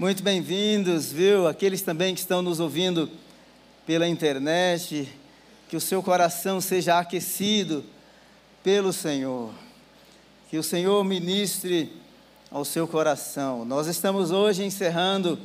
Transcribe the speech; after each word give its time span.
Muito 0.00 0.22
bem-vindos, 0.22 1.12
viu? 1.12 1.46
Aqueles 1.46 1.82
também 1.82 2.14
que 2.14 2.20
estão 2.20 2.40
nos 2.40 2.58
ouvindo 2.58 3.10
pela 3.84 4.08
internet, 4.08 5.06
que 5.68 5.76
o 5.76 5.80
seu 5.80 6.02
coração 6.02 6.58
seja 6.58 6.98
aquecido 6.98 7.84
pelo 8.64 8.94
Senhor. 8.94 9.52
Que 10.48 10.56
o 10.56 10.62
Senhor 10.62 11.04
ministre 11.04 11.92
ao 12.50 12.64
seu 12.64 12.88
coração. 12.88 13.62
Nós 13.66 13.88
estamos 13.88 14.30
hoje 14.30 14.64
encerrando 14.64 15.38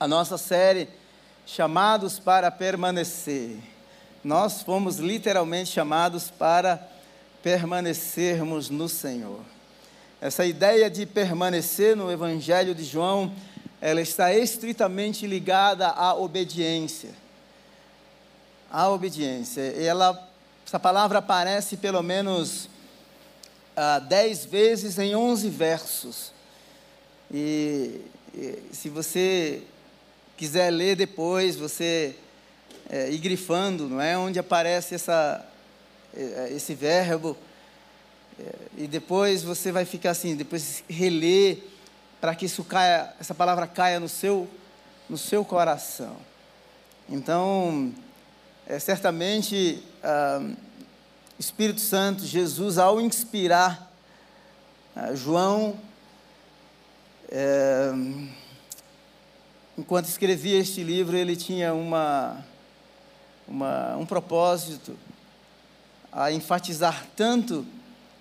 a 0.00 0.08
nossa 0.08 0.36
série 0.36 0.88
Chamados 1.46 2.18
para 2.18 2.50
Permanecer. 2.50 3.56
Nós 4.24 4.62
fomos 4.62 4.96
literalmente 4.96 5.70
chamados 5.70 6.28
para 6.28 6.88
permanecermos 7.40 8.68
no 8.68 8.88
Senhor. 8.88 9.38
Essa 10.20 10.44
ideia 10.44 10.90
de 10.90 11.06
permanecer 11.06 11.96
no 11.96 12.10
Evangelho 12.10 12.74
de 12.74 12.82
João 12.82 13.32
ela 13.80 14.00
está 14.00 14.34
estritamente 14.34 15.26
ligada 15.26 15.88
à 15.88 16.14
obediência. 16.14 17.10
À 18.70 18.90
obediência. 18.90 19.62
Ela, 19.62 20.28
essa 20.66 20.78
palavra 20.78 21.18
aparece 21.18 21.78
pelo 21.78 22.02
menos 22.02 22.68
ah, 23.74 23.98
dez 23.98 24.44
vezes 24.44 24.98
em 24.98 25.16
onze 25.16 25.48
versos. 25.48 26.32
E, 27.32 28.02
e, 28.34 28.62
se 28.70 28.90
você 28.90 29.62
quiser 30.36 30.70
ler 30.70 30.96
depois, 30.96 31.56
você 31.56 32.14
é, 32.88 33.10
ir 33.10 33.18
grifando, 33.18 33.88
não 33.88 34.00
é? 34.00 34.18
Onde 34.18 34.38
aparece 34.38 34.94
essa, 34.94 35.42
é, 36.14 36.50
esse 36.52 36.74
verbo. 36.74 37.34
É, 38.38 38.54
e 38.76 38.86
depois 38.86 39.42
você 39.42 39.72
vai 39.72 39.86
ficar 39.86 40.10
assim, 40.10 40.36
depois 40.36 40.84
reler 40.86 41.69
para 42.20 42.34
que 42.34 42.44
isso 42.46 42.62
caia, 42.62 43.14
essa 43.18 43.34
palavra 43.34 43.66
caia 43.66 43.98
no 43.98 44.08
seu, 44.08 44.48
no 45.08 45.16
seu 45.16 45.44
coração. 45.44 46.16
Então, 47.08 47.92
é, 48.66 48.78
certamente, 48.78 49.82
ah, 50.02 50.46
Espírito 51.38 51.80
Santo, 51.80 52.24
Jesus, 52.24 52.76
ao 52.76 53.00
inspirar 53.00 53.90
ah, 54.94 55.14
João, 55.14 55.76
é, 57.30 57.90
enquanto 59.78 60.06
escrevia 60.06 60.58
este 60.58 60.84
livro, 60.84 61.16
ele 61.16 61.34
tinha 61.34 61.72
uma, 61.72 62.44
uma, 63.48 63.96
um 63.96 64.04
propósito 64.04 64.96
a 66.12 66.30
enfatizar 66.30 67.06
tanto 67.16 67.66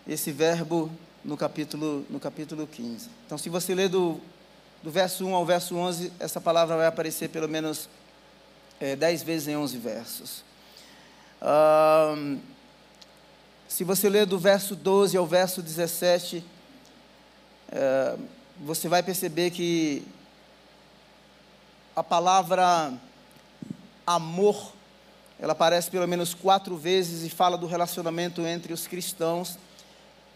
esse 0.08 0.32
verbo 0.32 0.90
no 1.24 1.36
capítulo, 1.36 2.06
no 2.10 2.20
capítulo 2.20 2.66
15. 2.66 3.19
Então, 3.30 3.38
se 3.38 3.48
você 3.48 3.76
ler 3.76 3.90
do, 3.90 4.20
do 4.82 4.90
verso 4.90 5.24
1 5.24 5.36
ao 5.36 5.46
verso 5.46 5.76
11, 5.76 6.12
essa 6.20 6.42
palavra 6.42 6.76
vai 6.76 6.88
aparecer 6.88 7.30
pelo 7.30 7.48
menos 7.48 7.88
é, 8.80 8.96
10 8.96 9.22
vezes 9.22 9.48
em 9.48 9.56
11 9.56 9.78
versos. 9.78 10.44
se 13.68 13.84
você 13.84 14.10
ler 14.10 14.26
do 14.26 14.40
verso 14.40 14.76
12 14.76 15.16
ao 15.16 15.28
verso 15.28 15.62
17, 15.62 16.44
é, 17.72 18.18
você 18.62 18.90
vai 18.90 19.04
perceber 19.04 19.52
que 19.52 20.04
a 21.96 22.04
palavra 22.04 22.92
amor, 24.08 24.74
ela 25.40 25.52
aparece 25.52 25.92
pelo 25.92 26.08
menos 26.08 26.34
quatro 26.34 26.76
vezes 26.76 27.24
e 27.24 27.30
fala 27.30 27.60
do 27.60 27.68
relacionamento 27.68 28.42
entre 28.42 28.74
os 28.74 28.88
cristãos 28.88 29.56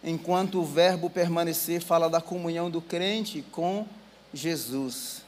enquanto 0.04 0.60
o 0.60 0.66
verbo 0.66 1.10
permanecer 1.10 1.82
fala 1.82 2.10
da 2.10 2.20
comunhão 2.20 2.70
do 2.70 2.82
crente 2.82 3.44
com 3.52 3.88
Jesus. 4.34 5.22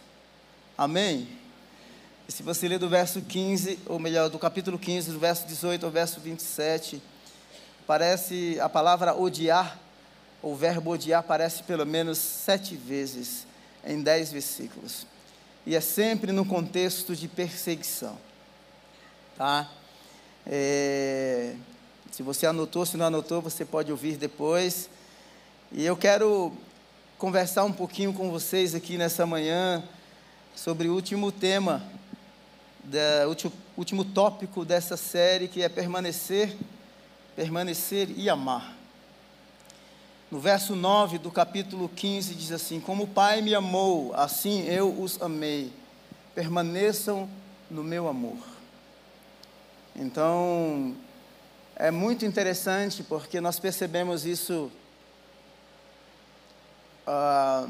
Amém? 0.78 1.28
E 2.28 2.32
se 2.32 2.44
você 2.44 2.68
ler 2.68 2.80
do 2.80 2.90
verso 2.90 3.22
15, 3.22 3.80
ou 3.86 4.00
melhor, 4.00 4.30
do 4.30 4.40
capítulo 4.40 4.78
15, 4.78 5.12
do 5.12 5.20
verso 5.20 5.46
18 5.46 5.86
ao 5.86 5.92
verso 5.92 6.20
27, 6.20 7.02
parece 7.86 8.60
a 8.60 8.68
palavra 8.68 9.16
odiar, 9.16 9.80
o 10.42 10.56
verbo 10.56 10.92
odiar 10.92 11.20
aparece 11.20 11.64
pelo 11.64 11.86
menos 11.86 12.18
sete 12.18 12.76
vezes 12.76 13.46
em 13.86 14.02
dez 14.02 14.32
versículos. 14.32 15.06
E 15.66 15.76
é 15.76 15.82
sempre 15.82 16.32
no 16.32 16.46
contexto 16.46 17.16
de 17.16 17.28
perseguição. 17.28 18.18
Tá? 19.38 19.70
É, 20.46 21.56
se 22.16 22.24
você 22.24 22.46
anotou, 22.46 22.86
se 22.86 22.96
não 22.96 23.08
anotou, 23.08 23.42
você 23.42 23.66
pode 23.66 23.92
ouvir 23.92 24.16
depois. 24.16 24.90
E 25.70 25.84
eu 25.84 25.98
quero 25.98 26.54
conversar 27.18 27.66
um 27.66 27.74
pouquinho 27.74 28.14
com 28.14 28.32
vocês 28.32 28.74
aqui 28.74 28.98
nessa 28.98 29.26
manhã 29.26 29.84
sobre 30.56 30.88
o 30.88 30.94
último 30.94 31.30
tema, 31.30 31.84
o 33.26 33.28
último, 33.28 33.52
último 33.76 34.06
tópico 34.06 34.64
dessa 34.64 34.96
série, 34.96 35.50
que 35.50 35.62
é 35.62 35.68
permanecer, 35.68 36.56
permanecer 37.36 38.08
e 38.16 38.30
amar. 38.30 38.74
No 40.32 40.40
verso 40.40 40.74
9 40.74 41.18
do 41.18 41.30
capítulo 41.30 41.90
15 41.90 42.34
diz 42.34 42.54
assim: 42.54 42.80
Como 42.80 43.04
o 43.04 43.08
Pai 43.08 43.42
me 43.42 43.54
amou, 43.54 44.14
assim 44.16 44.64
eu 44.70 45.02
os 45.02 45.22
amei. 45.22 45.70
Permaneçam 46.34 47.30
no 47.70 47.84
meu 47.84 48.08
amor. 48.08 48.38
Então, 49.94 50.96
é 51.76 51.92
muito 51.92 52.26
interessante 52.26 53.04
porque 53.04 53.42
nós 53.42 53.60
percebemos 53.60 54.26
isso 54.26 54.72
ah, 57.06 57.68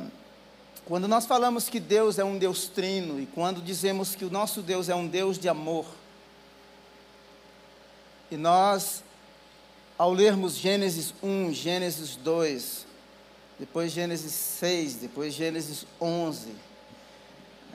quando 0.85 1.07
nós 1.07 1.25
falamos 1.25 1.67
que 1.67 1.79
Deus 1.79 2.19
é 2.19 2.23
um 2.23 2.38
Deus 2.38 2.67
trino 2.67 3.19
e 3.19 3.25
quando 3.25 3.61
dizemos 3.61 4.13
que 4.13 4.23
o 4.23 4.29
nosso 4.29 4.61
Deus 4.61 4.88
é 4.88 4.94
um 4.94 5.07
Deus 5.07 5.39
de 5.39 5.49
amor. 5.49 5.88
E 8.29 8.38
nós, 8.38 9.03
ao 9.97 10.13
lermos 10.13 10.53
Gênesis 10.53 11.11
1, 11.23 11.53
Gênesis 11.53 12.15
2, 12.17 12.85
depois 13.59 13.91
Gênesis 13.91 14.31
6, 14.31 14.95
depois 14.95 15.33
Gênesis 15.33 15.88
11, 15.99 16.53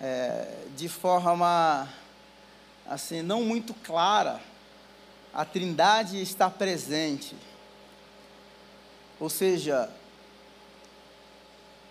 é, 0.00 0.54
de 0.76 0.88
forma 0.88 1.88
assim 2.86 3.22
não 3.22 3.42
muito 3.42 3.74
clara, 3.74 4.40
a 5.32 5.44
Trindade 5.44 6.20
está 6.20 6.50
presente. 6.50 7.34
Ou 9.18 9.28
seja, 9.28 9.90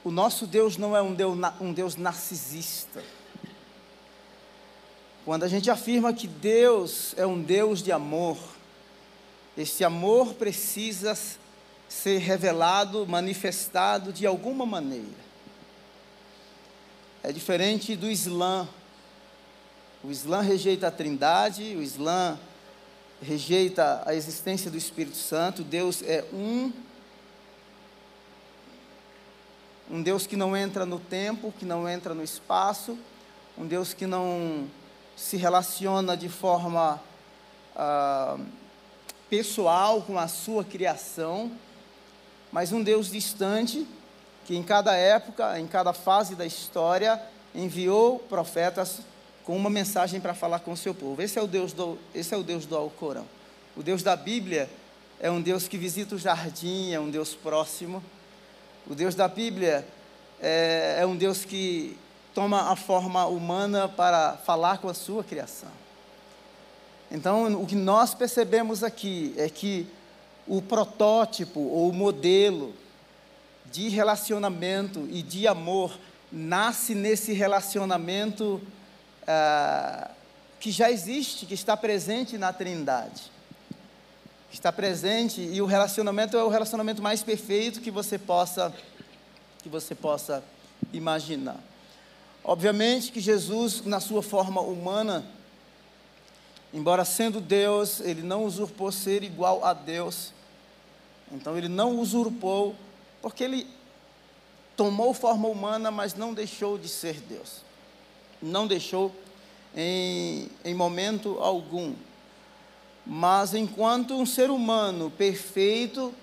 o 0.03 0.11
nosso 0.11 0.47
Deus 0.47 0.77
não 0.77 0.95
é 0.95 1.01
um 1.01 1.13
Deus, 1.13 1.37
um 1.59 1.73
Deus 1.73 1.95
narcisista. 1.95 3.03
Quando 5.25 5.43
a 5.43 5.47
gente 5.47 5.69
afirma 5.69 6.13
que 6.13 6.27
Deus 6.27 7.13
é 7.17 7.25
um 7.25 7.41
Deus 7.41 7.83
de 7.83 7.91
amor, 7.91 8.37
esse 9.57 9.83
amor 9.83 10.33
precisa 10.33 11.17
ser 11.87 12.17
revelado, 12.19 13.05
manifestado 13.05 14.11
de 14.13 14.25
alguma 14.25 14.65
maneira. 14.65 15.29
É 17.21 17.31
diferente 17.31 17.95
do 17.95 18.09
Islã. 18.09 18.67
O 20.03 20.09
Islã 20.09 20.41
rejeita 20.41 20.87
a 20.87 20.91
Trindade, 20.91 21.75
o 21.75 21.81
Islã 21.81 22.39
rejeita 23.21 24.01
a 24.05 24.13
existência 24.13 24.71
do 24.71 24.77
Espírito 24.77 25.17
Santo. 25.17 25.63
Deus 25.63 26.01
é 26.03 26.25
um. 26.33 26.71
Um 29.91 30.03
Deus 30.03 30.27
que 30.27 30.35
não 30.35 30.55
entra 30.55 30.85
no 30.85 30.99
tempo, 30.99 31.53
que 31.57 31.65
não 31.65 31.89
entra 31.89 32.13
no 32.13 32.23
espaço, 32.23 32.97
um 33.57 33.65
Deus 33.65 33.93
que 33.93 34.05
não 34.05 34.69
se 35.15 35.35
relaciona 35.35 36.15
de 36.15 36.29
forma 36.29 37.01
ah, 37.75 38.37
pessoal 39.29 40.01
com 40.03 40.17
a 40.17 40.27
sua 40.27 40.63
criação, 40.63 41.51
mas 42.51 42.71
um 42.71 42.83
Deus 42.83 43.09
distante 43.09 43.87
que 44.45 44.55
em 44.55 44.63
cada 44.63 44.95
época, 44.95 45.59
em 45.59 45.67
cada 45.67 45.93
fase 45.93 46.35
da 46.35 46.45
história, 46.45 47.21
enviou 47.53 48.19
profetas 48.19 48.99
com 49.49 49.57
uma 49.57 49.71
mensagem 49.71 50.21
para 50.21 50.35
falar 50.35 50.59
com 50.59 50.73
o 50.73 50.77
seu 50.77 50.93
povo. 50.93 51.19
Esse 51.23 51.39
é 51.39 51.41
o 51.41 51.47
Deus 51.47 51.73
do, 51.73 51.97
esse 52.13 52.35
é 52.35 52.37
o 52.37 52.43
Deus 52.43 52.67
do 52.67 52.75
Alcorão. 52.77 53.25
O 53.75 53.81
Deus 53.81 54.03
da 54.03 54.15
Bíblia 54.15 54.69
é 55.19 55.31
um 55.31 55.41
Deus 55.41 55.67
que 55.67 55.75
visita 55.75 56.13
o 56.13 56.19
jardim, 56.19 56.91
é 56.91 56.99
um 56.99 57.09
Deus 57.09 57.33
próximo. 57.33 58.03
O 58.87 58.93
Deus 58.93 59.15
da 59.15 59.27
Bíblia 59.27 59.83
é, 60.39 60.97
é 60.99 61.05
um 61.07 61.15
Deus 61.15 61.45
que 61.45 61.97
toma 62.31 62.71
a 62.71 62.75
forma 62.75 63.25
humana 63.25 63.89
para 63.89 64.37
falar 64.37 64.77
com 64.77 64.87
a 64.87 64.93
sua 64.93 65.23
criação. 65.23 65.71
Então, 67.09 67.59
o 67.59 67.65
que 67.65 67.73
nós 67.73 68.13
percebemos 68.13 68.83
aqui 68.83 69.33
é 69.35 69.49
que 69.49 69.87
o 70.45 70.61
protótipo 70.61 71.59
ou 71.59 71.89
o 71.89 71.93
modelo 71.93 72.71
de 73.71 73.89
relacionamento 73.89 75.07
e 75.09 75.23
de 75.23 75.47
amor 75.47 75.97
nasce 76.31 76.93
nesse 76.93 77.33
relacionamento 77.33 78.61
ah, 79.31 80.09
que 80.59 80.71
já 80.71 80.89
existe, 80.89 81.45
que 81.45 81.53
está 81.53 81.77
presente 81.77 82.35
na 82.35 82.51
Trindade. 82.51 83.31
Está 84.51 84.71
presente 84.73 85.39
e 85.39 85.61
o 85.61 85.67
relacionamento 85.67 86.35
é 86.35 86.43
o 86.43 86.49
relacionamento 86.49 86.99
mais 86.99 87.21
perfeito 87.21 87.79
que 87.79 87.91
você 87.91 88.17
possa 88.17 88.73
que 89.61 89.69
você 89.69 89.93
possa 89.93 90.43
imaginar. 90.91 91.59
Obviamente 92.43 93.11
que 93.11 93.19
Jesus, 93.19 93.85
na 93.85 93.99
sua 93.99 94.23
forma 94.23 94.61
humana, 94.61 95.23
embora 96.73 97.05
sendo 97.05 97.39
Deus, 97.39 97.99
ele 97.99 98.23
não 98.23 98.45
usurpou 98.45 98.91
ser 98.91 99.21
igual 99.21 99.63
a 99.63 99.73
Deus. 99.73 100.33
Então 101.31 101.55
ele 101.55 101.67
não 101.67 101.99
usurpou, 101.99 102.75
porque 103.21 103.43
ele 103.43 103.67
tomou 104.75 105.13
forma 105.13 105.47
humana, 105.47 105.91
mas 105.91 106.15
não 106.15 106.33
deixou 106.33 106.79
de 106.79 106.89
ser 106.89 107.19
Deus. 107.21 107.68
Não 108.41 108.67
deixou 108.67 109.13
em, 109.75 110.49
em 110.63 110.73
momento 110.73 111.37
algum. 111.39 111.93
Mas 113.05 113.53
enquanto 113.53 114.15
um 114.15 114.25
ser 114.25 114.49
humano 114.49 115.11
perfeito, 115.11 116.13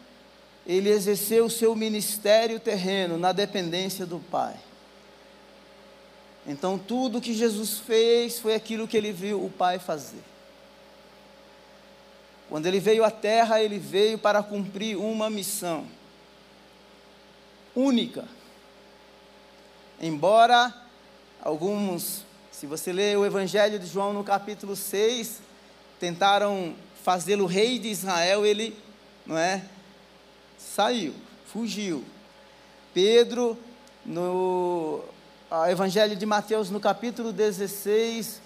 ele 0.67 0.89
exerceu 0.89 1.47
o 1.47 1.51
seu 1.51 1.75
ministério 1.75 2.61
terreno 2.61 3.19
na 3.19 3.33
dependência 3.33 4.07
do 4.07 4.19
Pai. 4.19 4.57
Então, 6.47 6.79
tudo 6.79 7.21
que 7.21 7.35
Jesus 7.35 7.79
fez 7.79 8.39
foi 8.39 8.55
aquilo 8.55 8.87
que 8.87 8.97
ele 8.97 9.13
viu 9.13 9.45
o 9.45 9.51
Pai 9.51 9.79
fazer. 9.79 10.23
Quando 12.49 12.67
ele 12.67 12.79
veio 12.79 13.05
à 13.05 13.11
terra, 13.11 13.61
ele 13.61 13.79
veio 13.79 14.17
para 14.19 14.43
cumprir 14.43 14.97
uma 14.97 15.29
missão 15.29 15.87
única. 17.75 18.25
Embora 20.01 20.73
alguns, 21.47 22.25
se 22.51 22.67
você 22.67 22.93
ler 22.93 23.17
o 23.17 23.25
Evangelho 23.25 23.79
de 23.79 23.87
João 23.87 24.13
no 24.13 24.25
capítulo 24.25 24.75
6, 24.75 25.41
tentaram 26.01 26.75
fazê-lo 27.05 27.47
rei 27.47 27.79
de 27.79 27.87
Israel, 27.87 28.45
ele, 28.45 28.77
não 29.25 29.39
é? 29.39 29.65
Saiu, 30.59 31.15
fugiu. 31.47 32.03
Pedro, 32.93 33.57
no 34.05 35.05
Evangelho 35.71 36.17
de 36.17 36.27
Mateus, 36.27 36.69
no 36.69 36.81
capítulo 36.81 37.33
16, 37.33 38.43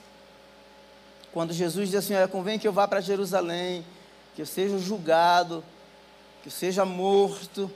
quando 1.33 1.55
Jesus 1.55 1.89
diz 1.89 1.99
assim: 1.99 2.15
Olha, 2.15 2.29
convém 2.29 2.59
que 2.59 2.69
eu 2.69 2.73
vá 2.73 2.87
para 2.87 3.01
Jerusalém, 3.01 3.83
que 4.35 4.43
eu 4.43 4.47
seja 4.47 4.79
julgado, 4.79 5.65
que 6.43 6.49
eu 6.49 6.53
seja 6.53 6.85
morto. 6.85 7.71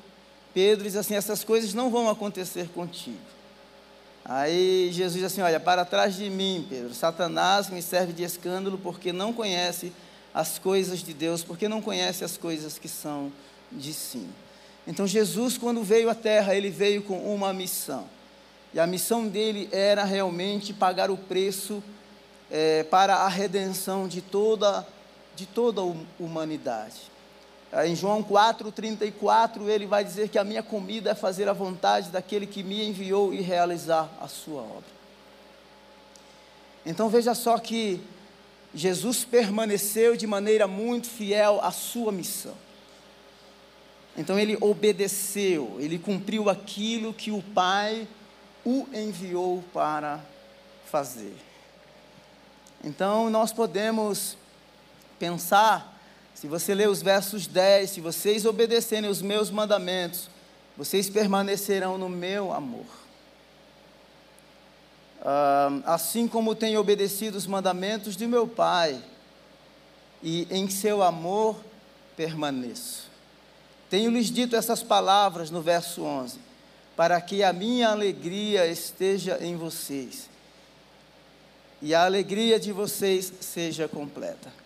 Pedro 0.52 0.84
diz 0.84 0.96
assim: 0.96 1.14
Essas 1.14 1.42
coisas 1.42 1.72
não 1.72 1.90
vão 1.90 2.10
acontecer 2.10 2.68
contigo. 2.68 3.34
Aí 4.24 4.90
Jesus 4.90 5.14
diz 5.14 5.24
assim: 5.24 5.42
Olha, 5.42 5.60
para 5.60 5.84
trás 5.84 6.16
de 6.16 6.30
mim, 6.30 6.66
Pedro, 6.68 6.94
Satanás 6.94 7.68
me 7.68 7.82
serve 7.82 8.12
de 8.12 8.22
escândalo 8.22 8.78
porque 8.78 9.12
não 9.12 9.32
conhece 9.32 9.92
as 10.32 10.58
coisas 10.58 11.00
de 11.00 11.12
Deus, 11.12 11.44
porque 11.44 11.68
não 11.68 11.82
conhece 11.82 12.24
as 12.24 12.36
coisas 12.36 12.78
que 12.78 12.88
são 12.88 13.30
de 13.70 13.92
cima. 13.92 14.32
Então 14.86 15.06
Jesus, 15.06 15.58
quando 15.58 15.82
veio 15.82 16.08
à 16.08 16.14
terra, 16.14 16.54
ele 16.54 16.70
veio 16.70 17.02
com 17.02 17.34
uma 17.34 17.52
missão. 17.52 18.06
E 18.72 18.80
a 18.80 18.86
missão 18.86 19.28
dele 19.28 19.68
era 19.70 20.04
realmente 20.04 20.72
pagar 20.72 21.10
o 21.10 21.16
preço 21.16 21.82
é, 22.50 22.82
para 22.82 23.14
a 23.16 23.28
redenção 23.28 24.08
de 24.08 24.20
toda, 24.20 24.86
de 25.36 25.46
toda 25.46 25.80
a 25.80 25.94
humanidade. 26.18 27.13
Em 27.82 27.96
João 27.96 28.22
4,34, 28.22 29.66
ele 29.68 29.84
vai 29.84 30.04
dizer 30.04 30.28
que 30.28 30.38
a 30.38 30.44
minha 30.44 30.62
comida 30.62 31.10
é 31.10 31.14
fazer 31.14 31.48
a 31.48 31.52
vontade 31.52 32.10
daquele 32.10 32.46
que 32.46 32.62
me 32.62 32.86
enviou 32.86 33.34
e 33.34 33.40
realizar 33.40 34.08
a 34.20 34.28
sua 34.28 34.62
obra. 34.62 34.94
Então 36.86 37.08
veja 37.08 37.34
só 37.34 37.58
que 37.58 38.00
Jesus 38.72 39.24
permaneceu 39.24 40.16
de 40.16 40.26
maneira 40.26 40.68
muito 40.68 41.08
fiel 41.08 41.58
à 41.62 41.72
sua 41.72 42.12
missão. 42.12 42.54
Então 44.16 44.38
ele 44.38 44.56
obedeceu, 44.60 45.76
ele 45.80 45.98
cumpriu 45.98 46.48
aquilo 46.48 47.12
que 47.12 47.32
o 47.32 47.42
Pai 47.42 48.06
o 48.64 48.86
enviou 48.92 49.64
para 49.72 50.20
fazer. 50.86 51.34
Então 52.84 53.28
nós 53.30 53.52
podemos 53.52 54.36
pensar 55.18 55.93
se 56.44 56.48
você 56.48 56.74
ler 56.74 56.90
os 56.90 57.00
versos 57.00 57.46
10, 57.46 57.88
se 57.88 58.00
vocês 58.02 58.44
obedecerem 58.44 59.08
os 59.08 59.22
meus 59.22 59.50
mandamentos, 59.50 60.28
vocês 60.76 61.08
permanecerão 61.08 61.96
no 61.96 62.06
meu 62.06 62.52
amor. 62.52 62.84
Uh, 65.22 65.82
assim 65.86 66.28
como 66.28 66.54
tenho 66.54 66.78
obedecido 66.78 67.38
os 67.38 67.46
mandamentos 67.46 68.14
de 68.14 68.26
meu 68.26 68.46
Pai, 68.46 69.02
e 70.22 70.46
em 70.50 70.68
seu 70.68 71.02
amor 71.02 71.56
permaneço. 72.14 73.08
Tenho-lhes 73.88 74.30
dito 74.30 74.54
essas 74.54 74.82
palavras 74.82 75.50
no 75.50 75.62
verso 75.62 76.02
11, 76.02 76.38
para 76.94 77.18
que 77.22 77.42
a 77.42 77.54
minha 77.54 77.88
alegria 77.88 78.66
esteja 78.66 79.38
em 79.40 79.56
vocês, 79.56 80.28
e 81.80 81.94
a 81.94 82.04
alegria 82.04 82.60
de 82.60 82.70
vocês 82.70 83.32
seja 83.40 83.88
completa. 83.88 84.63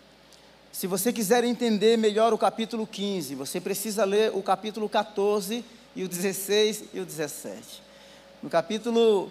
Se 0.79 0.87
você 0.87 1.11
quiser 1.11 1.43
entender 1.43 1.97
melhor 1.97 2.31
o 2.31 2.37
capítulo 2.37 2.87
15, 2.87 3.35
você 3.35 3.59
precisa 3.59 4.05
ler 4.05 4.31
o 4.33 4.41
capítulo 4.41 4.87
14 4.87 5.65
e 5.93 6.05
o 6.05 6.07
16 6.07 6.85
e 6.93 7.01
o 7.01 7.05
17. 7.05 7.83
No 8.41 8.49
capítulo 8.49 9.29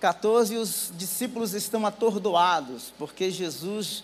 14, 0.00 0.56
os 0.56 0.90
discípulos 0.96 1.54
estão 1.54 1.86
atordoados, 1.86 2.92
porque 2.98 3.30
Jesus 3.30 4.02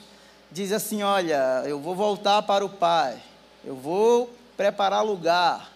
diz 0.52 0.70
assim: 0.70 1.02
Olha, 1.02 1.64
eu 1.67 1.81
vou 1.81 1.96
voltar 1.96 2.41
para 2.43 2.64
o 2.64 2.69
Pai, 2.69 3.20
eu 3.64 3.75
vou 3.75 4.32
preparar 4.56 5.05
lugar. 5.05 5.73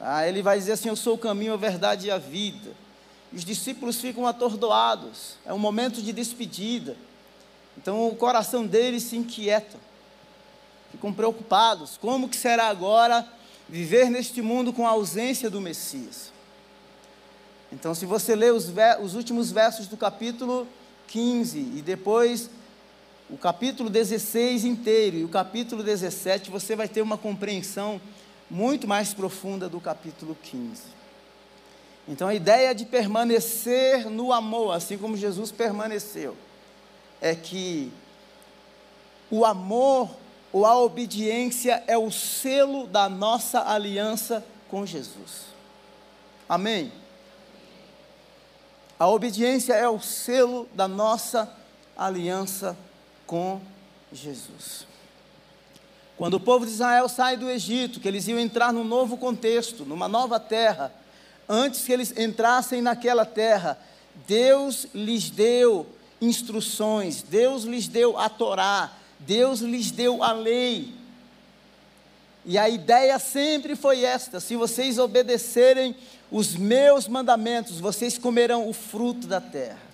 Ah, 0.00 0.26
ele 0.26 0.40
vai 0.40 0.58
dizer 0.58 0.72
assim: 0.72 0.88
Eu 0.88 0.96
sou 0.96 1.16
o 1.16 1.18
caminho, 1.18 1.52
a 1.52 1.58
verdade 1.58 2.06
e 2.06 2.10
a 2.10 2.16
vida. 2.16 2.70
Os 3.30 3.44
discípulos 3.44 4.00
ficam 4.00 4.26
atordoados, 4.26 5.34
é 5.44 5.52
um 5.52 5.58
momento 5.58 6.00
de 6.00 6.10
despedida. 6.10 6.96
Então 7.78 8.08
o 8.08 8.16
coração 8.16 8.66
deles 8.66 9.04
se 9.04 9.16
inquieta, 9.16 9.78
ficam 10.90 11.12
preocupados. 11.12 11.96
Como 11.96 12.28
que 12.28 12.36
será 12.36 12.66
agora 12.66 13.24
viver 13.68 14.10
neste 14.10 14.42
mundo 14.42 14.72
com 14.72 14.84
a 14.84 14.90
ausência 14.90 15.48
do 15.48 15.60
Messias? 15.60 16.32
Então, 17.72 17.94
se 17.94 18.04
você 18.04 18.34
ler 18.34 18.52
os, 18.52 18.72
os 19.00 19.14
últimos 19.14 19.52
versos 19.52 19.86
do 19.86 19.96
capítulo 19.96 20.66
15 21.06 21.58
e 21.58 21.82
depois 21.82 22.50
o 23.30 23.36
capítulo 23.36 23.88
16 23.88 24.64
inteiro 24.64 25.18
e 25.18 25.24
o 25.24 25.28
capítulo 25.28 25.82
17, 25.82 26.50
você 26.50 26.74
vai 26.74 26.88
ter 26.88 27.02
uma 27.02 27.18
compreensão 27.18 28.00
muito 28.50 28.88
mais 28.88 29.14
profunda 29.14 29.68
do 29.68 29.78
capítulo 29.80 30.36
15. 30.42 30.82
Então, 32.08 32.26
a 32.26 32.34
ideia 32.34 32.74
de 32.74 32.86
permanecer 32.86 34.10
no 34.10 34.32
amor, 34.32 34.72
assim 34.74 34.98
como 34.98 35.16
Jesus 35.16 35.52
permaneceu 35.52 36.34
é 37.20 37.34
que 37.34 37.92
o 39.30 39.44
amor 39.44 40.10
ou 40.52 40.64
a 40.64 40.78
obediência 40.78 41.82
é 41.86 41.96
o 41.96 42.10
selo 42.10 42.86
da 42.86 43.08
nossa 43.08 43.60
aliança 43.70 44.44
com 44.68 44.86
Jesus. 44.86 45.46
Amém? 46.48 46.90
A 48.98 49.06
obediência 49.06 49.74
é 49.74 49.88
o 49.88 50.00
selo 50.00 50.68
da 50.74 50.88
nossa 50.88 51.52
aliança 51.96 52.76
com 53.26 53.60
Jesus. 54.12 54.86
Quando 56.16 56.34
o 56.34 56.40
povo 56.40 56.66
de 56.66 56.72
Israel 56.72 57.08
sai 57.08 57.36
do 57.36 57.48
Egito, 57.48 58.00
que 58.00 58.08
eles 58.08 58.26
iam 58.26 58.40
entrar 58.40 58.72
num 58.72 58.82
novo 58.82 59.16
contexto, 59.16 59.84
numa 59.84 60.08
nova 60.08 60.40
terra, 60.40 60.92
antes 61.48 61.84
que 61.84 61.92
eles 61.92 62.12
entrassem 62.18 62.82
naquela 62.82 63.24
terra, 63.24 63.78
Deus 64.26 64.88
lhes 64.92 65.30
deu 65.30 65.86
instruções, 66.20 67.22
Deus 67.22 67.64
lhes 67.64 67.88
deu 67.88 68.18
a 68.18 68.28
Torá, 68.28 68.92
Deus 69.20 69.60
lhes 69.60 69.90
deu 69.90 70.22
a 70.22 70.32
lei. 70.32 70.92
E 72.44 72.56
a 72.56 72.68
ideia 72.68 73.18
sempre 73.18 73.76
foi 73.76 74.04
esta: 74.04 74.40
se 74.40 74.56
vocês 74.56 74.98
obedecerem 74.98 75.94
os 76.30 76.56
meus 76.56 77.06
mandamentos, 77.06 77.80
vocês 77.80 78.16
comerão 78.18 78.68
o 78.68 78.72
fruto 78.72 79.26
da 79.26 79.40
terra. 79.40 79.88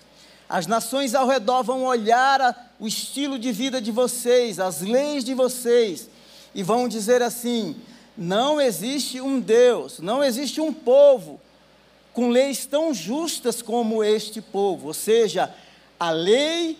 As 0.47 0.67
nações 0.67 1.15
ao 1.15 1.27
redor 1.27 1.63
vão 1.63 1.83
olhar 1.83 2.39
a, 2.39 2.55
o 2.79 2.87
estilo 2.87 3.39
de 3.39 3.51
vida 3.51 3.81
de 3.81 3.91
vocês, 3.91 4.59
as 4.59 4.81
leis 4.81 5.23
de 5.23 5.33
vocês, 5.33 6.09
e 6.53 6.61
vão 6.61 6.87
dizer 6.87 7.21
assim: 7.21 7.75
não 8.17 8.61
existe 8.61 9.19
um 9.19 9.39
Deus, 9.39 9.99
não 9.99 10.23
existe 10.23 10.61
um 10.61 10.71
povo 10.71 11.41
com 12.13 12.29
leis 12.29 12.65
tão 12.65 12.93
justas 12.93 13.61
como 13.61 14.03
este 14.03 14.39
povo. 14.39 14.87
Ou 14.87 14.93
seja, 14.93 15.53
a 15.99 16.11
lei, 16.11 16.77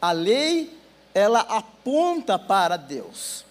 a 0.00 0.12
lei, 0.12 0.76
ela 1.14 1.40
aponta 1.40 2.38
para 2.38 2.76
Deus. 2.76 3.44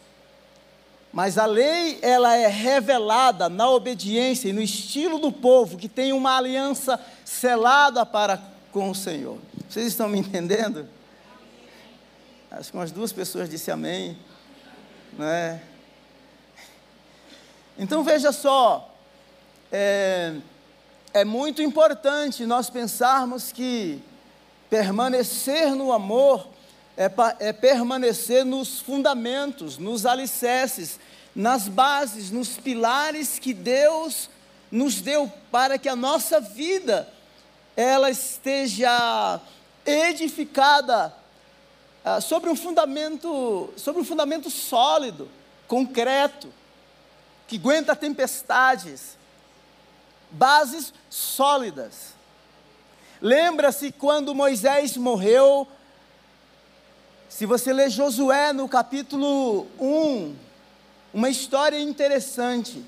Mas 1.11 1.37
a 1.37 1.45
lei, 1.45 1.97
ela 2.01 2.35
é 2.35 2.47
revelada 2.47 3.47
na 3.47 3.69
obediência 3.69 4.49
e 4.49 4.53
no 4.53 4.61
estilo 4.61 5.17
do 5.17 5.31
povo 5.31 5.77
que 5.77 5.87
tem 5.87 6.11
uma 6.11 6.35
aliança 6.35 6.99
selada 7.23 8.05
para 8.05 8.41
com 8.71 8.89
o 8.89 8.95
Senhor. 8.95 9.39
Vocês 9.69 9.87
estão 9.87 10.09
me 10.09 10.19
entendendo? 10.19 10.87
Acho 12.51 12.71
que 12.71 12.77
umas 12.77 12.91
duas 12.91 13.13
pessoas 13.13 13.49
disse 13.49 13.71
amém. 13.71 14.17
Né? 15.13 15.61
Então 17.77 18.03
veja 18.03 18.31
só, 18.31 18.93
é, 19.71 20.35
é 21.13 21.23
muito 21.23 21.61
importante 21.61 22.45
nós 22.45 22.69
pensarmos 22.69 23.51
que 23.51 24.01
permanecer 24.69 25.75
no 25.75 25.91
amor 25.91 26.47
é, 26.97 27.11
é 27.39 27.53
permanecer 27.53 28.45
nos 28.45 28.79
fundamentos, 28.79 29.77
nos 29.77 30.05
alicerces, 30.05 30.99
nas 31.35 31.67
bases, 31.67 32.31
nos 32.31 32.57
pilares 32.57 33.37
que 33.37 33.53
Deus 33.53 34.29
nos 34.71 35.01
deu 35.01 35.31
para 35.51 35.77
que 35.77 35.89
a 35.89 35.95
nossa 35.95 36.39
vida 36.39 37.07
ela 37.75 38.09
esteja 38.09 39.41
edificada 39.85 41.13
ah, 42.03 42.21
sobre 42.21 42.49
um 42.49 42.55
fundamento, 42.55 43.73
sobre 43.75 44.01
um 44.01 44.05
fundamento 44.05 44.49
sólido, 44.49 45.29
concreto, 45.67 46.51
que 47.47 47.57
aguenta 47.57 47.95
tempestades, 47.95 49.17
bases 50.31 50.93
sólidas. 51.09 52.14
Lembra-se 53.21 53.91
quando 53.91 54.35
Moisés 54.35 54.97
morreu? 54.97 55.67
Se 57.29 57.45
você 57.45 57.71
ler 57.71 57.89
Josué 57.89 58.53
no 58.53 58.67
capítulo 58.67 59.67
1, 59.79 60.35
uma 61.13 61.29
história 61.29 61.79
interessante. 61.79 62.83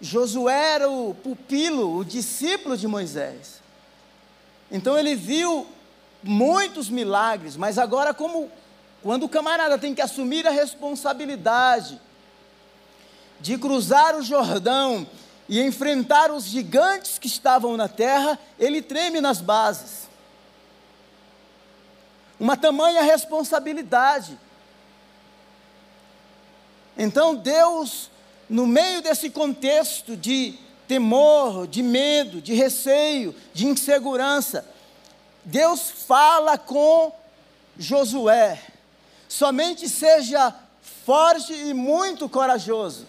Josué 0.00 0.74
era 0.74 0.90
o 0.90 1.14
pupilo, 1.14 1.96
o 1.96 2.04
discípulo 2.04 2.76
de 2.76 2.86
Moisés. 2.86 3.62
Então 4.70 4.98
ele 4.98 5.14
viu 5.14 5.66
muitos 6.22 6.88
milagres, 6.88 7.56
mas 7.56 7.78
agora 7.78 8.12
como 8.12 8.50
quando 9.02 9.24
o 9.24 9.28
camarada 9.28 9.78
tem 9.78 9.94
que 9.94 10.00
assumir 10.00 10.46
a 10.46 10.50
responsabilidade 10.50 12.00
de 13.40 13.58
cruzar 13.58 14.14
o 14.16 14.22
Jordão 14.22 15.06
e 15.52 15.60
enfrentar 15.60 16.30
os 16.30 16.44
gigantes 16.44 17.18
que 17.18 17.26
estavam 17.26 17.76
na 17.76 17.86
terra, 17.86 18.38
ele 18.58 18.80
treme 18.80 19.20
nas 19.20 19.42
bases. 19.42 20.08
Uma 22.40 22.56
tamanha 22.56 23.02
responsabilidade. 23.02 24.38
Então 26.96 27.34
Deus, 27.34 28.10
no 28.48 28.66
meio 28.66 29.02
desse 29.02 29.28
contexto 29.28 30.16
de 30.16 30.58
temor, 30.88 31.66
de 31.66 31.82
medo, 31.82 32.40
de 32.40 32.54
receio, 32.54 33.34
de 33.52 33.66
insegurança, 33.66 34.66
Deus 35.44 35.90
fala 35.90 36.56
com 36.56 37.12
Josué: 37.78 38.58
somente 39.28 39.86
seja 39.86 40.54
forte 41.04 41.52
e 41.52 41.74
muito 41.74 42.26
corajoso, 42.26 43.06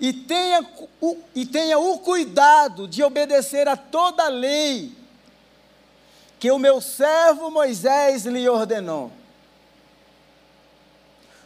e 0.00 0.12
tenha, 0.12 0.64
o, 1.00 1.16
e 1.34 1.44
tenha 1.44 1.78
o 1.78 1.98
cuidado 1.98 2.86
de 2.86 3.02
obedecer 3.02 3.66
a 3.66 3.76
toda 3.76 4.24
a 4.24 4.28
lei 4.28 4.96
que 6.38 6.50
o 6.50 6.58
meu 6.58 6.80
servo 6.80 7.50
Moisés 7.50 8.24
lhe 8.24 8.48
ordenou. 8.48 9.10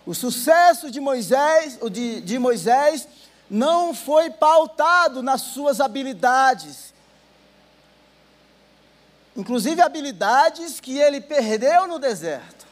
O 0.04 0.14
sucesso 0.14 0.90
de 0.90 1.00
Moisés, 1.00 1.78
de, 1.90 2.21
de 2.21 2.38
Moisés 2.38 3.09
não 3.49 3.94
foi 3.94 4.30
pautado 4.30 5.23
nas 5.23 5.40
suas 5.42 5.80
habilidades, 5.80 6.92
inclusive 9.37 9.80
habilidades 9.80 10.80
que 10.80 10.99
ele 10.99 11.21
perdeu 11.21 11.87
no 11.87 11.99
deserto. 11.99 12.66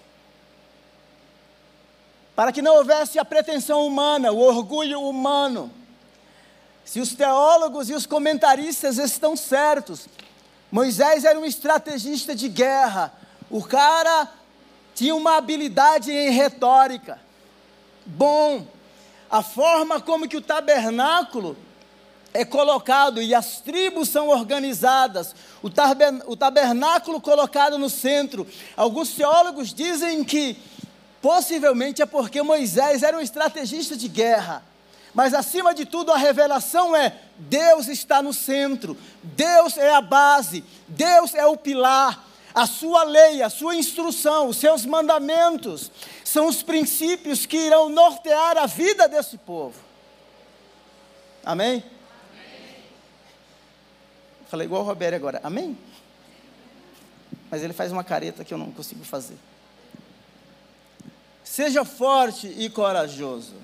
Para 2.40 2.52
que 2.52 2.62
não 2.62 2.76
houvesse 2.76 3.18
a 3.18 3.24
pretensão 3.26 3.86
humana, 3.86 4.32
o 4.32 4.38
orgulho 4.38 5.02
humano. 5.02 5.70
Se 6.86 6.98
os 6.98 7.14
teólogos 7.14 7.90
e 7.90 7.92
os 7.92 8.06
comentaristas 8.06 8.96
estão 8.96 9.36
certos, 9.36 10.08
Moisés 10.72 11.26
era 11.26 11.38
um 11.38 11.44
estrategista 11.44 12.34
de 12.34 12.48
guerra. 12.48 13.12
O 13.50 13.62
cara 13.62 14.26
tinha 14.94 15.14
uma 15.14 15.36
habilidade 15.36 16.10
em 16.10 16.30
retórica. 16.30 17.20
Bom, 18.06 18.66
a 19.30 19.42
forma 19.42 20.00
como 20.00 20.26
que 20.26 20.38
o 20.38 20.40
tabernáculo 20.40 21.58
é 22.32 22.42
colocado 22.42 23.20
e 23.20 23.34
as 23.34 23.60
tribos 23.60 24.08
são 24.08 24.28
organizadas, 24.28 25.34
o, 25.62 26.36
tabernáculo 26.36 27.20
colocado 27.20 27.76
no 27.76 27.90
centro. 27.90 28.46
Alguns 28.76 29.10
teólogos 29.10 29.74
dizem 29.74 30.24
que 30.24 30.56
possivelmente 31.20 32.02
é 32.02 32.06
porque 32.06 32.42
Moisés 32.42 33.02
era 33.02 33.16
um 33.16 33.20
estrategista 33.20 33.96
de 33.96 34.08
guerra. 34.08 34.62
Mas 35.12 35.34
acima 35.34 35.74
de 35.74 35.84
tudo, 35.84 36.12
a 36.12 36.16
revelação 36.16 36.94
é: 36.94 37.18
Deus 37.36 37.88
está 37.88 38.22
no 38.22 38.32
centro, 38.32 38.96
Deus 39.22 39.76
é 39.76 39.92
a 39.92 40.00
base, 40.00 40.64
Deus 40.86 41.34
é 41.34 41.44
o 41.46 41.56
pilar. 41.56 42.26
A 42.52 42.66
sua 42.66 43.04
lei, 43.04 43.42
a 43.42 43.48
sua 43.48 43.76
instrução, 43.76 44.48
os 44.48 44.56
seus 44.56 44.84
mandamentos 44.84 45.90
são 46.24 46.48
os 46.48 46.64
princípios 46.64 47.46
que 47.46 47.56
irão 47.56 47.88
nortear 47.88 48.56
a 48.58 48.66
vida 48.66 49.08
desse 49.08 49.38
povo. 49.38 49.78
Amém? 51.44 51.84
Falei 54.48 54.66
igual 54.66 54.82
o 54.82 54.84
Roberto 54.84 55.14
agora, 55.14 55.40
amém? 55.44 55.78
Mas 57.48 57.62
ele 57.62 57.72
faz 57.72 57.92
uma 57.92 58.02
careta 58.02 58.44
que 58.44 58.52
eu 58.52 58.58
não 58.58 58.72
consigo 58.72 59.04
fazer. 59.04 59.38
Seja 61.50 61.84
forte 61.84 62.46
e 62.46 62.70
corajoso. 62.70 63.56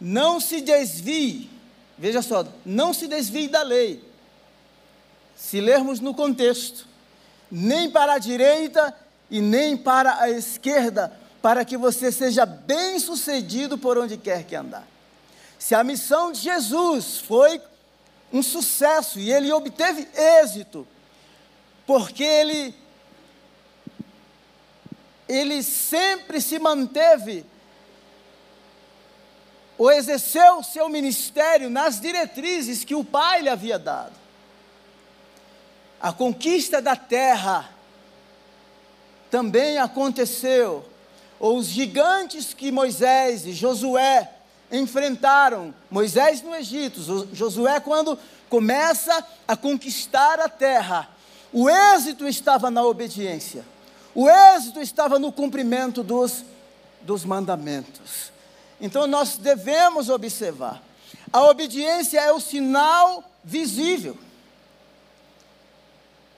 Não 0.00 0.40
se 0.40 0.62
desvie, 0.62 1.50
veja 1.98 2.22
só, 2.22 2.42
não 2.64 2.94
se 2.94 3.06
desvie 3.06 3.48
da 3.48 3.62
lei. 3.62 4.02
Se 5.36 5.60
lermos 5.60 6.00
no 6.00 6.14
contexto, 6.14 6.88
nem 7.50 7.90
para 7.90 8.14
a 8.14 8.18
direita 8.18 8.96
e 9.30 9.42
nem 9.42 9.76
para 9.76 10.18
a 10.18 10.30
esquerda, 10.30 11.12
para 11.42 11.66
que 11.66 11.76
você 11.76 12.10
seja 12.10 12.46
bem 12.46 12.98
sucedido 12.98 13.76
por 13.76 13.98
onde 13.98 14.16
quer 14.16 14.44
que 14.44 14.56
andar. 14.56 14.88
Se 15.58 15.74
a 15.74 15.84
missão 15.84 16.32
de 16.32 16.40
Jesus 16.40 17.18
foi 17.18 17.60
um 18.32 18.42
sucesso 18.42 19.18
e 19.18 19.30
ele 19.30 19.52
obteve 19.52 20.08
êxito, 20.16 20.88
porque 21.86 22.24
ele, 22.24 22.74
ele 25.28 25.62
sempre 25.62 26.40
se 26.40 26.58
manteve, 26.58 27.44
ou 29.76 29.90
exerceu 29.90 30.62
seu 30.62 30.88
ministério 30.88 31.68
nas 31.68 32.00
diretrizes 32.00 32.84
que 32.84 32.94
o 32.94 33.04
Pai 33.04 33.42
lhe 33.42 33.48
havia 33.48 33.78
dado. 33.78 34.12
A 36.00 36.12
conquista 36.12 36.80
da 36.80 36.94
terra 36.94 37.68
também 39.30 39.78
aconteceu, 39.78 40.84
ou 41.40 41.56
os 41.56 41.66
gigantes 41.66 42.54
que 42.54 42.70
Moisés 42.70 43.46
e 43.46 43.52
Josué 43.52 44.30
enfrentaram. 44.70 45.74
Moisés 45.90 46.42
no 46.42 46.54
Egito, 46.54 47.28
Josué, 47.32 47.80
quando 47.80 48.18
começa 48.48 49.26
a 49.48 49.56
conquistar 49.56 50.38
a 50.38 50.48
terra, 50.48 51.08
o 51.52 51.68
êxito 51.68 52.28
estava 52.28 52.70
na 52.70 52.84
obediência, 52.84 53.64
o 54.14 54.28
êxito 54.28 54.80
estava 54.80 55.18
no 55.18 55.32
cumprimento 55.32 56.02
dos, 56.02 56.44
dos 57.02 57.24
mandamentos. 57.24 58.32
Então 58.80 59.06
nós 59.06 59.36
devemos 59.36 60.08
observar: 60.08 60.82
a 61.32 61.42
obediência 61.42 62.20
é 62.20 62.32
o 62.32 62.40
sinal 62.40 63.24
visível 63.42 64.16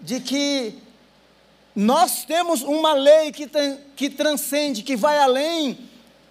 de 0.01 0.21
que 0.21 0.79
nós 1.75 2.25
temos 2.25 2.63
uma 2.63 2.95
lei 2.95 3.31
que, 3.33 3.51
que 3.95 4.09
transcende, 4.09 4.83
que 4.83 4.97
vai 4.97 5.19
além 5.19 5.79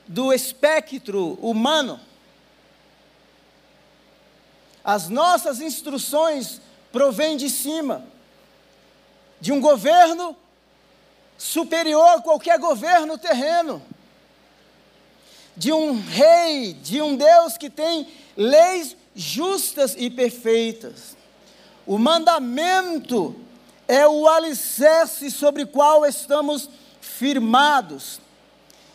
do 0.08 0.34
espectro 0.34 1.34
humano. 1.42 2.00
As 4.84 5.10
nossas 5.10 5.62
instruções 5.62 6.62
provêm 6.92 7.38
de 7.38 7.50
cima, 7.50 8.04
de 9.40 9.52
um 9.52 9.60
governo 9.60 10.36
superior 11.38 12.18
a 12.18 12.22
qualquer 12.22 12.60
governo 12.60 13.18
terreno, 13.18 13.82
de 15.56 15.72
um 15.72 16.02
rei, 16.02 16.74
de 16.74 17.02
um 17.02 17.16
Deus 17.16 17.58
que 17.58 17.70
tem 17.70 18.08
leis 18.36 18.96
justas 19.16 19.96
e 19.98 20.10
perfeitas. 20.10 21.16
O 21.86 21.98
mandamento 21.98 23.36
é 23.88 24.08
o 24.08 24.28
alicerce 24.28 25.32
sobre 25.32 25.64
o 25.64 25.68
qual 25.68 26.06
estamos 26.06 26.70
firmados. 27.00 28.20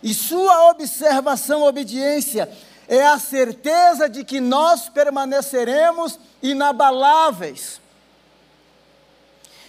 E 0.02 0.12
sua 0.12 0.70
observação, 0.70 1.62
obediência, 1.62 2.50
é 2.88 3.06
a 3.06 3.18
certeza 3.18 4.08
de 4.08 4.24
que 4.24 4.40
nós 4.40 4.88
permaneceremos 4.88 6.18
inabaláveis. 6.42 7.80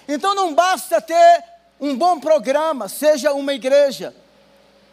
Então 0.07 0.33
não 0.33 0.53
basta 0.53 0.99
ter 0.99 1.43
um 1.81 1.97
bom 1.97 2.19
programa, 2.19 2.87
seja 2.87 3.33
uma 3.33 3.55
igreja, 3.55 4.15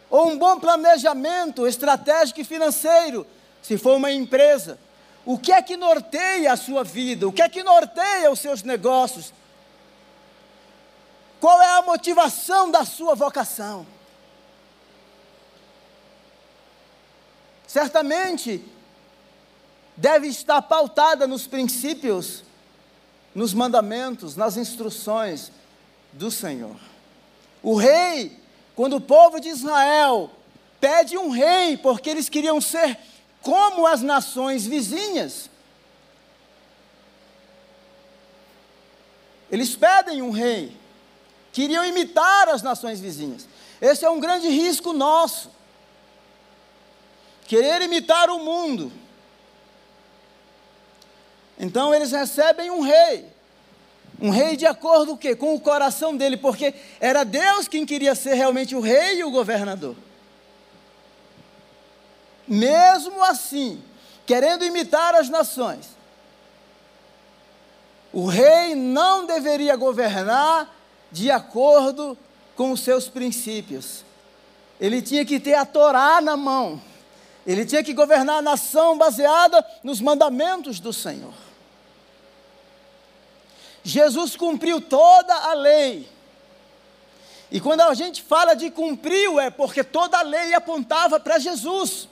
ou 0.08 0.28
um 0.28 0.38
bom 0.38 0.58
planejamento 0.58 1.66
estratégico 1.66 2.40
e 2.40 2.44
financeiro, 2.44 3.26
se 3.62 3.76
for 3.76 3.96
uma 3.96 4.10
empresa. 4.10 4.78
o 5.26 5.38
que 5.38 5.52
é 5.52 5.60
que 5.60 5.76
norteia 5.76 6.50
a 6.50 6.56
sua 6.56 6.82
vida? 6.82 7.28
O 7.28 7.32
que 7.32 7.42
é 7.42 7.48
que 7.50 7.62
norteia 7.62 8.30
os 8.30 8.40
seus 8.40 8.62
negócios? 8.62 9.34
Qual 11.38 11.60
é 11.60 11.78
a 11.78 11.82
motivação 11.82 12.70
da 12.70 12.86
sua 12.86 13.14
vocação? 13.14 13.86
Certamente 17.66 18.64
deve 19.94 20.28
estar 20.28 20.62
pautada 20.62 21.26
nos 21.26 21.46
princípios, 21.46 22.42
nos 23.34 23.52
mandamentos, 23.52 24.34
nas 24.34 24.56
instruções 24.56 25.52
do 26.12 26.30
Senhor. 26.30 26.76
O 27.62 27.74
rei, 27.76 28.38
quando 28.74 28.96
o 28.96 29.00
povo 29.00 29.40
de 29.40 29.48
Israel 29.48 30.30
pede 30.80 31.16
um 31.16 31.30
rei, 31.30 31.76
porque 31.76 32.08
eles 32.08 32.28
queriam 32.28 32.60
ser 32.60 32.98
como 33.42 33.86
as 33.86 34.02
nações 34.02 34.66
vizinhas, 34.66 35.50
eles 39.50 39.74
pedem 39.74 40.22
um 40.22 40.30
rei, 40.30 40.76
queriam 41.52 41.84
imitar 41.84 42.48
as 42.48 42.62
nações 42.62 43.00
vizinhas. 43.00 43.48
Esse 43.80 44.04
é 44.04 44.10
um 44.10 44.20
grande 44.20 44.48
risco 44.48 44.92
nosso. 44.92 45.50
Querer 47.46 47.80
imitar 47.80 48.28
o 48.28 48.40
mundo. 48.40 48.92
Então 51.58 51.94
eles 51.94 52.12
recebem 52.12 52.70
um 52.70 52.82
rei. 52.82 53.26
Um 54.20 54.30
rei 54.30 54.56
de 54.56 54.66
acordo 54.66 55.16
com, 55.16 55.36
com 55.36 55.54
o 55.54 55.60
coração 55.60 56.16
dele, 56.16 56.36
porque 56.36 56.74
era 57.00 57.24
Deus 57.24 57.68
quem 57.68 57.86
queria 57.86 58.14
ser 58.14 58.34
realmente 58.34 58.74
o 58.74 58.80
rei 58.80 59.20
e 59.20 59.24
o 59.24 59.30
governador. 59.30 59.94
Mesmo 62.46 63.22
assim, 63.22 63.82
querendo 64.26 64.64
imitar 64.64 65.14
as 65.14 65.28
nações, 65.28 65.96
o 68.12 68.26
rei 68.26 68.74
não 68.74 69.26
deveria 69.26 69.76
governar 69.76 70.74
de 71.12 71.30
acordo 71.30 72.16
com 72.56 72.72
os 72.72 72.80
seus 72.80 73.08
princípios. 73.08 74.04
Ele 74.80 75.02
tinha 75.02 75.24
que 75.24 75.38
ter 75.38 75.54
a 75.54 75.64
Torá 75.64 76.20
na 76.20 76.36
mão. 76.36 76.80
Ele 77.46 77.64
tinha 77.64 77.82
que 77.82 77.94
governar 77.94 78.38
a 78.38 78.42
nação 78.42 78.98
baseada 78.98 79.64
nos 79.82 80.00
mandamentos 80.00 80.80
do 80.80 80.92
Senhor. 80.92 81.47
Jesus 83.88 84.36
cumpriu 84.36 84.82
toda 84.82 85.34
a 85.34 85.54
lei. 85.54 86.06
E 87.50 87.58
quando 87.58 87.80
a 87.80 87.94
gente 87.94 88.22
fala 88.22 88.52
de 88.52 88.70
cumpriu, 88.70 89.40
é 89.40 89.48
porque 89.48 89.82
toda 89.82 90.18
a 90.18 90.22
lei 90.22 90.52
apontava 90.52 91.18
para 91.18 91.38
Jesus. 91.38 92.06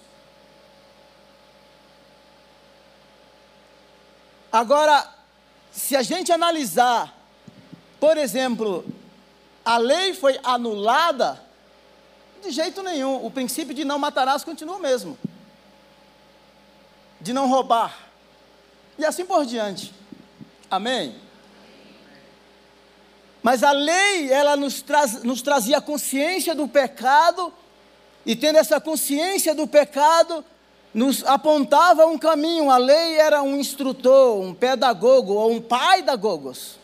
Agora, 4.50 5.06
se 5.70 5.94
a 5.94 6.00
gente 6.00 6.32
analisar, 6.32 7.14
por 8.00 8.16
exemplo, 8.16 8.82
a 9.62 9.76
lei 9.76 10.14
foi 10.14 10.40
anulada, 10.42 11.38
de 12.42 12.52
jeito 12.52 12.82
nenhum, 12.82 13.22
o 13.22 13.30
princípio 13.30 13.74
de 13.74 13.84
não 13.84 13.98
matarás 13.98 14.42
continua 14.42 14.76
o 14.76 14.80
mesmo, 14.80 15.18
de 17.20 17.34
não 17.34 17.50
roubar, 17.50 17.94
e 18.98 19.04
assim 19.04 19.26
por 19.26 19.44
diante. 19.44 19.92
Amém? 20.70 21.25
Mas 23.46 23.62
a 23.62 23.70
lei, 23.70 24.32
ela 24.32 24.56
nos, 24.56 24.82
traz, 24.82 25.22
nos 25.22 25.40
trazia 25.40 25.80
consciência 25.80 26.52
do 26.52 26.66
pecado, 26.66 27.54
e 28.24 28.34
tendo 28.34 28.58
essa 28.58 28.80
consciência 28.80 29.54
do 29.54 29.68
pecado, 29.68 30.44
nos 30.92 31.24
apontava 31.24 32.06
um 32.06 32.18
caminho. 32.18 32.72
A 32.72 32.76
lei 32.76 33.20
era 33.20 33.44
um 33.44 33.54
instrutor, 33.54 34.40
um 34.40 34.52
pedagogo 34.52 35.34
ou 35.34 35.52
um 35.52 35.60
pai 35.60 36.02
da 36.02 36.16
Gogos, 36.16 36.76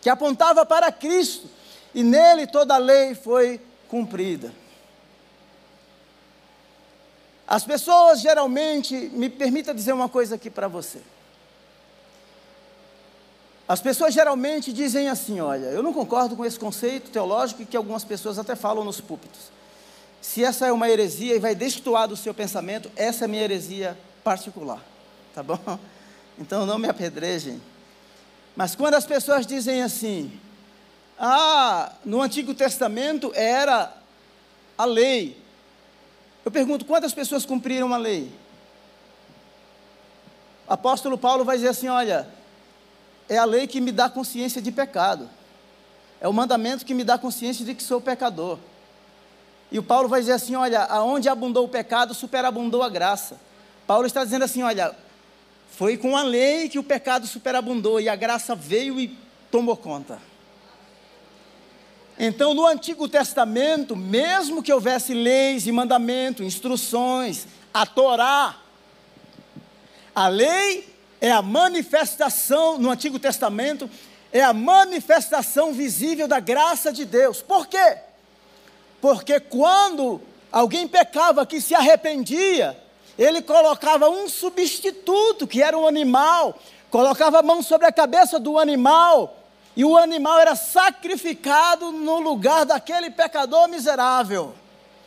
que 0.00 0.10
apontava 0.10 0.66
para 0.66 0.90
Cristo, 0.90 1.48
e 1.94 2.02
nele 2.02 2.48
toda 2.48 2.74
a 2.74 2.78
lei 2.78 3.14
foi 3.14 3.60
cumprida. 3.86 4.52
As 7.46 7.62
pessoas 7.62 8.20
geralmente, 8.20 8.96
me 9.12 9.30
permita 9.30 9.72
dizer 9.72 9.92
uma 9.92 10.08
coisa 10.08 10.34
aqui 10.34 10.50
para 10.50 10.66
você. 10.66 11.00
As 13.70 13.80
pessoas 13.80 14.12
geralmente 14.12 14.72
dizem 14.72 15.08
assim: 15.08 15.40
olha, 15.40 15.66
eu 15.66 15.80
não 15.80 15.92
concordo 15.92 16.34
com 16.34 16.44
esse 16.44 16.58
conceito 16.58 17.08
teológico 17.08 17.64
que 17.64 17.76
algumas 17.76 18.02
pessoas 18.02 18.36
até 18.36 18.56
falam 18.56 18.82
nos 18.82 19.00
púlpitos. 19.00 19.42
Se 20.20 20.42
essa 20.44 20.66
é 20.66 20.72
uma 20.72 20.90
heresia 20.90 21.36
e 21.36 21.38
vai 21.38 21.54
destoar 21.54 22.08
do 22.08 22.16
seu 22.16 22.34
pensamento, 22.34 22.90
essa 22.96 23.26
é 23.26 23.28
minha 23.28 23.44
heresia 23.44 23.96
particular. 24.24 24.82
Tá 25.32 25.42
bom? 25.44 25.58
Então 26.36 26.64
não 26.64 26.78
me 26.78 26.88
apedrejem. 26.88 27.60
Mas 28.56 28.74
quando 28.74 28.94
as 28.94 29.06
pessoas 29.06 29.46
dizem 29.46 29.84
assim: 29.84 30.32
ah, 31.16 31.92
no 32.04 32.20
Antigo 32.20 32.52
Testamento 32.54 33.30
era 33.36 33.94
a 34.76 34.84
lei. 34.84 35.40
Eu 36.44 36.50
pergunto: 36.50 36.84
quantas 36.84 37.14
pessoas 37.14 37.46
cumpriram 37.46 37.94
a 37.94 37.98
lei? 37.98 38.32
O 40.66 40.72
apóstolo 40.72 41.16
Paulo 41.16 41.44
vai 41.44 41.54
dizer 41.54 41.68
assim: 41.68 41.86
olha 41.86 42.39
é 43.30 43.38
a 43.38 43.44
lei 43.44 43.68
que 43.68 43.80
me 43.80 43.92
dá 43.92 44.10
consciência 44.10 44.60
de 44.60 44.72
pecado. 44.72 45.30
É 46.20 46.26
o 46.26 46.32
mandamento 46.32 46.84
que 46.84 46.92
me 46.92 47.04
dá 47.04 47.16
consciência 47.16 47.64
de 47.64 47.76
que 47.76 47.82
sou 47.82 48.00
pecador. 48.00 48.58
E 49.70 49.78
o 49.78 49.84
Paulo 49.84 50.08
vai 50.08 50.20
dizer 50.20 50.32
assim: 50.32 50.56
olha, 50.56 50.82
aonde 50.82 51.28
abundou 51.28 51.64
o 51.64 51.68
pecado, 51.68 52.12
superabundou 52.12 52.82
a 52.82 52.88
graça. 52.88 53.40
Paulo 53.86 54.04
está 54.04 54.24
dizendo 54.24 54.44
assim: 54.44 54.64
olha, 54.64 54.96
foi 55.70 55.96
com 55.96 56.16
a 56.16 56.24
lei 56.24 56.68
que 56.68 56.78
o 56.78 56.82
pecado 56.82 57.24
superabundou 57.28 58.00
e 58.00 58.08
a 58.08 58.16
graça 58.16 58.56
veio 58.56 58.98
e 58.98 59.16
tomou 59.48 59.76
conta. 59.76 60.20
Então, 62.18 62.52
no 62.52 62.66
Antigo 62.66 63.08
Testamento, 63.08 63.94
mesmo 63.94 64.60
que 64.60 64.72
houvesse 64.72 65.14
leis 65.14 65.68
e 65.68 65.72
mandamentos, 65.72 66.44
instruções, 66.44 67.46
a 67.72 67.86
Torá, 67.86 68.56
a 70.14 70.26
lei 70.26 70.89
é 71.20 71.30
a 71.30 71.42
manifestação, 71.42 72.78
no 72.78 72.90
Antigo 72.90 73.18
Testamento, 73.18 73.88
é 74.32 74.42
a 74.42 74.52
manifestação 74.52 75.72
visível 75.72 76.26
da 76.26 76.40
graça 76.40 76.92
de 76.92 77.04
Deus. 77.04 77.42
Por 77.42 77.66
quê? 77.66 77.98
Porque 79.00 79.40
quando 79.40 80.20
alguém 80.50 80.86
pecava 80.88 81.44
que 81.44 81.60
se 81.60 81.74
arrependia, 81.74 82.78
ele 83.18 83.42
colocava 83.42 84.08
um 84.08 84.28
substituto, 84.28 85.46
que 85.46 85.62
era 85.62 85.76
um 85.76 85.86
animal, 85.86 86.58
colocava 86.90 87.40
a 87.40 87.42
mão 87.42 87.62
sobre 87.62 87.86
a 87.86 87.92
cabeça 87.92 88.38
do 88.38 88.58
animal, 88.58 89.36
e 89.76 89.84
o 89.84 89.96
animal 89.96 90.38
era 90.38 90.56
sacrificado 90.56 91.92
no 91.92 92.18
lugar 92.18 92.64
daquele 92.64 93.10
pecador 93.10 93.68
miserável. 93.68 94.54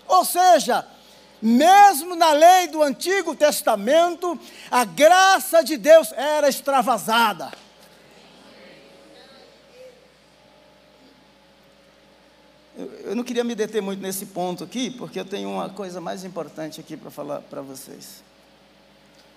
Ou 0.08 0.24
seja, 0.24 0.86
mesmo 1.44 2.16
na 2.16 2.32
lei 2.32 2.70
do 2.70 2.82
Antigo 2.82 3.36
Testamento, 3.36 4.40
a 4.72 4.86
graça 4.86 5.62
de 5.62 5.76
Deus 5.76 6.14
era 6.14 6.48
extravasada. 6.48 7.52
Eu, 12.78 13.14
não 13.14 13.26
queria 13.26 13.44
me 13.44 13.54
deter 13.54 13.82
muito 13.82 14.02
nesse 14.02 14.28
ponto 14.28 14.64
aqui, 14.64 14.90
porque 14.90 15.20
eu 15.20 15.26
tenho 15.26 15.50
uma 15.50 15.70
coisa 15.70 16.00
mais 16.00 16.24
importante 16.24 16.80
aqui 16.80 16.96
para 16.96 17.12
falar 17.12 17.42
para 17.42 17.62
vocês. 17.62 18.24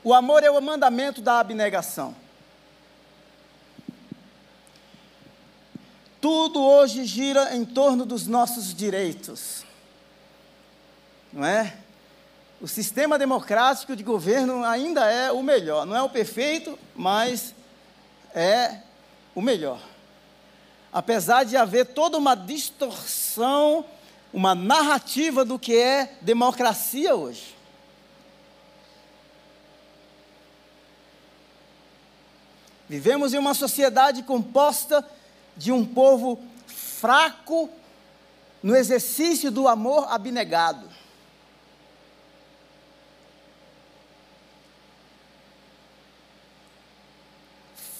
O 0.05 0.15
amor 0.15 0.45
é 0.45 0.51
o 0.51 0.63
mandamento 0.63 1.21
da 1.21 1.41
abnegação. 1.41 2.15
Tudo 6.21 6.63
hoje 6.63 7.05
gira 7.05 7.55
em 7.57 7.65
torno 7.65 8.07
dos 8.07 8.29
nossos 8.29 8.73
direitos, 8.73 9.65
não 11.33 11.45
é? 11.45 11.79
O 12.61 12.67
sistema 12.67 13.19
democrático 13.19 13.95
de 13.95 14.03
governo 14.03 14.65
ainda 14.65 15.05
é 15.11 15.31
o 15.31 15.43
melhor. 15.43 15.85
Não 15.85 15.97
é 15.97 16.03
o 16.03 16.09
perfeito, 16.09 16.79
mas 16.95 17.55
é 18.35 18.81
o 19.35 19.43
melhor. 19.43 19.81
Apesar 20.93 21.45
de 21.45 21.57
haver 21.57 21.87
toda 21.87 22.17
uma 22.17 22.35
distorção, 22.35 23.85
uma 24.33 24.55
narrativa 24.55 25.45
do 25.45 25.59
que 25.59 25.77
é 25.77 26.15
democracia 26.23 27.15
hoje. 27.15 27.55
Vivemos 32.89 33.35
em 33.35 33.39
uma 33.39 33.53
sociedade 33.53 34.23
composta 34.23 35.07
de 35.57 35.73
um 35.73 35.85
povo 35.85 36.39
fraco 36.67 37.69
no 38.63 38.75
exercício 38.75 39.51
do 39.51 39.69
amor 39.69 40.07
abnegado. 40.09 40.89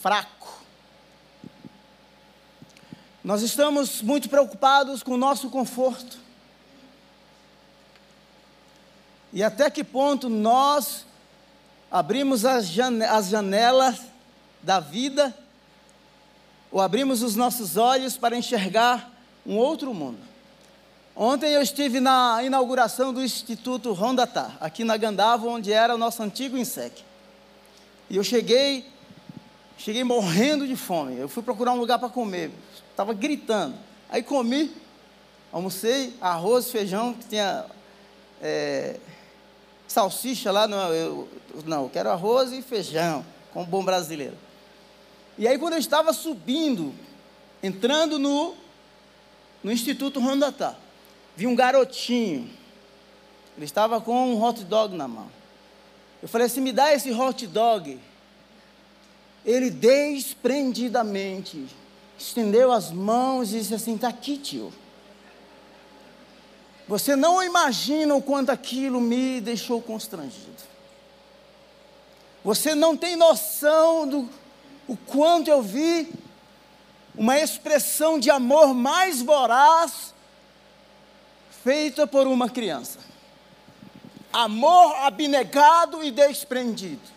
Fraco. 0.07 0.63
Nós 3.25 3.43
estamos 3.43 4.01
muito 4.03 4.29
preocupados 4.29 5.03
com 5.03 5.15
o 5.15 5.17
nosso 5.17 5.51
conforto. 5.51 6.17
E 9.33 9.43
até 9.43 9.69
que 9.69 9.83
ponto 9.83 10.29
nós 10.29 11.05
abrimos 11.91 12.45
as 12.45 12.69
janelas 12.69 14.01
da 14.63 14.79
vida 14.79 15.37
ou 16.71 16.81
abrimos 16.81 17.21
os 17.25 17.35
nossos 17.35 17.77
olhos 17.77 18.17
para 18.17 18.37
enxergar 18.37 19.11
um 19.45 19.57
outro 19.57 19.93
mundo. 19.93 20.21
Ontem 21.17 21.51
eu 21.51 21.63
estive 21.63 21.99
na 21.99 22.45
inauguração 22.45 23.13
do 23.13 23.25
Instituto 23.25 23.93
Rondatá, 23.93 24.53
aqui 24.61 24.85
na 24.85 24.97
Gandava, 24.97 25.49
onde 25.49 25.73
era 25.73 25.97
o 25.97 25.99
nosso 25.99 26.23
antigo 26.23 26.57
INSEC. 26.57 27.03
E 28.09 28.17
eu 28.17 28.23
cheguei, 28.23 28.89
cheguei 29.79 30.05
morrendo 30.05 30.67
de 30.67 30.77
fome. 30.77 31.19
Eu 31.19 31.29
fui 31.29 31.43
procurar 31.43 31.73
um 31.73 31.79
lugar 31.79 31.99
para 31.99 32.09
comer, 32.09 32.51
estava 32.91 33.13
gritando. 33.13 33.77
Aí 34.09 34.23
comi, 34.23 34.73
almocei 35.53 36.15
arroz, 36.21 36.71
feijão, 36.71 37.15
que 37.15 37.27
tinha 37.27 37.67
é, 38.41 38.99
salsicha 39.87 40.51
lá. 40.51 40.67
Não 40.67 40.93
eu, 40.93 41.29
não, 41.65 41.85
eu 41.85 41.91
quero 41.91 42.11
arroz 42.11 42.53
e 42.53 42.63
feijão, 42.63 43.25
como 43.53 43.67
bom 43.67 43.85
brasileiro. 43.85 44.37
E 45.39 45.47
aí, 45.47 45.59
quando 45.59 45.75
eu 45.75 45.79
estava 45.79 46.13
subindo, 46.13 46.95
entrando 47.63 48.19
no, 48.19 48.55
no 49.63 49.71
Instituto 49.71 50.19
Rondatá, 50.19 50.75
vi 51.37 51.47
um 51.47 51.55
garotinho. 51.55 52.51
Ele 53.57 53.65
estava 53.65 54.01
com 54.01 54.35
um 54.35 54.43
hot 54.43 54.65
dog 54.65 54.97
na 54.97 55.07
mão. 55.07 55.29
Eu 56.23 56.29
falei 56.29 56.47
assim: 56.47 56.61
me 56.61 56.73
dá 56.73 56.93
esse 56.93 57.13
hot 57.13 57.47
dog. 57.47 57.99
Ele 59.47 59.71
desprendidamente 59.71 61.65
estendeu 62.19 62.73
as 62.73 62.91
mãos 62.91 63.53
e 63.55 63.61
disse 63.61 63.75
assim: 63.75 63.95
está 63.95 64.09
aqui, 64.09 64.37
tio. 64.37 64.73
Você 66.89 67.15
não 67.17 67.43
imagina 67.43 68.15
o 68.15 68.23
quanto 68.23 68.51
aquilo 68.51 69.01
me 69.01 69.41
deixou 69.41 69.81
constrangido. 69.81 70.67
Você 72.45 72.75
não 72.75 72.97
tem 72.97 73.17
noção 73.17 74.07
do 74.07 74.29
o 74.89 74.97
quanto 74.97 75.49
eu 75.51 75.63
vi 75.63 76.13
uma 77.17 77.39
expressão 77.39 78.19
de 78.19 78.31
amor 78.31 78.73
mais 78.73 79.21
voraz 79.21 80.15
feita 81.65 82.07
por 82.07 82.27
uma 82.29 82.49
criança. 82.49 83.01
Amor 84.33 84.95
abnegado 84.99 86.05
e 86.05 86.11
desprendido. 86.13 87.16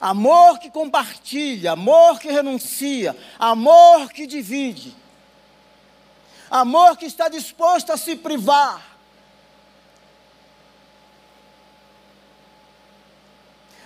Amor 0.00 0.58
que 0.58 0.70
compartilha, 0.70 1.72
amor 1.72 2.18
que 2.18 2.30
renuncia, 2.30 3.16
amor 3.38 4.12
que 4.12 4.26
divide. 4.26 4.94
Amor 6.50 6.96
que 6.96 7.06
está 7.06 7.28
disposto 7.28 7.92
a 7.92 7.96
se 7.96 8.16
privar. 8.16 8.82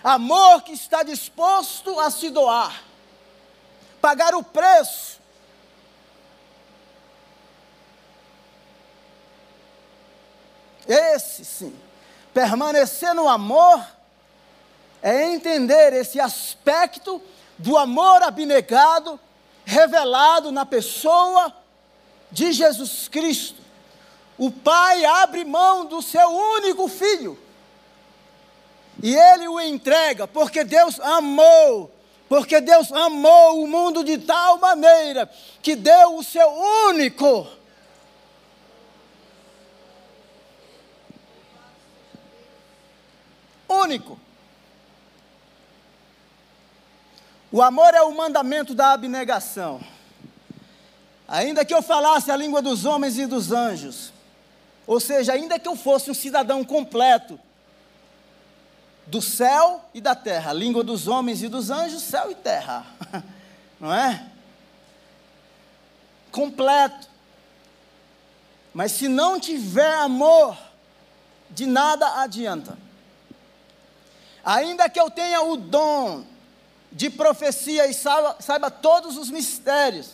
Amor 0.05 0.63
que 0.63 0.73
está 0.73 1.03
disposto 1.03 1.99
a 1.99 2.11
se 2.11 2.29
doar 2.31 2.93
pagar 4.03 4.35
o 4.35 4.43
preço. 4.43 5.21
Esse 10.89 11.45
sim, 11.45 11.81
permanecer 12.35 13.15
no 13.15 13.29
amor 13.29 13.87
é 15.03 15.33
entender 15.33 15.93
esse 15.93 16.21
aspecto 16.21 17.21
do 17.59 17.77
amor 17.77 18.23
abnegado 18.23 19.19
revelado 19.65 20.51
na 20.51 20.65
pessoa 20.65 21.55
de 22.31 22.53
Jesus 22.53 23.09
Cristo. 23.09 23.61
O 24.39 24.51
Pai 24.51 25.05
abre 25.05 25.45
mão 25.45 25.85
do 25.85 26.01
seu 26.01 26.29
único 26.29 26.89
filho 26.89 27.39
e 29.03 29.15
ele 29.15 29.49
o 29.49 29.61
entrega, 29.61 30.27
porque 30.27 30.65
Deus 30.65 30.99
amou 31.01 31.91
porque 32.33 32.63
Deus 32.63 32.91
amou 32.91 33.63
o 33.63 33.69
mundo 33.69 34.03
de 34.03 34.17
tal 34.17 34.57
maneira 34.57 35.31
que 35.61 35.77
deu 35.77 36.17
o 36.17 36.25
seu 36.25 36.49
único. 36.89 37.47
Único. 43.69 44.19
O 47.53 47.61
amor 47.61 47.95
é 47.95 48.01
o 48.01 48.17
mandamento 48.17 48.75
da 48.75 48.93
abnegação. 48.93 49.79
Ainda 51.29 51.67
que 51.67 51.75
eu 51.75 51.83
falasse 51.83 52.31
a 52.31 52.37
língua 52.37 52.63
dos 52.63 52.87
homens 52.87 53.19
e 53.19 53.27
dos 53.27 53.53
anjos, 53.53 54.11
ou 54.87 54.99
seja, 54.99 55.35
ainda 55.35 55.59
que 55.59 55.69
eu 55.69 55.77
fosse 55.77 56.11
um 56.11 56.15
cidadão 56.15 56.65
completo, 56.65 57.39
do 59.07 59.21
céu 59.21 59.85
e 59.93 60.01
da 60.01 60.15
terra, 60.15 60.53
língua 60.55 60.83
dos 60.83 61.07
homens 61.07 61.43
e 61.43 61.49
dos 61.49 61.71
anjos, 61.71 62.03
céu 62.03 62.31
e 62.31 62.35
terra, 62.35 62.87
não 63.79 63.93
é? 63.93 64.27
Completo. 66.31 67.07
Mas 68.73 68.93
se 68.93 69.09
não 69.09 69.39
tiver 69.39 69.93
amor, 69.97 70.57
de 71.51 71.67
nada 71.67 72.23
adianta. 72.23 72.79
Ainda 74.43 74.89
que 74.89 74.99
eu 74.99 75.11
tenha 75.11 75.43
o 75.43 75.59
dom 75.59 76.32
de 76.93 77.09
profecia 77.09 77.87
e 77.87 77.95
saiba, 77.95 78.37
saiba 78.41 78.71
todos 78.71 79.17
os 79.17 79.31
mistérios, 79.31 80.11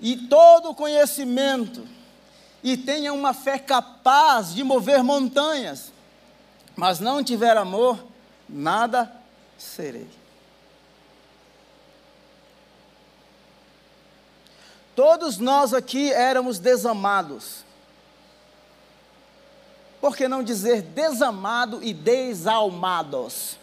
e 0.00 0.16
todo 0.28 0.70
o 0.70 0.74
conhecimento, 0.74 1.86
e 2.62 2.76
tenha 2.76 3.12
uma 3.12 3.32
fé 3.32 3.58
capaz 3.58 4.54
de 4.54 4.64
mover 4.64 5.02
montanhas, 5.02 5.92
mas 6.74 6.98
não 6.98 7.22
tiver 7.22 7.56
amor, 7.56 8.04
nada 8.48 9.10
serei. 9.56 10.08
Todos 14.94 15.38
nós 15.38 15.74
aqui 15.74 16.12
éramos 16.12 16.58
desamados. 16.58 17.63
Por 20.04 20.14
que 20.14 20.28
não 20.28 20.42
dizer 20.42 20.82
desamado 20.82 21.82
e 21.82 21.94
desalmados? 21.94 23.56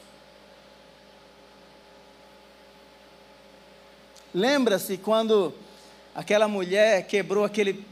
Lembra-se 4.34 4.98
quando 4.98 5.54
aquela 6.16 6.48
mulher 6.48 7.06
quebrou 7.06 7.44
aquele 7.44 7.86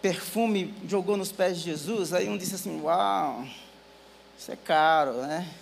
perfume 0.00 0.72
jogou 0.86 1.16
nos 1.16 1.32
pés 1.32 1.58
de 1.58 1.64
Jesus, 1.64 2.12
aí 2.12 2.28
um 2.28 2.38
disse 2.38 2.54
assim: 2.54 2.80
Uau, 2.80 3.44
isso 4.38 4.52
é 4.52 4.56
caro, 4.56 5.14
né? 5.22 5.52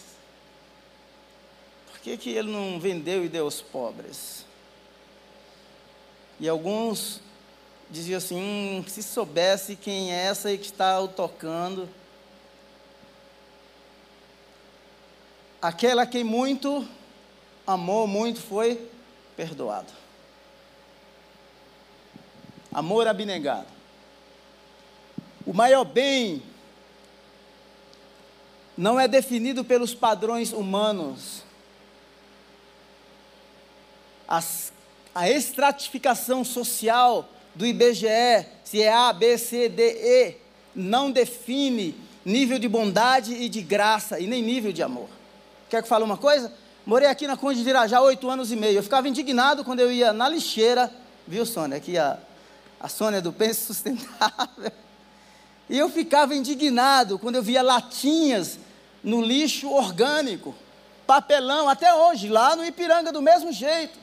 Por 1.90 1.98
que, 2.00 2.18
que 2.18 2.28
ele 2.28 2.52
não 2.52 2.78
vendeu 2.78 3.24
e 3.24 3.28
deu 3.30 3.46
aos 3.46 3.62
pobres? 3.62 4.44
E 6.38 6.46
alguns 6.46 7.22
diziam 7.90 8.18
assim: 8.18 8.36
hum, 8.36 8.84
se 8.86 9.02
soubesse 9.02 9.76
quem 9.76 10.12
é 10.12 10.26
essa 10.26 10.54
que 10.54 10.66
está 10.66 11.00
o 11.00 11.08
tocando. 11.08 12.01
Aquela 15.62 16.04
que 16.04 16.24
muito 16.24 16.84
amou, 17.64 18.08
muito 18.08 18.40
foi 18.40 18.90
perdoado. 19.36 19.92
Amor 22.72 23.06
abnegado. 23.06 23.68
O 25.46 25.52
maior 25.52 25.84
bem 25.84 26.42
não 28.76 28.98
é 28.98 29.06
definido 29.06 29.64
pelos 29.64 29.94
padrões 29.94 30.52
humanos. 30.52 31.44
As, 34.26 34.72
a 35.14 35.30
estratificação 35.30 36.42
social 36.42 37.28
do 37.54 37.64
IBGE, 37.64 38.46
se 38.64 38.82
é 38.82 38.92
A, 38.92 39.12
B, 39.12 39.38
C, 39.38 39.68
D, 39.68 39.82
E, 39.82 40.36
não 40.74 41.12
define 41.12 41.94
nível 42.24 42.58
de 42.58 42.66
bondade 42.66 43.34
e 43.34 43.48
de 43.48 43.62
graça, 43.62 44.18
e 44.18 44.26
nem 44.26 44.42
nível 44.42 44.72
de 44.72 44.82
amor. 44.82 45.21
Quer 45.72 45.80
que 45.80 45.86
eu 45.86 45.88
fale 45.88 46.04
uma 46.04 46.18
coisa? 46.18 46.52
Morei 46.84 47.08
aqui 47.08 47.26
na 47.26 47.34
Conde 47.34 47.62
de 47.62 47.70
Irajá 47.70 47.98
oito 48.02 48.28
anos 48.28 48.52
e 48.52 48.56
meio. 48.56 48.76
Eu 48.76 48.82
ficava 48.82 49.08
indignado 49.08 49.64
quando 49.64 49.80
eu 49.80 49.90
ia 49.90 50.12
na 50.12 50.28
lixeira, 50.28 50.92
viu, 51.26 51.46
Sônia? 51.46 51.78
Aqui 51.78 51.96
a, 51.96 52.18
a 52.78 52.90
Sônia 52.90 53.22
do 53.22 53.32
Pense 53.32 53.64
Sustentável. 53.68 54.70
E 55.70 55.78
eu 55.78 55.88
ficava 55.88 56.34
indignado 56.34 57.18
quando 57.18 57.36
eu 57.36 57.42
via 57.42 57.62
latinhas 57.62 58.58
no 59.02 59.22
lixo 59.22 59.70
orgânico, 59.70 60.54
papelão, 61.06 61.70
até 61.70 61.94
hoje, 61.94 62.28
lá 62.28 62.54
no 62.54 62.66
Ipiranga, 62.66 63.10
do 63.10 63.22
mesmo 63.22 63.50
jeito. 63.50 63.98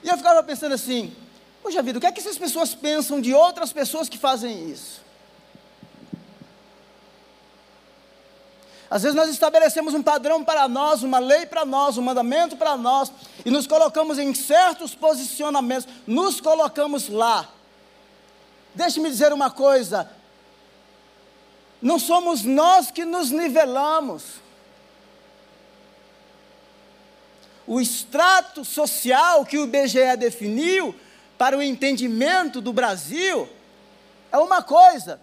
E 0.00 0.08
eu 0.08 0.16
ficava 0.16 0.44
pensando 0.44 0.76
assim: 0.76 1.12
poxa 1.60 1.82
vida, 1.82 1.98
o 1.98 2.00
que 2.00 2.06
é 2.06 2.12
que 2.12 2.20
essas 2.20 2.38
pessoas 2.38 2.72
pensam 2.72 3.20
de 3.20 3.34
outras 3.34 3.72
pessoas 3.72 4.08
que 4.08 4.16
fazem 4.16 4.70
isso? 4.70 5.03
Às 8.94 9.02
vezes 9.02 9.16
nós 9.16 9.28
estabelecemos 9.28 9.92
um 9.92 10.04
padrão 10.04 10.44
para 10.44 10.68
nós, 10.68 11.02
uma 11.02 11.18
lei 11.18 11.46
para 11.46 11.64
nós, 11.64 11.98
um 11.98 12.02
mandamento 12.02 12.56
para 12.56 12.76
nós, 12.76 13.10
e 13.44 13.50
nos 13.50 13.66
colocamos 13.66 14.20
em 14.20 14.32
certos 14.32 14.94
posicionamentos, 14.94 15.88
nos 16.06 16.40
colocamos 16.40 17.08
lá. 17.08 17.48
Deixe-me 18.72 19.10
dizer 19.10 19.32
uma 19.32 19.50
coisa: 19.50 20.08
não 21.82 21.98
somos 21.98 22.44
nós 22.44 22.92
que 22.92 23.04
nos 23.04 23.32
nivelamos. 23.32 24.34
O 27.66 27.80
extrato 27.80 28.64
social 28.64 29.44
que 29.44 29.58
o 29.58 29.64
IBGE 29.64 30.16
definiu 30.16 30.94
para 31.36 31.58
o 31.58 31.62
entendimento 31.62 32.60
do 32.60 32.72
Brasil 32.72 33.48
é 34.30 34.38
uma 34.38 34.62
coisa, 34.62 35.20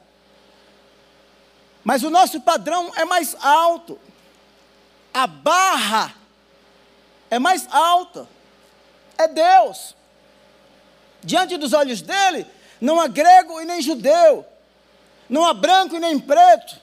mas 1.84 2.04
o 2.04 2.10
nosso 2.10 2.40
padrão 2.42 2.92
é 2.96 3.06
mais 3.06 3.36
alto, 3.42 4.00
a 5.14 5.26
barra 5.28 6.14
é 7.30 7.40
mais 7.40 7.68
alta, 7.72 8.28
é 9.18 9.28
Deus. 9.28 9.96
Diante 11.24 11.58
dos 11.58 11.74
olhos 11.74 12.02
dele, 12.02 12.46
não 12.80 13.00
há 13.00 13.08
grego 13.08 13.62
e 13.62 13.66
nem 13.66 13.82
judeu, 13.82 14.46
não 15.30 15.46
há 15.46 15.54
branco 15.54 15.96
e 15.96 16.00
nem 16.00 16.20
preto, 16.20 16.80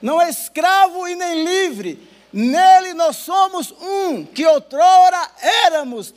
não 0.00 0.18
há 0.18 0.28
escravo 0.28 1.06
e 1.06 1.14
nem 1.14 1.44
livre, 1.44 2.08
nele 2.32 2.94
nós 2.94 3.16
somos 3.16 3.72
um, 3.72 4.24
que 4.24 4.46
outrora 4.46 5.30
éramos 5.64 6.14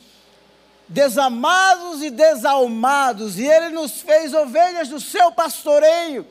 desamados 0.94 2.04
e 2.04 2.12
desalmados, 2.12 3.40
e 3.40 3.48
ele 3.48 3.70
nos 3.70 4.00
fez 4.00 4.32
ovelhas 4.32 4.90
do 4.90 5.00
seu 5.00 5.32
pastoreio, 5.32 6.26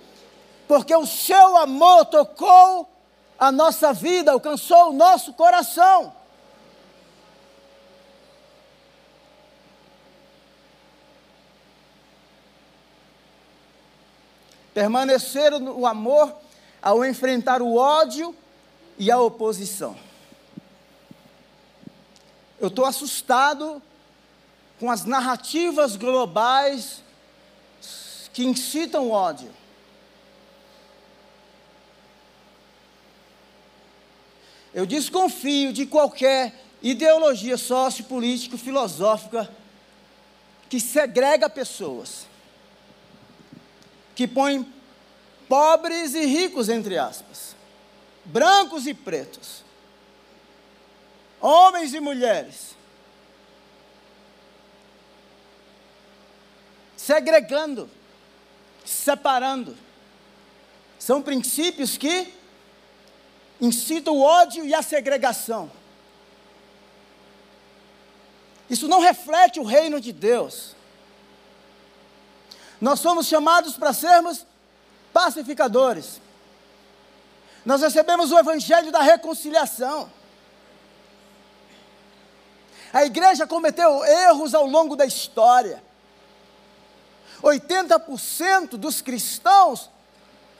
porque 0.68 0.94
o 0.94 1.05
seu 1.05 1.57
amor 1.57 2.05
tocou 2.05 2.88
a 3.37 3.51
nossa 3.51 3.92
vida, 3.92 4.31
alcançou 4.31 4.90
o 4.90 4.92
nosso 4.92 5.33
coração. 5.33 6.14
Permanecer 14.72 15.51
no 15.59 15.85
amor 15.85 16.33
ao 16.81 17.05
enfrentar 17.05 17.61
o 17.61 17.75
ódio 17.75 18.35
e 18.96 19.11
a 19.11 19.20
oposição. 19.20 19.96
Eu 22.61 22.68
estou 22.68 22.85
assustado 22.85 23.83
com 24.83 24.90
as 24.90 25.05
narrativas 25.05 25.95
globais 25.95 27.05
que 28.33 28.42
incitam 28.42 29.12
ódio. 29.12 29.55
Eu 34.75 34.85
desconfio 34.85 35.73
de 35.73 35.87
qualquer 35.87 36.61
ideologia 36.83 37.57
sociopolítico-filosófica 37.57 39.49
que 40.68 40.81
segrega 40.81 41.49
pessoas 41.49 42.27
que 44.16 44.27
põe 44.27 44.66
pobres 45.49 46.12
e 46.12 46.27
ricos, 46.27 46.68
entre 46.68 46.99
aspas, 46.99 47.55
brancos 48.25 48.88
e 48.88 48.95
pretos, 48.95 49.62
homens 51.40 51.95
e 51.95 52.01
mulheres, 52.01 52.82
segregando, 57.05 57.91
separando. 58.85 59.77
São 60.99 61.21
princípios 61.21 61.97
que 61.97 62.33
incitam 63.61 64.15
o 64.15 64.23
ódio 64.23 64.65
e 64.65 64.75
a 64.75 64.83
segregação. 64.83 65.71
Isso 68.71 68.87
não 68.87 69.01
reflete 69.01 69.59
o 69.59 69.65
reino 69.65 70.01
de 70.01 70.12
Deus. 70.12 70.77
Nós 72.81 73.01
somos 73.01 73.27
chamados 73.27 73.77
para 73.77 73.93
sermos 73.93 74.47
pacificadores. 75.12 76.21
Nós 77.65 77.83
recebemos 77.83 78.31
o 78.31 78.38
evangelho 78.38 78.93
da 78.93 79.01
reconciliação. 79.01 80.11
A 82.93 83.05
igreja 83.05 83.47
cometeu 83.47 84.05
erros 84.05 84.55
ao 84.55 84.67
longo 84.67 84.95
da 84.95 85.05
história. 85.05 85.83
80% 87.43 88.77
dos 88.77 89.01
cristãos, 89.01 89.91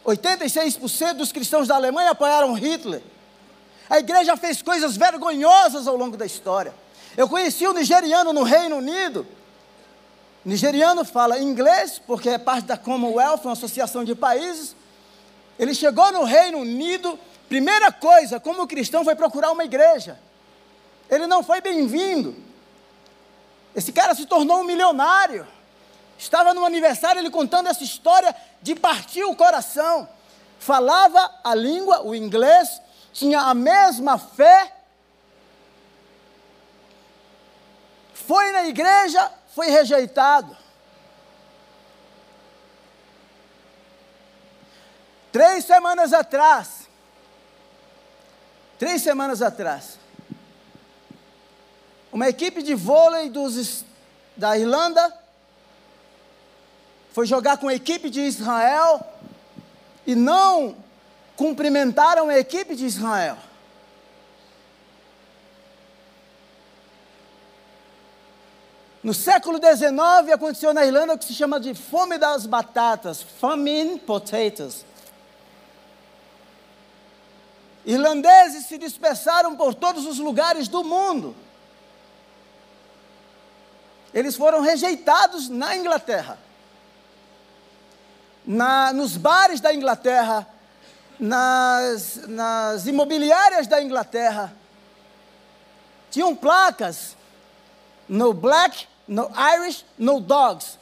86% 0.05 1.15
dos 1.15 1.31
cristãos 1.31 1.69
da 1.69 1.77
Alemanha 1.77 2.11
apoiaram 2.11 2.53
Hitler. 2.55 3.03
A 3.89 3.99
igreja 3.99 4.37
fez 4.37 4.63
coisas 4.63 4.97
vergonhosas 4.97 5.87
ao 5.87 5.97
longo 5.97 6.17
da 6.17 6.27
história. 6.27 6.75
Eu 7.17 7.29
conheci 7.29 7.67
um 7.69 7.73
nigeriano 7.73 8.33
no 8.33 8.43
Reino 8.43 8.77
Unido, 8.77 9.27
nigeriano 10.45 11.05
fala 11.05 11.39
inglês, 11.39 12.01
porque 12.05 12.31
é 12.31 12.39
parte 12.39 12.65
da 12.65 12.77
Commonwealth, 12.77 13.43
uma 13.45 13.53
associação 13.53 14.03
de 14.03 14.15
países. 14.15 14.75
Ele 15.59 15.75
chegou 15.75 16.11
no 16.11 16.25
Reino 16.25 16.59
Unido, 16.59 17.19
primeira 17.49 17.93
coisa, 17.93 18.41
como 18.41 18.67
cristão, 18.67 19.05
foi 19.05 19.15
procurar 19.15 19.53
uma 19.53 19.65
igreja. 19.65 20.19
Ele 21.11 21.27
não 21.27 21.43
foi 21.43 21.61
bem-vindo. 21.61 22.35
Esse 23.77 23.93
cara 23.93 24.15
se 24.15 24.27
tornou 24.27 24.61
um 24.61 24.65
milionário. 24.65 25.47
Estava 26.23 26.55
no 26.55 26.65
aniversário, 26.65 27.19
ele 27.19 27.31
contando 27.31 27.67
essa 27.67 27.83
história 27.83 28.33
de 28.63 28.77
partir 28.77 29.25
o 29.25 29.35
coração. 29.35 30.09
Falava 30.57 31.41
a 31.43 31.53
língua, 31.53 32.07
o 32.07 32.15
inglês, 32.15 32.81
tinha 33.13 33.41
a 33.41 33.53
mesma 33.53 34.17
fé. 34.17 34.73
Foi 38.15 38.53
na 38.53 38.65
igreja, 38.69 39.33
foi 39.53 39.67
rejeitado. 39.67 40.57
Três 45.33 45.65
semanas 45.65 46.13
atrás, 46.13 46.89
três 48.79 49.03
semanas 49.03 49.43
atrás, 49.43 49.99
uma 52.13 52.29
equipe 52.29 52.63
de 52.63 52.77
vôlei 52.77 53.29
dos, 53.29 53.85
da 54.37 54.57
Irlanda 54.57 55.22
foi 57.13 57.27
jogar 57.27 57.59
com 57.59 57.69
a 57.69 57.75
equipe 57.75 58.09
de 58.09 58.21
Israel 58.21 59.07
e 60.07 60.15
não 60.15 60.77
cumprimentaram 61.37 62.29
a 62.29 62.39
equipe 62.39 62.75
de 62.75 62.87
Israel. 62.87 63.37
No 69.03 69.13
século 69.13 69.59
XIX 69.59 70.33
aconteceu 70.33 70.73
na 70.73 70.87
Irlanda 70.87 71.15
o 71.15 71.19
que 71.19 71.25
se 71.25 71.35
chama 71.35 71.59
de 71.59 71.75
fome 71.75 72.19
das 72.19 72.47
batatas, 72.47 73.21
famine 73.21 73.99
potatoes. 73.99 74.87
Irlandeses 77.85 78.67
se 78.67 78.79
dispersaram 78.79 79.57
por 79.57 79.75
todos 79.75 80.07
os 80.07 80.19
lugares 80.19 80.69
do 80.69 80.85
mundo. 80.85 81.35
Eles 84.15 84.37
foram 84.37 84.61
rejeitados 84.61 85.49
na 85.49 85.77
Inglaterra. 85.77 86.39
Na, 88.45 88.93
nos 88.93 89.17
bares 89.17 89.61
da 89.61 89.73
Inglaterra, 89.73 90.47
nas, 91.19 92.21
nas 92.27 92.87
imobiliárias 92.87 93.67
da 93.67 93.83
Inglaterra, 93.83 94.53
tinham 96.11 96.35
placas 96.35 97.17
no 98.09 98.35
black 98.35 98.87
no 99.07 99.31
Irish, 99.57 99.85
no 99.99 100.21
dogs. 100.21 100.79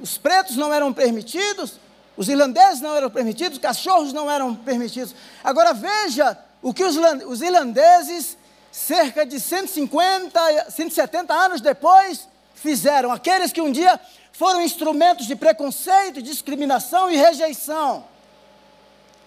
Os 0.00 0.16
pretos 0.16 0.56
não 0.56 0.72
eram 0.72 0.92
permitidos, 0.92 1.78
os 2.16 2.28
irlandeses 2.28 2.80
não 2.80 2.94
eram 2.94 3.10
permitidos, 3.10 3.54
os 3.54 3.62
cachorros 3.62 4.12
não 4.12 4.30
eram 4.30 4.54
permitidos. 4.54 5.14
Agora 5.42 5.72
veja 5.72 6.38
o 6.62 6.72
que 6.72 6.84
os, 6.84 6.96
os 7.26 7.42
irlandeses, 7.42 8.36
cerca 8.70 9.26
de 9.26 9.40
150, 9.40 10.70
170 10.70 11.34
anos 11.34 11.60
depois, 11.60 12.28
fizeram. 12.54 13.12
Aqueles 13.12 13.52
que 13.52 13.60
um 13.60 13.70
dia 13.70 14.00
foram 14.36 14.60
instrumentos 14.60 15.26
de 15.26 15.34
preconceito, 15.34 16.20
discriminação 16.20 17.10
e 17.10 17.16
rejeição. 17.16 18.04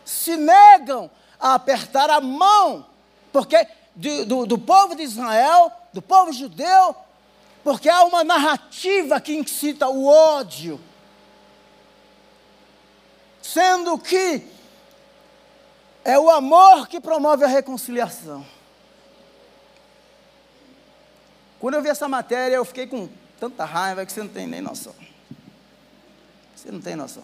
Se 0.06 0.38
negam 0.38 1.10
a 1.39 1.56
apertar 1.56 2.12
a 2.12 2.22
mão, 2.22 2.86
porque 3.34 3.67
do, 3.95 4.26
do, 4.26 4.45
do 4.45 4.58
povo 4.60 4.95
de 4.95 5.02
Israel, 5.02 5.72
do 5.91 6.00
povo 6.00 6.32
judeu, 6.32 6.95
porque 7.63 7.89
há 7.89 8.04
uma 8.04 8.24
narrativa 8.24 9.19
que 9.19 9.36
incita 9.36 9.89
o 9.89 10.06
ódio, 10.06 10.80
sendo 13.41 13.98
que 13.98 14.45
é 16.06 16.19
o 16.19 16.30
amor 16.30 16.88
que 16.88 17.02
promove 17.02 17.43
a 17.43 17.48
reconciliação. 17.48 18.45
Quando 21.60 21.74
eu 21.74 21.82
vi 21.82 21.89
essa 21.89 22.08
matéria, 22.08 22.58
eu 22.58 22.63
fiquei 22.63 22.86
com 22.86 23.10
tanta 23.39 23.65
raiva 23.65 24.06
que 24.06 24.12
você 24.12 24.21
não 24.21 24.30
tem 24.30 24.45
nem 24.45 24.62
noção. 24.62 24.93
Você 26.56 26.71
não 26.71 26.82
tem 26.82 26.95
noção. 26.95 27.23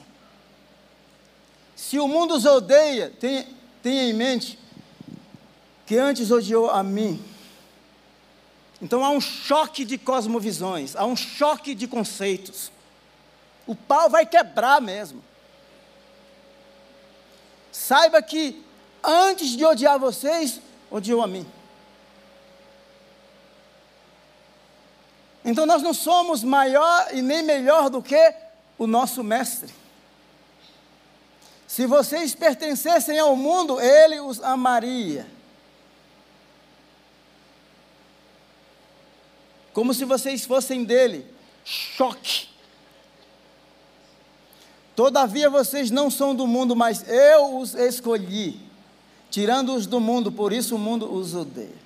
Se 1.75 1.99
o 1.99 2.08
mundo 2.08 2.36
os 2.36 2.45
odeia, 2.45 3.12
tenha, 3.19 3.45
tenha 3.84 4.04
em 4.04 4.13
mente 4.13 4.58
que 5.86 5.97
antes 5.97 6.32
odiou 6.32 6.69
a 6.69 6.82
mim. 6.82 7.23
Então 8.82 9.04
há 9.04 9.10
um 9.10 9.19
choque 9.21 9.84
de 9.84 9.97
cosmovisões, 9.97 10.95
há 10.95 11.06
um 11.06 11.15
choque 11.15 11.75
de 11.75 11.88
conceitos. 11.88 12.71
O 13.67 13.75
pau 13.75 14.10
vai 14.10 14.25
quebrar 14.25 14.82
mesmo. 14.82 15.23
saiba 17.71 18.21
que 18.21 18.63
antes 19.04 19.49
de 19.49 19.65
odiar 19.65 19.99
vocês, 19.99 20.62
odiou 20.89 21.21
a 21.21 21.28
mim. 21.28 21.45
Então 25.45 25.67
nós 25.67 25.84
não 25.84 25.93
somos 25.93 26.43
maior 26.43 27.13
e 27.13 27.21
nem 27.21 27.43
melhor 27.43 27.88
do 27.88 28.01
que 28.01 28.34
o 28.79 28.88
nosso 28.88 29.23
mestre. 29.23 29.71
Se 31.67 31.86
vocês 31.86 32.34
pertencessem 32.34 33.19
ao 33.19 33.36
mundo, 33.36 33.79
ele 33.79 34.19
os 34.19 34.41
amaria. 34.41 35.27
Como 39.71 39.93
se 39.93 40.03
vocês 40.03 40.45
fossem 40.45 40.84
dele. 40.84 41.27
Choque. 41.63 42.47
Todavia 44.95 45.49
vocês 45.49 45.91
não 45.91 46.10
são 46.10 46.34
do 46.34 46.47
mundo, 46.47 46.75
mas 46.75 47.08
eu 47.08 47.58
os 47.58 47.75
escolhi, 47.75 48.60
tirando-os 49.29 49.86
do 49.86 49.99
mundo, 49.99 50.31
por 50.31 50.53
isso 50.53 50.75
o 50.75 50.79
mundo 50.79 51.13
os 51.13 51.36
odeia. 51.36 51.85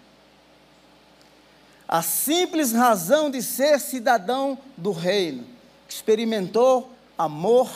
A 1.92 2.04
simples 2.04 2.72
razão 2.72 3.32
de 3.32 3.42
ser 3.42 3.80
cidadão 3.80 4.60
do 4.78 4.92
reino, 4.92 5.44
que 5.88 5.94
experimentou 5.96 6.94
amor 7.18 7.68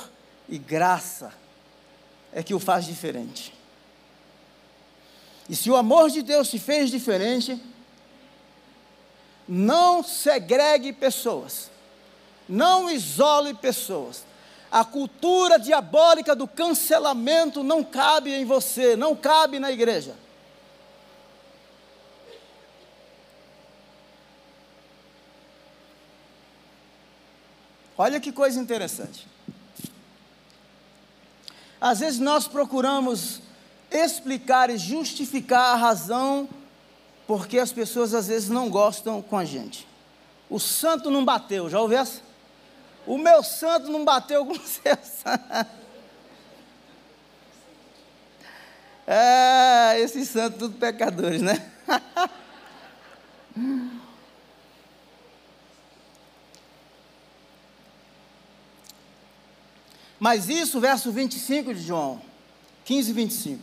e 0.48 0.60
graça, 0.60 1.34
é 2.32 2.44
que 2.44 2.54
o 2.54 2.60
faz 2.60 2.86
diferente. 2.86 3.52
E 5.50 5.56
se 5.56 5.68
o 5.72 5.76
amor 5.76 6.12
de 6.12 6.22
Deus 6.22 6.48
te 6.48 6.60
fez 6.60 6.92
diferente, 6.92 7.60
não 9.48 10.04
segregue 10.04 10.94
pessoas, 10.94 11.72
não 12.48 12.92
isole 12.92 13.56
pessoas. 13.56 14.24
A 14.72 14.86
cultura 14.86 15.58
diabólica 15.58 16.36
do 16.36 16.48
cancelamento 16.48 17.64
não 17.64 17.84
cabe 17.84 18.32
em 18.32 18.46
você, 18.46 18.96
não 18.96 19.16
cabe 19.16 19.58
na 19.58 19.72
igreja. 19.72 20.16
Olha 28.04 28.20
que 28.20 28.34
coisa 28.34 28.60
interessante. 28.60 29.26
Às 31.80 32.02
vezes 32.02 32.20
nós 32.20 32.50
procuramos 32.50 33.42
explicar 33.90 34.70
e 34.70 34.78
justificar 34.78 35.72
a 35.72 35.76
razão 35.76 36.50
porque 37.26 37.58
as 37.58 37.72
pessoas 37.72 38.14
às 38.14 38.28
vezes 38.28 38.50
não 38.50 38.70
gostam 38.70 39.22
com 39.22 39.38
a 39.38 39.46
gente. 39.46 39.88
O 40.50 40.60
santo 40.60 41.10
não 41.10 41.24
bateu, 41.24 41.70
já 41.70 41.80
ouviu 41.80 42.00
essa? 42.00 42.20
O 43.08 43.18
meu 43.18 43.42
santo 43.42 43.90
não 43.90 44.04
bateu 44.04 44.46
com 44.46 44.52
o 44.52 44.60
seu 44.60 44.98
santo. 44.98 45.72
É, 49.08 49.98
esses 50.02 50.28
santos 50.28 50.60
tudo 50.60 50.78
pecadores, 50.78 51.42
né? 51.42 51.72
Mas 60.24 60.48
isso, 60.48 60.80
verso 60.80 61.12
25 61.12 61.74
de 61.74 61.82
João, 61.82 62.22
15 62.86 63.10
e 63.10 63.14
25. 63.14 63.62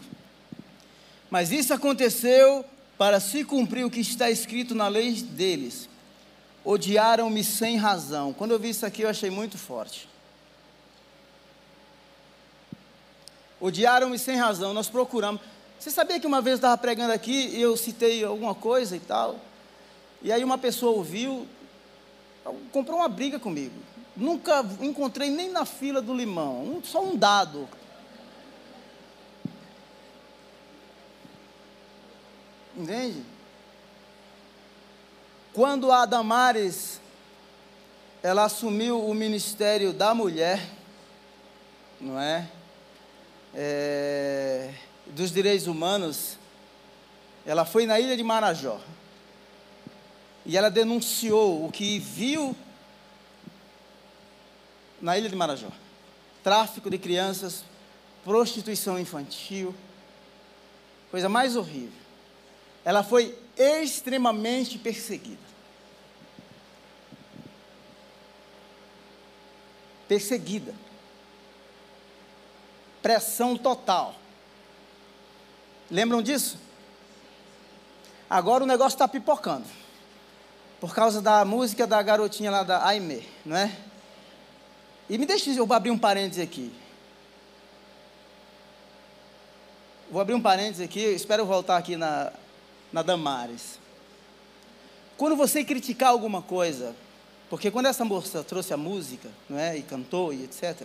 Mas 1.31 1.51
isso 1.51 1.73
aconteceu 1.73 2.63
para 2.99 3.19
se 3.19 3.45
cumprir 3.45 3.87
o 3.87 3.91
que 3.91 4.01
está 4.01 4.31
escrito 4.31 4.75
na 4.75 4.87
lei 4.87 5.11
deles. 5.23 5.89
Odiaram-me 6.63 7.43
sem 7.43 7.79
razão. 7.79 8.35
Quando 8.35 8.51
eu 8.51 8.59
vi 8.59 8.69
isso 8.69 8.85
aqui, 8.85 9.01
eu 9.01 9.09
achei 9.09 9.31
muito 9.31 9.57
forte. 9.57 10.07
Odiaram-me 13.59 14.19
sem 14.19 14.37
razão. 14.37 14.75
Nós 14.75 14.91
procuramos. 14.91 15.41
Você 15.79 15.91
sabia 15.91 16.21
que 16.21 16.27
uma 16.27 16.43
vez 16.43 16.53
eu 16.53 16.57
estava 16.57 16.77
pregando 16.77 17.15
aqui 17.15 17.57
e 17.57 17.63
eu 17.63 17.75
citei 17.75 18.23
alguma 18.23 18.55
coisa 18.55 18.95
e 18.95 19.01
tal? 19.01 19.41
E 20.21 20.31
aí 20.31 20.45
uma 20.45 20.59
pessoa 20.59 20.93
ouviu, 20.93 21.47
comprou 22.71 22.99
uma 22.99 23.09
briga 23.09 23.41
comigo. 23.41 23.77
Nunca 24.21 24.63
encontrei 24.83 25.31
nem 25.31 25.51
na 25.51 25.65
fila 25.65 26.03
do 26.03 26.15
limão, 26.15 26.63
um, 26.63 26.85
só 26.85 27.03
um 27.03 27.17
dado. 27.17 27.67
Entende? 32.77 33.25
Quando 35.55 35.91
a 35.91 36.05
Damares 36.05 37.01
ela 38.23 38.45
assumiu 38.45 39.03
o 39.03 39.15
ministério 39.15 39.91
da 39.91 40.15
mulher, 40.15 40.69
não 41.99 42.21
é? 42.21 42.47
é? 43.55 44.75
Dos 45.07 45.33
direitos 45.33 45.67
humanos, 45.67 46.37
ela 47.47 47.65
foi 47.65 47.87
na 47.87 47.99
ilha 47.99 48.19
de 48.19 48.23
Marajó 48.23 48.79
e 50.45 50.59
ela 50.59 50.71
denunciou 50.71 51.65
o 51.65 51.73
que 51.73 51.99
viu 51.99 52.55
na 55.01 55.17
ilha 55.17 55.29
de 55.29 55.37
Marajó: 55.37 55.71
tráfico 56.43 56.91
de 56.91 56.99
crianças, 56.99 57.65
prostituição 58.25 58.99
infantil, 58.99 59.75
coisa 61.11 61.29
mais 61.29 61.57
horrível. 61.57 61.99
Ela 62.85 63.03
foi 63.03 63.37
extremamente 63.57 64.79
perseguida. 64.79 65.51
Perseguida. 70.09 70.75
Pressão 73.03 73.57
total. 73.57 74.15
Lembram 75.91 76.23
disso? 76.23 76.59
Agora 78.29 78.65
o 78.65 78.67
negócio 78.67 78.95
está 78.95 79.09
pipocando. 79.09 79.67
Por 80.81 80.95
causa 80.95 81.21
da 81.21 81.45
música 81.45 81.87
da 81.87 82.01
garotinha 82.03 82.51
lá 82.51 82.63
da 82.63 82.87
Aime, 82.87 83.29
não 83.45 83.57
é? 83.57 83.77
E 85.11 85.19
me 85.19 85.27
deixe 85.27 85.57
eu 85.57 85.71
abrir 85.73 85.91
um 85.91 85.99
parênteses 85.99 86.41
aqui. 86.41 86.71
Vou 90.09 90.21
abrir 90.21 90.35
um 90.35 90.41
parênteses 90.41 90.81
aqui, 90.81 91.01
espero 91.01 91.45
voltar 91.45 91.77
aqui 91.77 91.97
na, 91.97 92.33
na 92.93 93.03
Damares. 93.03 93.81
Quando 95.17 95.35
você 95.35 95.65
criticar 95.65 96.11
alguma 96.11 96.41
coisa, 96.41 96.95
porque 97.49 97.73
quando 97.73 97.87
essa 97.87 98.05
moça 98.05 98.45
trouxe 98.45 98.73
a 98.73 98.77
música, 98.77 99.29
não 99.49 99.59
é, 99.59 99.77
e 99.77 99.83
cantou 99.83 100.33
e 100.33 100.45
etc. 100.45 100.83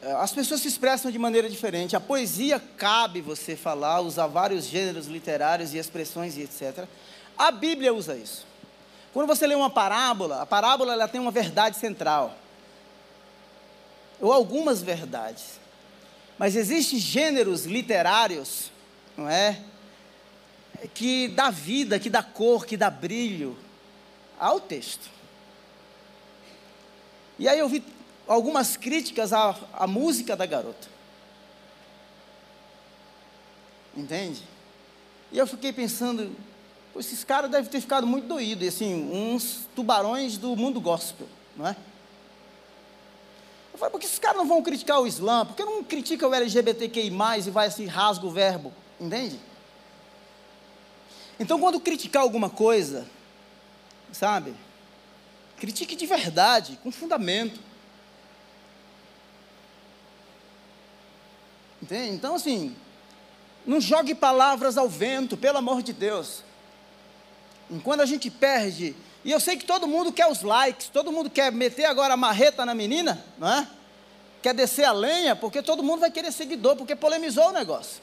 Eh, 0.00 0.12
as 0.12 0.32
pessoas 0.32 0.62
se 0.62 0.68
expressam 0.68 1.10
de 1.10 1.18
maneira 1.18 1.50
diferente. 1.50 1.94
A 1.94 2.00
poesia 2.00 2.58
cabe 2.78 3.20
você 3.20 3.54
falar, 3.54 4.00
usar 4.00 4.26
vários 4.26 4.64
gêneros 4.64 5.06
literários 5.06 5.74
e 5.74 5.76
expressões 5.76 6.34
e 6.38 6.40
etc. 6.40 6.86
A 7.36 7.50
Bíblia 7.50 7.92
usa 7.92 8.16
isso. 8.16 8.46
Quando 9.12 9.26
você 9.26 9.46
lê 9.46 9.54
uma 9.54 9.70
parábola, 9.70 10.42
a 10.42 10.46
parábola 10.46 10.92
ela 10.92 11.08
tem 11.08 11.20
uma 11.20 11.30
verdade 11.30 11.76
central. 11.76 12.36
Ou 14.20 14.32
algumas 14.32 14.82
verdades. 14.82 15.58
Mas 16.38 16.54
existem 16.54 16.98
gêneros 16.98 17.64
literários, 17.64 18.70
não 19.16 19.28
é? 19.28 19.60
Que 20.94 21.28
dá 21.28 21.50
vida, 21.50 21.98
que 21.98 22.08
dá 22.08 22.22
cor, 22.22 22.64
que 22.64 22.76
dá 22.76 22.90
brilho 22.90 23.58
ao 24.38 24.60
texto. 24.60 25.10
E 27.38 27.48
aí 27.48 27.58
eu 27.58 27.68
vi 27.68 27.82
algumas 28.26 28.76
críticas 28.76 29.32
à, 29.32 29.56
à 29.72 29.86
música 29.86 30.36
da 30.36 30.46
garota. 30.46 30.88
Entende? 33.96 34.42
E 35.32 35.38
eu 35.38 35.46
fiquei 35.46 35.72
pensando, 35.72 36.34
esses 36.98 37.24
caras 37.24 37.50
devem 37.50 37.70
ter 37.70 37.80
ficado 37.80 38.06
muito 38.06 38.26
doídos, 38.26 38.68
assim, 38.68 39.10
uns 39.12 39.68
tubarões 39.74 40.36
do 40.36 40.56
mundo 40.56 40.80
gospel, 40.80 41.28
não 41.56 41.66
é? 41.66 41.76
Eu 43.72 43.78
falei, 43.78 43.92
por 43.92 44.00
que 44.00 44.06
esses 44.06 44.18
caras 44.18 44.38
não 44.38 44.46
vão 44.46 44.62
criticar 44.62 45.00
o 45.00 45.06
Islã? 45.06 45.46
Por 45.46 45.54
que 45.54 45.64
não 45.64 45.84
critica 45.84 46.26
o 46.26 46.34
LGBTQI+, 46.34 47.12
e 47.46 47.50
vai 47.50 47.68
assim, 47.68 47.86
rasga 47.86 48.26
o 48.26 48.30
verbo, 48.30 48.72
entende? 49.00 49.38
Então, 51.38 51.60
quando 51.60 51.78
criticar 51.78 52.22
alguma 52.22 52.50
coisa, 52.50 53.06
sabe, 54.12 54.54
critique 55.56 55.94
de 55.94 56.06
verdade, 56.06 56.78
com 56.82 56.90
fundamento. 56.90 57.60
Entende? 61.80 62.16
Então, 62.16 62.34
assim, 62.34 62.74
não 63.64 63.80
jogue 63.80 64.14
palavras 64.14 64.76
ao 64.76 64.88
vento, 64.88 65.36
pelo 65.36 65.58
amor 65.58 65.82
de 65.82 65.92
Deus. 65.92 66.42
Enquanto 67.70 68.00
a 68.00 68.06
gente 68.06 68.30
perde, 68.30 68.96
e 69.24 69.30
eu 69.30 69.38
sei 69.40 69.56
que 69.56 69.64
todo 69.64 69.86
mundo 69.86 70.12
quer 70.12 70.26
os 70.26 70.42
likes, 70.42 70.88
todo 70.88 71.12
mundo 71.12 71.28
quer 71.28 71.52
meter 71.52 71.84
agora 71.84 72.14
a 72.14 72.16
marreta 72.16 72.64
na 72.64 72.74
menina, 72.74 73.22
não 73.36 73.48
é? 73.48 73.68
Quer 74.42 74.54
descer 74.54 74.84
a 74.84 74.92
lenha, 74.92 75.34
porque 75.34 75.60
todo 75.60 75.82
mundo 75.82 76.00
vai 76.00 76.10
querer 76.10 76.32
seguidor, 76.32 76.76
porque 76.76 76.94
polemizou 76.94 77.48
o 77.48 77.52
negócio. 77.52 78.00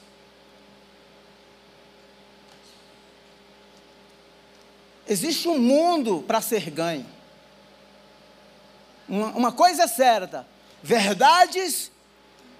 Existe 5.07 5.47
um 5.47 5.57
mundo 5.57 6.23
para 6.27 6.41
ser 6.41 6.69
ganho. 6.69 7.05
Uma, 9.07 9.27
uma 9.27 9.51
coisa 9.51 9.83
é 9.83 9.87
certa: 9.87 10.45
verdades 10.81 11.91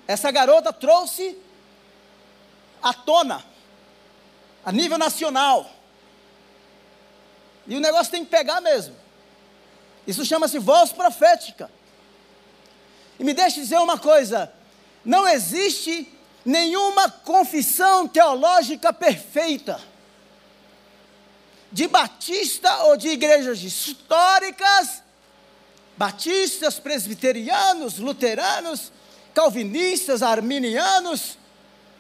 essa 0.08 0.32
garota 0.32 0.72
trouxe 0.72 1.38
à 2.82 2.94
tona, 2.94 3.44
a 4.64 4.72
nível 4.72 4.98
nacional. 4.98 5.70
E 7.68 7.76
o 7.76 7.80
negócio 7.80 8.12
tem 8.12 8.24
que 8.24 8.32
pegar 8.32 8.62
mesmo. 8.62 8.96
Isso 10.06 10.26
chama-se 10.26 10.60
voz 10.60 10.92
profética. 10.92 11.70
E 13.20 13.24
me 13.24 13.34
deixe 13.34 13.60
dizer 13.60 13.78
uma 13.78 13.98
coisa: 13.98 14.52
não 15.04 15.28
existe 15.28 16.12
nenhuma 16.44 17.10
confissão 17.10 18.08
teológica 18.08 18.94
perfeita, 18.94 19.82
de 21.72 21.88
batista 21.88 22.84
ou 22.84 22.96
de 22.96 23.10
igrejas 23.10 23.64
históricas, 23.64 25.02
batistas, 25.98 26.80
presbiterianos, 26.80 27.98
luteranos, 27.98 28.92
calvinistas, 29.34 30.22
arminianos, 30.22 31.38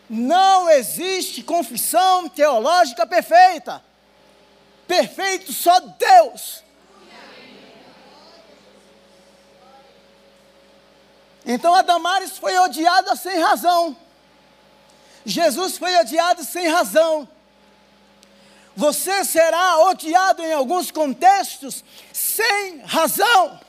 não 0.09 0.69
existe 0.69 1.41
confissão 1.41 2.29
teológica 2.29 3.05
perfeita. 3.07 3.83
Perfeito 4.87 5.51
só 5.51 5.79
Deus. 5.79 6.63
Então 11.45 11.75
a 11.75 11.81
Damares 11.81 12.37
foi 12.37 12.57
odiada 12.57 13.15
sem 13.15 13.39
razão. 13.39 13.95
Jesus 15.23 15.77
foi 15.77 15.95
odiado 15.97 16.43
sem 16.43 16.67
razão. 16.67 17.27
Você 18.75 19.23
será 19.23 19.79
odiado 19.85 20.43
em 20.43 20.51
alguns 20.51 20.91
contextos 20.91 21.83
sem 22.11 22.79
razão. 22.79 23.59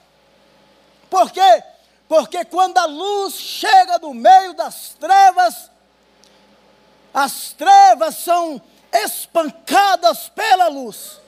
Por 1.09 1.31
quê? 1.31 1.62
Porque 2.09 2.45
quando 2.45 2.79
a 2.79 2.87
luz 2.87 3.35
chega 3.35 3.99
no 3.99 4.12
meio 4.12 4.55
das 4.55 4.95
trevas, 4.99 5.71
as 7.12 7.53
trevas 7.53 8.17
são 8.17 8.61
espancadas 9.03 10.28
pela 10.28 10.68
luz. 10.68 11.20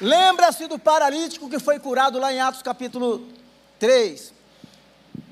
Lembra-se 0.00 0.66
do 0.68 0.78
paralítico 0.78 1.50
que 1.50 1.58
foi 1.58 1.78
curado 1.78 2.18
lá 2.18 2.32
em 2.32 2.40
Atos 2.40 2.62
capítulo 2.62 3.26
3. 3.78 4.32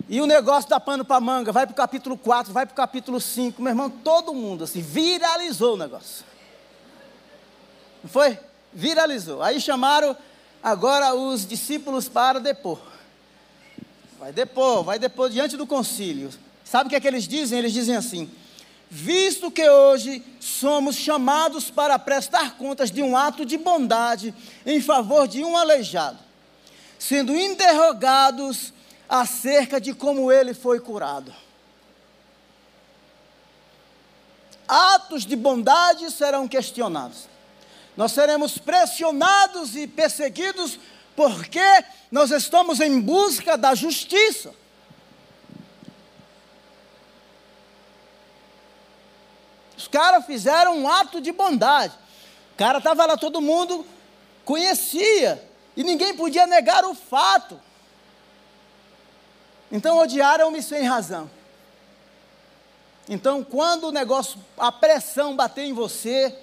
E 0.08 0.20
o 0.20 0.26
negócio 0.26 0.68
da 0.70 0.78
pano 0.78 1.04
para 1.04 1.20
manga, 1.20 1.52
vai 1.52 1.66
para 1.66 1.72
o 1.72 1.76
capítulo 1.76 2.16
4, 2.16 2.52
vai 2.52 2.66
para 2.66 2.72
o 2.72 2.76
capítulo 2.76 3.20
5. 3.20 3.60
Meu 3.60 3.70
irmão, 3.70 3.90
todo 3.90 4.34
mundo 4.34 4.64
assim, 4.64 4.80
viralizou 4.80 5.74
o 5.74 5.76
negócio. 5.76 6.24
Não 8.02 8.10
foi? 8.10 8.38
Viralizou. 8.72 9.42
Aí 9.42 9.60
chamaram 9.60 10.16
agora 10.62 11.14
os 11.14 11.46
discípulos 11.46 12.08
para 12.08 12.40
depor. 12.40 12.78
Vai 14.18 14.32
depor, 14.32 14.82
vai 14.82 14.98
depor 14.98 15.28
diante 15.28 15.56
do 15.56 15.66
concílio. 15.66 16.30
Sabe 16.64 16.86
o 16.86 16.90
que 16.90 16.96
é 16.96 17.00
que 17.00 17.06
eles 17.06 17.28
dizem? 17.28 17.58
Eles 17.58 17.72
dizem 17.72 17.96
assim: 17.96 18.30
visto 18.90 19.50
que 19.50 19.68
hoje 19.68 20.22
somos 20.40 20.96
chamados 20.96 21.70
para 21.70 21.98
prestar 21.98 22.56
contas 22.56 22.90
de 22.90 23.02
um 23.02 23.16
ato 23.16 23.44
de 23.44 23.58
bondade 23.58 24.34
em 24.64 24.80
favor 24.80 25.28
de 25.28 25.44
um 25.44 25.56
aleijado, 25.56 26.18
sendo 26.98 27.36
interrogados 27.36 28.72
acerca 29.08 29.80
de 29.80 29.92
como 29.92 30.32
ele 30.32 30.54
foi 30.54 30.80
curado. 30.80 31.32
Atos 34.66 35.24
de 35.24 35.36
bondade 35.36 36.10
serão 36.10 36.48
questionados. 36.48 37.28
Nós 37.96 38.12
seremos 38.12 38.58
pressionados 38.58 39.76
e 39.76 39.86
perseguidos 39.86 40.78
porque 41.16 41.84
nós 42.12 42.30
estamos 42.30 42.78
em 42.78 43.00
busca 43.00 43.56
da 43.56 43.74
justiça. 43.74 44.54
Os 49.76 49.88
caras 49.88 50.24
fizeram 50.26 50.78
um 50.78 50.88
ato 50.88 51.20
de 51.20 51.32
bondade. 51.32 51.94
O 52.54 52.56
cara 52.56 52.78
estava 52.78 53.06
lá, 53.06 53.16
todo 53.16 53.40
mundo 53.40 53.86
conhecia. 54.44 55.42
E 55.76 55.82
ninguém 55.82 56.16
podia 56.16 56.46
negar 56.46 56.84
o 56.84 56.94
fato. 56.94 57.60
Então 59.70 59.98
odiaram-me 59.98 60.62
sem 60.62 60.84
razão. 60.84 61.30
Então, 63.08 63.44
quando 63.44 63.84
o 63.84 63.92
negócio, 63.92 64.38
a 64.58 64.72
pressão 64.72 65.36
bater 65.36 65.64
em 65.64 65.72
você, 65.72 66.36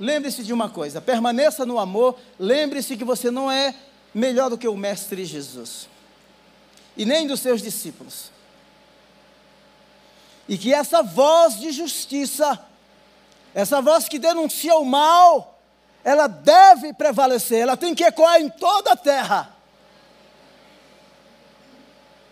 lembre-se 0.00 0.42
de 0.42 0.52
uma 0.52 0.68
coisa: 0.68 1.00
permaneça 1.00 1.64
no 1.64 1.78
amor, 1.78 2.18
lembre-se 2.38 2.96
que 2.96 3.04
você 3.04 3.30
não 3.30 3.48
é 3.48 3.72
melhor 4.12 4.50
do 4.50 4.58
que 4.58 4.66
o 4.66 4.76
Mestre 4.76 5.24
Jesus, 5.24 5.88
e 6.96 7.04
nem 7.04 7.28
dos 7.28 7.38
seus 7.38 7.62
discípulos 7.62 8.32
e 10.50 10.58
que 10.58 10.74
essa 10.74 11.00
voz 11.00 11.60
de 11.60 11.70
justiça, 11.70 12.58
essa 13.54 13.80
voz 13.80 14.08
que 14.08 14.18
denuncia 14.18 14.74
o 14.74 14.84
mal, 14.84 15.60
ela 16.02 16.26
deve 16.26 16.92
prevalecer, 16.92 17.60
ela 17.60 17.76
tem 17.76 17.94
que 17.94 18.02
ecoar 18.02 18.40
em 18.40 18.48
toda 18.48 18.90
a 18.90 18.96
terra. 18.96 19.54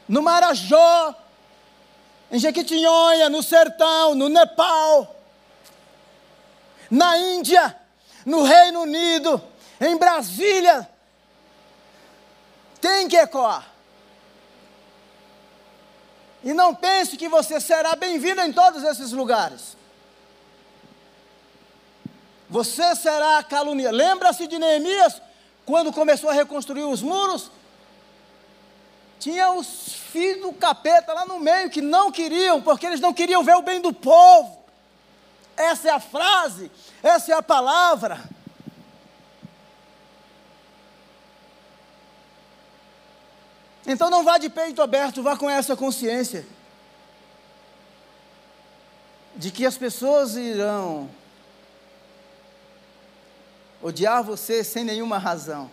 No 0.08 0.20
Marajó, 0.20 1.14
em 2.32 2.40
Jequitinhonha, 2.40 3.28
no 3.28 3.40
sertão, 3.40 4.16
no 4.16 4.28
Nepal, 4.28 5.17
na 6.90 7.16
Índia, 7.18 7.76
no 8.24 8.42
Reino 8.42 8.82
Unido, 8.82 9.42
em 9.80 9.96
Brasília, 9.96 10.88
tem 12.80 13.08
que 13.08 13.16
ecoar. 13.16 13.66
E 16.42 16.52
não 16.52 16.74
pense 16.74 17.16
que 17.16 17.28
você 17.28 17.60
será 17.60 17.96
bem-vindo 17.96 18.40
em 18.40 18.52
todos 18.52 18.82
esses 18.84 19.12
lugares. 19.12 19.76
Você 22.48 22.94
será 22.96 23.42
caluniado. 23.42 23.96
Lembra-se 23.96 24.46
de 24.46 24.58
Neemias, 24.58 25.20
quando 25.66 25.92
começou 25.92 26.30
a 26.30 26.32
reconstruir 26.32 26.84
os 26.84 27.02
muros? 27.02 27.50
Tinha 29.18 29.52
os 29.52 29.92
filhos 30.12 30.42
do 30.42 30.52
capeta 30.52 31.12
lá 31.12 31.26
no 31.26 31.40
meio 31.40 31.68
que 31.68 31.82
não 31.82 32.10
queriam, 32.10 32.62
porque 32.62 32.86
eles 32.86 33.00
não 33.00 33.12
queriam 33.12 33.42
ver 33.42 33.56
o 33.56 33.62
bem 33.62 33.80
do 33.80 33.92
povo. 33.92 34.57
Essa 35.58 35.88
é 35.88 35.90
a 35.90 35.98
frase, 35.98 36.70
essa 37.02 37.32
é 37.32 37.34
a 37.34 37.42
palavra. 37.42 38.22
Então 43.84 44.08
não 44.08 44.22
vá 44.22 44.38
de 44.38 44.48
peito 44.48 44.80
aberto, 44.80 45.20
vá 45.20 45.36
com 45.36 45.50
essa 45.50 45.76
consciência 45.76 46.46
de 49.34 49.50
que 49.50 49.66
as 49.66 49.76
pessoas 49.76 50.36
irão 50.36 51.10
odiar 53.82 54.22
você 54.22 54.62
sem 54.62 54.84
nenhuma 54.84 55.18
razão. 55.18 55.68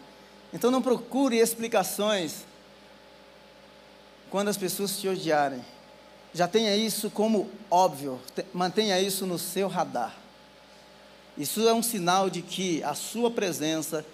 Então 0.51 0.71
não 0.71 0.81
procure 0.81 1.37
explicações 1.37 2.45
quando 4.31 4.47
as 4.47 4.57
pessoas 4.57 4.97
te 4.97 5.07
odiarem. 5.07 5.63
Já 6.35 6.49
tenha 6.49 6.75
isso 6.75 7.09
como 7.09 7.49
óbvio, 7.71 8.19
mantenha 8.53 8.99
isso 8.99 9.25
no 9.25 9.39
seu 9.39 9.69
radar. 9.69 10.13
Isso 11.37 11.65
é 11.65 11.73
um 11.73 11.81
sinal 11.81 12.29
de 12.29 12.41
que 12.41 12.83
a 12.83 12.93
sua 12.93 13.31
presença, 13.31 14.05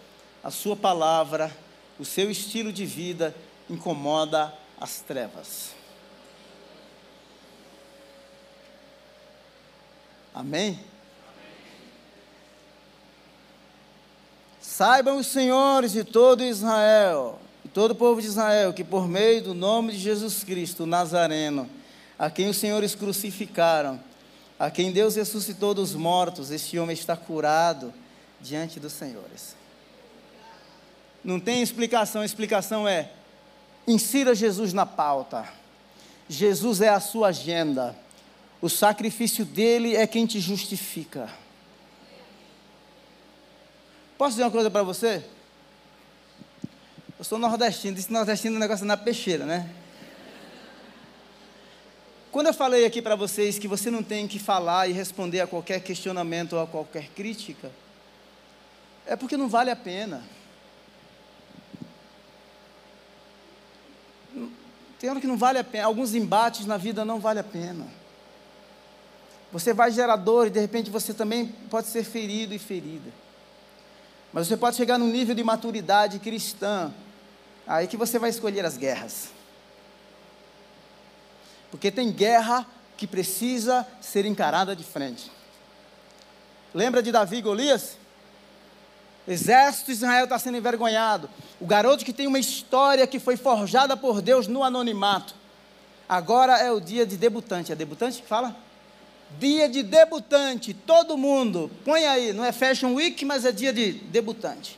a 0.44 0.52
sua 0.52 0.76
palavra, 0.76 1.52
o 1.98 2.06
seu 2.06 2.30
estilo 2.30 2.72
de 2.72 2.86
vida 2.86 3.36
incomoda 3.68 4.54
as 4.80 5.00
trevas. 5.00 5.72
Amém? 10.32 10.80
Saibam 14.62 15.18
os 15.18 15.26
senhores 15.26 15.92
de 15.92 16.04
todo 16.04 16.44
Israel, 16.44 17.40
e 17.66 17.68
todo 17.68 17.92
o 17.92 17.96
povo 17.96 18.22
de 18.22 18.28
Israel, 18.28 18.74
que 18.74 18.84
por 18.84 19.08
meio 19.08 19.42
do 19.42 19.54
nome 19.56 19.94
de 19.94 19.98
Jesus 19.98 20.44
Cristo, 20.44 20.86
Nazareno, 20.86 21.81
a 22.22 22.30
quem 22.30 22.48
os 22.48 22.58
senhores 22.58 22.94
crucificaram, 22.94 24.00
a 24.60 24.70
quem 24.70 24.92
Deus 24.92 25.16
ressuscitou 25.16 25.74
dos 25.74 25.96
mortos, 25.96 26.52
este 26.52 26.78
homem 26.78 26.94
está 26.94 27.18
curado 27.18 27.92
diante 28.40 28.80
dos 28.80 28.94
senhores. 28.94 29.56
Não 31.24 31.40
tem 31.40 31.64
explicação, 31.64 32.22
a 32.22 32.26
explicação 32.26 32.88
é: 32.88 33.10
Insira 33.88 34.36
Jesus 34.36 34.72
na 34.72 34.86
pauta. 34.86 35.52
Jesus 36.30 36.80
é 36.80 36.90
a 36.90 37.00
sua 37.00 37.30
agenda. 37.30 37.96
O 38.62 38.70
sacrifício 38.70 39.44
dele 39.44 39.96
é 39.96 40.06
quem 40.06 40.28
te 40.28 40.40
justifica. 40.40 41.28
Posso 44.16 44.34
dizer 44.34 44.44
uma 44.44 44.52
coisa 44.52 44.70
para 44.70 44.84
você? 44.84 45.26
Eu 47.18 47.26
sou 47.26 47.40
nordestino, 47.40 47.96
disse 47.96 48.14
nordestino 48.14 48.54
é 48.54 48.58
um 48.58 48.62
negócio 48.62 48.86
na 48.86 48.96
peixeira, 48.96 49.44
né? 49.44 49.81
Quando 52.32 52.48
eu 52.48 52.54
falei 52.54 52.86
aqui 52.86 53.02
para 53.02 53.16
vocês 53.16 53.60
que 53.60 53.68
você 53.68 53.92
não 53.92 54.02
tem 54.02 54.26
que 54.26 54.40
falar 54.40 54.88
e 54.88 54.94
responder 54.94 55.42
a 55.42 55.48
qualquer 55.48 55.82
questionamento 55.82 56.54
ou 56.54 56.62
a 56.62 56.68
qualquer 56.68 57.10
crítica, 57.10 57.70
é 59.06 59.18
porque 59.18 59.36
não 59.36 59.50
vale 59.50 59.70
a 59.70 59.76
pena. 59.76 60.24
Tem 64.98 65.10
hora 65.10 65.20
que 65.20 65.28
não 65.28 65.36
vale 65.36 65.58
a 65.58 65.64
pena, 65.64 65.86
alguns 65.86 66.16
embates 66.16 66.66
na 66.66 66.78
vida 66.78 67.04
não 67.04 67.20
vale 67.20 67.40
a 67.40 67.44
pena. 67.44 67.86
Você 69.52 69.74
vai 69.74 69.92
gerar 69.92 70.16
dor 70.16 70.48
e 70.48 70.50
de 70.50 70.60
repente 70.60 70.90
você 70.90 71.14
também 71.14 71.48
pode 71.70 71.88
ser 71.88 72.06
ferido 72.06 72.54
e 72.54 72.60
ferida. 72.60 73.12
Mas 74.32 74.48
você 74.48 74.56
pode 74.56 74.78
chegar 74.78 74.98
num 74.98 75.08
nível 75.08 75.36
de 75.36 75.44
maturidade 75.44 76.18
cristã, 76.20 76.94
aí 77.68 77.88
que 77.88 77.98
você 77.98 78.18
vai 78.18 78.30
escolher 78.30 78.66
as 78.66 78.78
guerras. 78.78 79.41
Porque 81.72 81.90
tem 81.90 82.12
guerra 82.12 82.68
que 82.98 83.08
precisa 83.08 83.88
ser 84.00 84.26
encarada 84.26 84.76
de 84.76 84.84
frente. 84.84 85.32
Lembra 86.74 87.02
de 87.02 87.12
Davi 87.12 87.38
e 87.38 87.42
Golias? 87.42 87.98
Exército 89.28 89.88
de 89.88 89.94
Israel 89.94 90.26
está 90.26 90.38
sendo 90.38 90.58
envergonhado. 90.58 91.30
O 91.60 91.66
garoto 91.66 92.04
que 92.04 92.14
tem 92.14 92.28
uma 92.28 92.40
história 92.40 93.08
que 93.08 93.20
foi 93.20 93.38
forjada 93.38 93.96
por 93.96 94.22
Deus 94.22 94.48
no 94.48 94.64
anonimato. 94.64 95.34
Agora 96.08 96.58
é 96.58 96.72
o 96.72 96.80
dia 96.80 97.06
de 97.06 97.18
debutante. 97.18 97.72
É 97.72 97.76
debutante 97.76 98.22
que 98.22 98.28
fala? 98.28 98.56
Dia 99.40 99.70
de 99.70 99.84
debutante. 99.84 100.74
Todo 100.74 101.18
mundo. 101.18 101.72
Põe 101.86 102.06
aí. 102.06 102.34
Não 102.34 102.44
é 102.44 102.52
Fashion 102.52 102.94
Week, 102.94 103.24
mas 103.24 103.46
é 103.46 103.52
dia 103.52 103.72
de 103.72 103.94
debutante. 103.94 104.78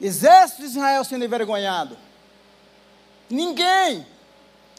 Exército 0.00 0.62
de 0.62 0.68
Israel 0.68 1.04
sendo 1.04 1.24
envergonhado. 1.24 1.96
Ninguém. 3.30 4.06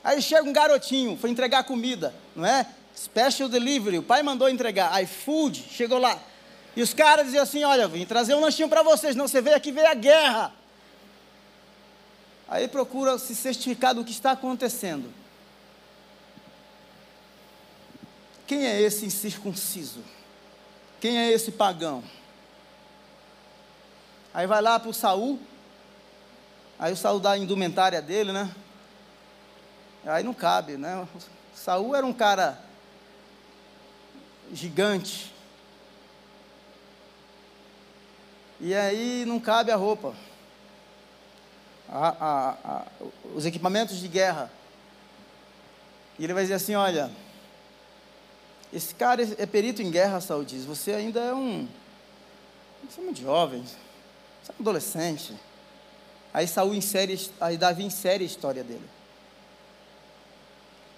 Aí 0.05 0.21
chega 0.21 0.47
um 0.47 0.53
garotinho, 0.53 1.17
foi 1.17 1.31
entregar 1.31 1.63
comida, 1.63 2.13
não 2.35 2.45
é? 2.45 2.67
Special 2.95 3.49
delivery, 3.49 3.97
o 3.97 4.03
pai 4.03 4.21
mandou 4.21 4.47
entregar, 4.47 5.01
iFood, 5.01 5.65
chegou 5.71 5.97
lá. 5.97 6.21
E 6.75 6.81
os 6.83 6.93
caras 6.93 7.25
diziam 7.25 7.41
assim: 7.41 7.63
Olha, 7.63 7.87
vim 7.87 8.05
trazer 8.05 8.35
um 8.35 8.39
lanchinho 8.39 8.69
para 8.69 8.83
vocês, 8.83 9.15
não, 9.15 9.27
você 9.27 9.41
veio 9.41 9.55
aqui 9.55 9.71
ver 9.71 9.87
a 9.87 9.95
guerra. 9.95 10.53
Aí 12.47 12.67
procura 12.67 13.17
se 13.17 13.33
certificar 13.33 13.95
do 13.95 14.05
que 14.05 14.11
está 14.11 14.31
acontecendo. 14.31 15.11
Quem 18.45 18.67
é 18.67 18.79
esse 18.79 19.07
incircunciso? 19.07 20.03
Quem 21.01 21.17
é 21.17 21.31
esse 21.31 21.51
pagão? 21.51 22.03
Aí 24.31 24.45
vai 24.45 24.61
lá 24.61 24.79
para 24.79 24.89
o 24.91 24.93
Saul. 24.93 25.39
Aí 26.77 26.93
o 26.93 26.97
Saul 26.97 27.19
dá 27.19 27.31
a 27.31 27.37
indumentária 27.39 28.03
dele, 28.03 28.31
né? 28.31 28.53
Aí 30.05 30.23
não 30.23 30.33
cabe, 30.33 30.77
né? 30.77 31.07
Saul 31.55 31.95
era 31.95 32.05
um 32.05 32.13
cara 32.13 32.59
gigante. 34.53 35.33
E 38.59 38.73
aí 38.73 39.25
não 39.25 39.39
cabe 39.39 39.71
a 39.71 39.75
roupa. 39.75 40.13
A, 41.89 42.09
a, 42.09 42.49
a, 42.63 42.85
os 43.33 43.45
equipamentos 43.45 43.99
de 43.99 44.07
guerra. 44.07 44.51
E 46.19 46.23
ele 46.23 46.33
vai 46.33 46.43
dizer 46.43 46.55
assim: 46.55 46.75
olha, 46.75 47.11
esse 48.71 48.93
cara 48.93 49.23
é 49.37 49.45
perito 49.45 49.81
em 49.81 49.89
guerra, 49.89 50.21
Saul 50.21 50.43
diz, 50.43 50.65
você 50.65 50.91
ainda 50.91 51.19
é 51.19 51.33
um. 51.33 51.67
Você 52.87 53.01
é 53.01 53.03
muito 53.03 53.21
jovem, 53.21 53.63
você 53.63 54.51
é 54.51 54.55
um 54.59 54.61
adolescente. 54.61 55.33
Aí 56.33 56.47
Saul 56.47 56.75
insere, 56.75 57.31
aí 57.39 57.57
Davi 57.57 57.83
insere 57.83 58.23
a 58.23 58.27
história 58.27 58.63
dele. 58.63 58.87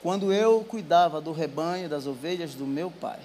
Quando 0.01 0.31
eu 0.31 0.63
cuidava 0.63 1.19
do 1.19 1.31
rebanho 1.31 1.89
das 1.89 2.05
ovelhas 2.05 2.53
do 2.53 2.65
meu 2.65 2.91
pai, 2.91 3.19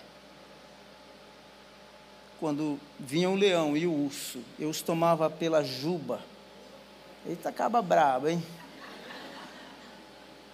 quando 2.41 2.81
vinha 2.99 3.31
o 3.31 3.37
leão 3.37 3.77
e 3.77 3.87
o 3.87 3.93
urso, 3.93 4.41
eu 4.59 4.69
os 4.69 4.83
tomava 4.83 5.31
pela 5.31 5.63
juba. 5.63 6.21
Eita, 7.25 7.51
acaba 7.51 7.81
brabo, 7.81 8.29
hein? 8.29 8.43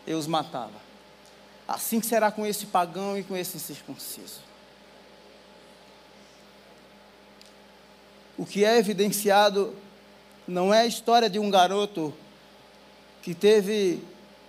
Eu 0.07 0.19
os 0.19 0.27
matava. 0.27 0.89
Assim 1.67 2.01
que 2.01 2.07
será 2.07 2.31
com 2.31 2.45
esse 2.45 2.67
pagão 2.67 3.17
e 3.17 3.23
com 3.23 3.37
esse 3.37 3.57
incircunciso. 3.57 4.41
O 8.37 8.45
que 8.45 8.65
é 8.65 8.79
evidenciado 8.79 9.75
não 10.47 10.73
é 10.73 10.81
a 10.81 10.87
história 10.87 11.29
de 11.29 11.39
um 11.39 11.51
garoto 11.51 12.13
que 13.23 13.35
teve 13.35 14.03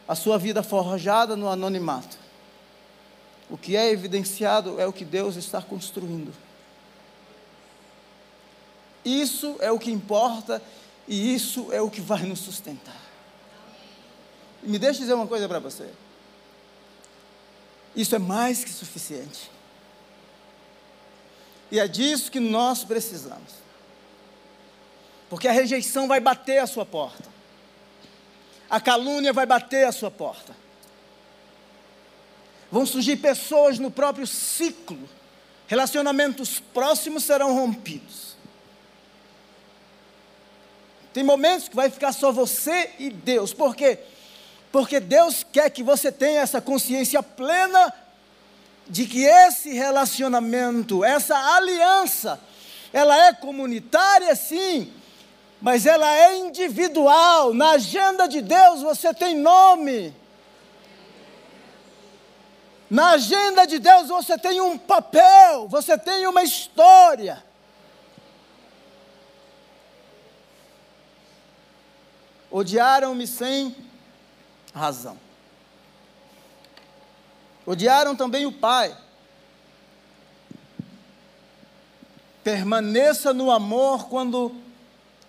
a 0.09 0.15
sua 0.15 0.39
vida 0.39 0.63
forjada 0.63 1.35
no 1.35 1.47
anonimato. 1.47 2.17
O 3.47 3.55
que 3.55 3.77
é 3.77 3.91
evidenciado 3.91 4.81
é 4.81 4.87
o 4.87 4.91
que 4.91 5.05
Deus 5.05 5.35
está 5.35 5.61
construindo. 5.61 6.33
Isso 9.05 9.55
é 9.59 9.71
o 9.71 9.77
que 9.77 9.91
importa 9.91 10.63
e 11.07 11.35
isso 11.35 11.71
é 11.71 11.79
o 11.79 11.91
que 11.91 12.01
vai 12.01 12.23
nos 12.23 12.39
sustentar. 12.39 12.99
Me 14.63 14.79
deixe 14.79 15.01
dizer 15.01 15.13
uma 15.13 15.27
coisa 15.27 15.47
para 15.47 15.59
você. 15.59 15.87
Isso 17.95 18.15
é 18.15 18.19
mais 18.19 18.63
que 18.63 18.71
suficiente. 18.71 19.51
E 21.71 21.79
é 21.79 21.87
disso 21.87 22.31
que 22.31 22.39
nós 22.39 22.83
precisamos. 22.83 23.53
Porque 25.29 25.47
a 25.47 25.51
rejeição 25.51 26.07
vai 26.07 26.19
bater 26.19 26.57
a 26.57 26.65
sua 26.65 26.83
porta. 26.83 27.38
A 28.69 28.79
calúnia 28.79 29.33
vai 29.33 29.45
bater 29.45 29.85
a 29.85 29.91
sua 29.91 30.11
porta. 30.11 30.55
Vão 32.71 32.85
surgir 32.85 33.17
pessoas 33.17 33.79
no 33.79 33.89
próprio 33.89 34.27
ciclo. 34.27 35.09
Relacionamentos 35.67 36.59
próximos 36.59 37.23
serão 37.23 37.53
rompidos. 37.53 38.35
Tem 41.13 41.23
momentos 41.23 41.67
que 41.67 41.75
vai 41.75 41.89
ficar 41.89 42.11
só 42.11 42.31
você 42.31 42.91
e 42.99 43.09
Deus. 43.09 43.53
Por 43.53 43.75
quê? 43.75 43.99
Porque 44.71 44.99
Deus 44.99 45.43
quer 45.51 45.69
que 45.71 45.81
você 45.81 46.11
tenha 46.11 46.41
essa 46.41 46.61
consciência 46.61 47.23
plena 47.23 47.91
de 48.87 49.05
que 49.05 49.23
esse 49.23 49.73
relacionamento, 49.73 51.03
essa 51.03 51.35
aliança, 51.55 52.39
ela 52.93 53.27
é 53.27 53.33
comunitária 53.33 54.35
sim, 54.35 54.91
mas 55.61 55.85
ela 55.85 56.09
é 56.15 56.37
individual. 56.37 57.53
Na 57.53 57.71
agenda 57.71 58.27
de 58.27 58.41
Deus 58.41 58.81
você 58.81 59.13
tem 59.13 59.35
nome. 59.35 60.15
Na 62.89 63.11
agenda 63.11 63.67
de 63.67 63.77
Deus 63.77 64.07
você 64.07 64.37
tem 64.37 64.59
um 64.61 64.77
papel, 64.77 65.67
você 65.67 65.97
tem 65.97 66.25
uma 66.25 66.43
história. 66.43 67.43
Odiaram-me 72.49 73.27
sem 73.27 73.75
razão. 74.73 75.19
Odiaram 77.63 78.15
também 78.15 78.47
o 78.47 78.51
Pai. 78.51 78.97
Permaneça 82.43 83.31
no 83.31 83.51
amor 83.51 84.07
quando 84.09 84.55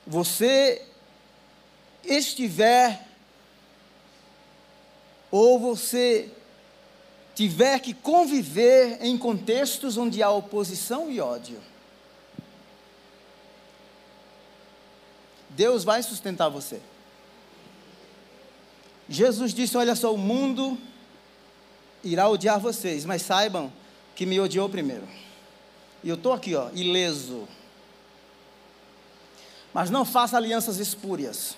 você 0.07 0.83
estiver 2.05 3.07
ou 5.31 5.59
você 5.59 6.31
tiver 7.35 7.79
que 7.79 7.95
conviver 7.95 8.99
em 9.01 9.17
contextos 9.17 9.97
onde 9.97 10.23
há 10.23 10.31
oposição 10.31 11.11
e 11.11 11.21
ódio. 11.21 11.61
Deus 15.51 15.85
vai 15.85 16.03
sustentar 16.03 16.49
você. 16.49 16.81
Jesus 19.09 19.53
disse: 19.53 19.77
Olha 19.77 19.95
só, 19.95 20.15
o 20.15 20.19
mundo 20.19 20.79
irá 22.03 22.29
odiar 22.29 22.59
vocês, 22.61 23.05
mas 23.05 23.23
saibam 23.23 23.73
que 24.15 24.25
me 24.25 24.41
odiou 24.41 24.69
primeiro. 24.69 25.09
E 26.03 26.09
eu 26.09 26.15
estou 26.15 26.33
aqui, 26.33 26.55
ó, 26.55 26.71
ileso. 26.73 27.47
Mas 29.73 29.91
não 29.91 30.05
faça 30.05 30.37
alianças 30.37 30.79
espúrias. 30.79 31.57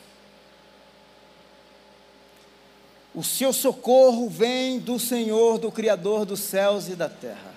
O 3.14 3.22
seu 3.22 3.52
socorro 3.52 4.28
vem 4.28 4.78
do 4.78 4.98
Senhor, 4.98 5.58
do 5.58 5.70
Criador 5.70 6.24
dos 6.24 6.40
céus 6.40 6.88
e 6.88 6.94
da 6.94 7.08
terra. 7.08 7.52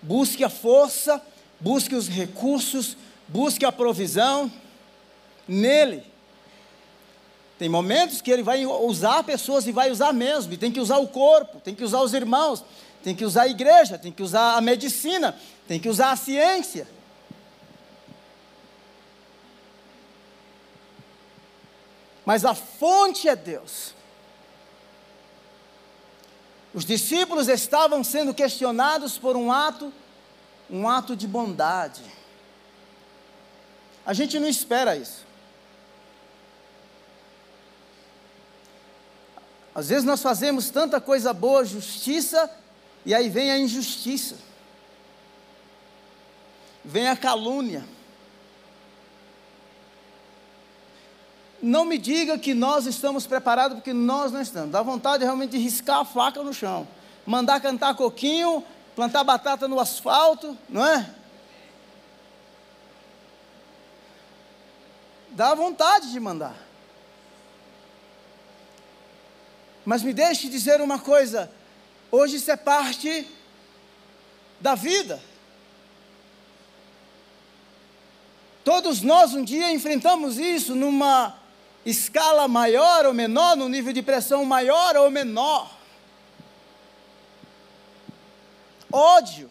Busque 0.00 0.44
a 0.44 0.50
força, 0.50 1.20
busque 1.58 1.94
os 1.94 2.08
recursos, 2.08 2.96
busque 3.26 3.64
a 3.64 3.72
provisão 3.72 4.52
nele. 5.48 6.04
Tem 7.58 7.68
momentos 7.68 8.20
que 8.20 8.30
ele 8.30 8.42
vai 8.42 8.66
usar 8.66 9.22
pessoas 9.22 9.66
e 9.66 9.72
vai 9.72 9.90
usar 9.90 10.12
mesmo, 10.12 10.52
e 10.52 10.56
tem 10.56 10.70
que 10.70 10.80
usar 10.80 10.98
o 10.98 11.08
corpo, 11.08 11.60
tem 11.60 11.74
que 11.74 11.84
usar 11.84 12.00
os 12.00 12.12
irmãos, 12.12 12.64
tem 13.02 13.14
que 13.14 13.24
usar 13.24 13.42
a 13.42 13.48
igreja, 13.48 13.96
tem 13.96 14.12
que 14.12 14.22
usar 14.22 14.56
a 14.56 14.60
medicina, 14.60 15.34
tem 15.66 15.80
que 15.80 15.88
usar 15.88 16.10
a 16.10 16.16
ciência. 16.16 16.86
Mas 22.24 22.44
a 22.44 22.54
fonte 22.54 23.28
é 23.28 23.36
Deus. 23.36 23.94
Os 26.72 26.84
discípulos 26.84 27.48
estavam 27.48 28.02
sendo 28.02 28.34
questionados 28.34 29.18
por 29.18 29.36
um 29.36 29.52
ato, 29.52 29.92
um 30.68 30.88
ato 30.88 31.14
de 31.14 31.26
bondade. 31.28 32.02
A 34.04 34.12
gente 34.12 34.38
não 34.38 34.48
espera 34.48 34.96
isso. 34.96 35.24
Às 39.74 39.88
vezes 39.88 40.04
nós 40.04 40.22
fazemos 40.22 40.70
tanta 40.70 41.00
coisa 41.00 41.32
boa, 41.32 41.64
justiça, 41.64 42.50
e 43.04 43.14
aí 43.14 43.28
vem 43.28 43.50
a 43.50 43.58
injustiça 43.58 44.36
vem 46.84 47.08
a 47.08 47.16
calúnia. 47.16 47.84
Não 51.62 51.84
me 51.86 51.96
diga 51.96 52.38
que 52.38 52.52
nós 52.52 52.84
estamos 52.84 53.26
preparados, 53.26 53.78
porque 53.78 53.94
nós 53.94 54.30
não 54.30 54.42
estamos. 54.42 54.70
Dá 54.70 54.82
vontade 54.82 55.24
realmente 55.24 55.52
de 55.52 55.58
riscar 55.58 56.00
a 56.00 56.04
faca 56.04 56.42
no 56.42 56.52
chão, 56.52 56.86
mandar 57.24 57.58
cantar 57.60 57.94
coquinho, 57.94 58.62
plantar 58.94 59.24
batata 59.24 59.66
no 59.66 59.80
asfalto, 59.80 60.58
não 60.68 60.84
é? 60.84 61.08
Dá 65.30 65.54
vontade 65.54 66.12
de 66.12 66.20
mandar. 66.20 66.54
Mas 69.84 70.02
me 70.02 70.12
deixe 70.12 70.48
dizer 70.48 70.80
uma 70.82 70.98
coisa: 70.98 71.50
hoje 72.10 72.36
isso 72.36 72.50
é 72.50 72.56
parte 72.56 73.26
da 74.60 74.74
vida. 74.74 75.20
Todos 78.64 79.02
nós 79.02 79.34
um 79.34 79.44
dia 79.44 79.70
enfrentamos 79.70 80.38
isso 80.38 80.74
numa 80.74 81.36
escala 81.84 82.48
maior 82.48 83.04
ou 83.04 83.12
menor, 83.12 83.54
num 83.54 83.68
nível 83.68 83.92
de 83.92 84.00
pressão 84.02 84.42
maior 84.46 84.96
ou 84.96 85.10
menor. 85.10 85.70
Ódio. 88.90 89.50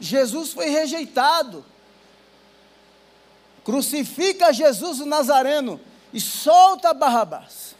Jesus 0.00 0.52
foi 0.52 0.70
rejeitado. 0.70 1.64
Crucifica 3.62 4.50
Jesus 4.50 5.00
o 5.00 5.06
Nazareno 5.06 5.78
e 6.14 6.20
solta 6.20 6.94
Barrabás. 6.94 7.74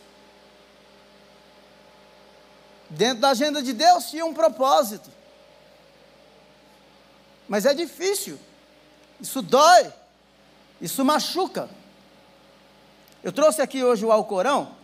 Dentro 2.90 3.20
da 3.20 3.30
agenda 3.30 3.62
de 3.62 3.72
Deus 3.72 4.10
tinha 4.10 4.26
um 4.26 4.34
propósito. 4.34 5.10
Mas 7.48 7.64
é 7.64 7.72
difícil. 7.72 8.38
Isso 9.20 9.42
dói. 9.42 9.92
Isso 10.80 11.04
machuca. 11.04 11.68
Eu 13.22 13.32
trouxe 13.32 13.60
aqui 13.60 13.82
hoje 13.82 14.04
o 14.04 14.12
Alcorão. 14.12 14.76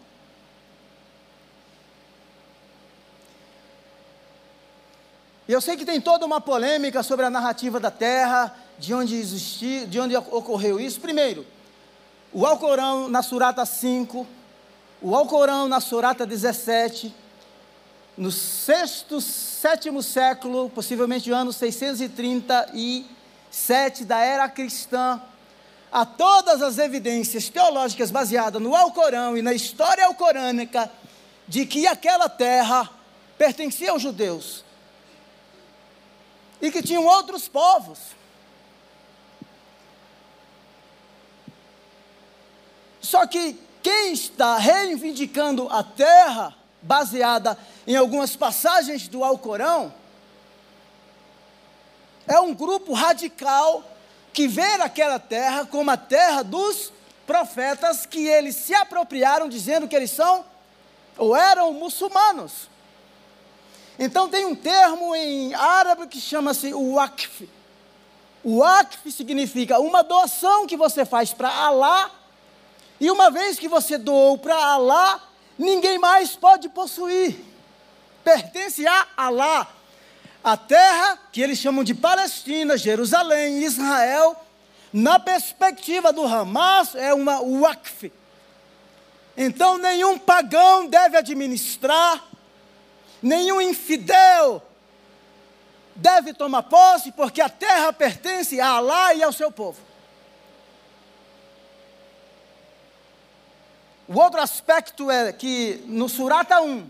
E 5.46 5.52
eu 5.52 5.60
sei 5.60 5.76
que 5.76 5.84
tem 5.84 6.00
toda 6.00 6.24
uma 6.24 6.40
polêmica 6.40 7.02
sobre 7.02 7.26
a 7.26 7.30
narrativa 7.30 7.78
da 7.78 7.90
terra, 7.90 8.56
de 8.78 8.94
onde 8.94 9.14
existiu, 9.14 9.86
de 9.86 10.00
onde 10.00 10.16
ocorreu 10.16 10.80
isso. 10.80 11.00
Primeiro, 11.00 11.46
o 12.32 12.46
Alcorão 12.46 13.08
na 13.08 13.22
Surata 13.22 13.64
5, 13.64 14.26
o 15.02 15.14
Alcorão 15.14 15.68
na 15.68 15.80
Surata 15.80 16.26
17, 16.26 17.14
no 18.16 18.32
sexto, 18.32 19.20
sétimo 19.20 20.02
século, 20.02 20.70
possivelmente 20.70 21.30
ano 21.30 21.52
637 23.54 24.04
da 24.04 24.18
era 24.18 24.48
cristã, 24.48 25.22
há 25.92 26.04
todas 26.04 26.60
as 26.60 26.76
evidências 26.76 27.48
teológicas 27.48 28.10
baseadas 28.10 28.60
no 28.60 28.74
Alcorão 28.74 29.36
e 29.36 29.42
na 29.42 29.52
história 29.52 30.04
alcorânica 30.04 30.90
de 31.46 31.64
que 31.64 31.86
aquela 31.86 32.28
terra 32.28 32.90
pertencia 33.38 33.92
aos 33.92 34.02
judeus 34.02 34.64
e 36.60 36.70
que 36.70 36.82
tinham 36.82 37.04
outros 37.04 37.46
povos. 37.46 37.98
Só 43.00 43.24
que 43.26 43.56
quem 43.82 44.14
está 44.14 44.56
reivindicando 44.58 45.68
a 45.70 45.84
terra, 45.84 46.54
baseada 46.82 47.56
em 47.86 47.94
algumas 47.94 48.34
passagens 48.34 49.06
do 49.06 49.22
Alcorão, 49.22 49.92
é 52.26 52.40
um 52.40 52.54
grupo 52.54 52.92
radical 52.92 53.82
que 54.32 54.48
vê 54.48 54.62
aquela 54.80 55.18
terra 55.18 55.66
como 55.66 55.90
a 55.90 55.96
terra 55.96 56.42
dos 56.42 56.92
profetas 57.26 58.04
que 58.04 58.26
eles 58.26 58.56
se 58.56 58.74
apropriaram 58.74 59.48
dizendo 59.48 59.88
que 59.88 59.94
eles 59.94 60.10
são 60.10 60.44
ou 61.16 61.34
eram 61.34 61.72
muçulmanos. 61.72 62.68
Então 63.98 64.28
tem 64.28 64.44
um 64.44 64.54
termo 64.54 65.14
em 65.14 65.54
árabe 65.54 66.08
que 66.08 66.20
chama-se 66.20 66.74
waqf. 66.74 67.48
Waqf 68.44 69.10
significa 69.10 69.78
uma 69.78 70.02
doação 70.02 70.66
que 70.66 70.76
você 70.76 71.04
faz 71.04 71.32
para 71.32 71.48
Allah 71.48 72.10
e 73.00 73.10
uma 73.10 73.30
vez 73.30 73.58
que 73.58 73.68
você 73.68 73.96
doou 73.96 74.38
para 74.38 74.56
Alá, 74.56 75.20
ninguém 75.58 75.98
mais 75.98 76.36
pode 76.36 76.68
possuir. 76.68 77.36
Pertence 78.22 78.86
a 78.86 79.06
Alá. 79.16 79.68
A 80.44 80.58
terra 80.58 81.18
que 81.32 81.40
eles 81.40 81.58
chamam 81.58 81.82
de 81.82 81.94
Palestina, 81.94 82.76
Jerusalém, 82.76 83.64
Israel, 83.64 84.36
na 84.92 85.18
perspectiva 85.18 86.12
do 86.12 86.22
Hamas, 86.22 86.94
é 86.94 87.14
uma 87.14 87.40
waqf. 87.40 88.12
Então, 89.34 89.78
nenhum 89.78 90.18
pagão 90.18 90.86
deve 90.86 91.16
administrar, 91.16 92.22
nenhum 93.22 93.58
infidel 93.58 94.62
deve 95.96 96.34
tomar 96.34 96.64
posse, 96.64 97.10
porque 97.10 97.40
a 97.40 97.48
terra 97.48 97.90
pertence 97.90 98.60
a 98.60 98.68
Alá 98.68 99.14
e 99.14 99.22
ao 99.22 99.32
seu 99.32 99.50
povo. 99.50 99.80
O 104.06 104.20
outro 104.20 104.42
aspecto 104.42 105.10
é 105.10 105.32
que 105.32 105.82
no 105.86 106.06
Surata 106.06 106.60
1, 106.60 106.86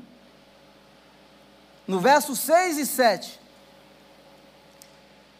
no 1.86 2.00
verso 2.00 2.34
6 2.34 2.78
e 2.78 2.86
7, 2.86 3.43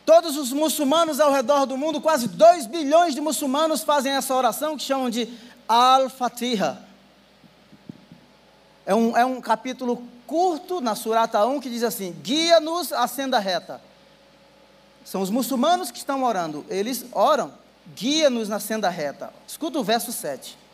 todos 0.05 0.37
os 0.37 0.53
muçulmanos 0.53 1.21
ao 1.21 1.33
redor 1.33 1.67
do 1.67 1.77
mundo, 1.77 2.01
quase 2.01 2.29
2 2.29 2.67
bilhões 2.67 3.15
de 3.15 3.21
muçulmanos 3.21 3.83
fazem 3.83 4.13
essa 4.13 4.35
oração 4.35 4.77
que 4.77 4.83
chamam 4.83 5.11
de 5.11 5.29
Al-Fatiha. 5.69 6.79
É 8.87 8.95
um, 8.95 9.17
é 9.17 9.25
um 9.25 9.41
capítulo 9.41 10.03
curto 10.27 10.81
na 10.81 10.95
Surata 10.95 11.45
1 11.47 11.61
que 11.61 11.71
diz 11.71 11.83
assim: 11.83 12.13
guia-nos 12.23 12.93
à 12.93 13.07
senda 13.07 13.39
reta. 13.39 13.81
São 15.05 15.21
os 15.21 15.31
muçulmanos 15.31 15.91
que 15.91 15.99
estão 15.99 16.23
orando, 16.25 16.65
eles 16.69 17.05
oram, 17.13 17.53
guia-nos 17.95 18.49
na 18.49 18.59
senda 18.59 18.89
reta. 18.89 19.33
Escuta 19.47 19.79
o 19.79 19.85
verso 19.85 20.13
7 20.13 20.65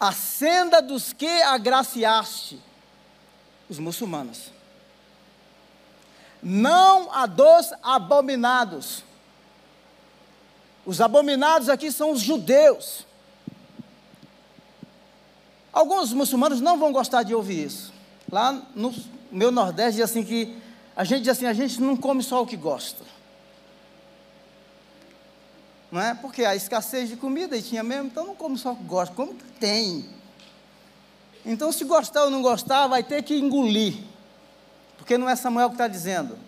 a 0.00 0.12
senda 0.12 0.80
dos 0.80 1.12
que 1.12 1.42
agraciaste, 1.42 2.58
os 3.68 3.78
muçulmanos. 3.78 4.50
Não 6.42 7.12
a 7.12 7.26
dos 7.26 7.72
abominados. 7.82 9.04
Os 10.86 11.00
abominados 11.00 11.68
aqui 11.68 11.92
são 11.92 12.12
os 12.12 12.20
judeus. 12.20 13.06
Alguns 15.72 16.12
muçulmanos 16.12 16.60
não 16.60 16.78
vão 16.78 16.92
gostar 16.92 17.22
de 17.22 17.34
ouvir 17.34 17.66
isso. 17.66 17.92
Lá 18.30 18.52
no 18.74 18.94
meu 19.30 19.50
Nordeste 19.50 20.00
diz 20.00 20.10
assim 20.10 20.24
que 20.24 20.56
a 20.96 21.04
gente 21.04 21.20
diz 21.20 21.28
assim, 21.30 21.46
a 21.46 21.52
gente 21.52 21.80
não 21.80 21.96
come 21.96 22.22
só 22.22 22.42
o 22.42 22.46
que 22.46 22.56
gosta 22.56 23.04
não 25.90 26.00
é? 26.00 26.14
Porque 26.14 26.44
a 26.44 26.54
escassez 26.54 27.08
de 27.08 27.16
comida 27.16 27.56
e 27.56 27.62
tinha 27.62 27.82
mesmo, 27.82 28.06
então 28.06 28.26
não 28.26 28.34
como 28.34 28.56
só 28.56 28.72
gosta, 28.74 29.14
como 29.14 29.34
que 29.34 29.44
tem. 29.58 30.08
Então, 31.44 31.72
se 31.72 31.84
gostar 31.84 32.24
ou 32.24 32.30
não 32.30 32.42
gostar, 32.42 32.86
vai 32.86 33.02
ter 33.02 33.22
que 33.22 33.34
engolir, 33.34 33.96
porque 35.10 35.18
não 35.18 35.28
é 35.28 35.34
Samuel 35.34 35.70
que 35.70 35.74
está 35.74 35.88
dizendo, 35.88 36.38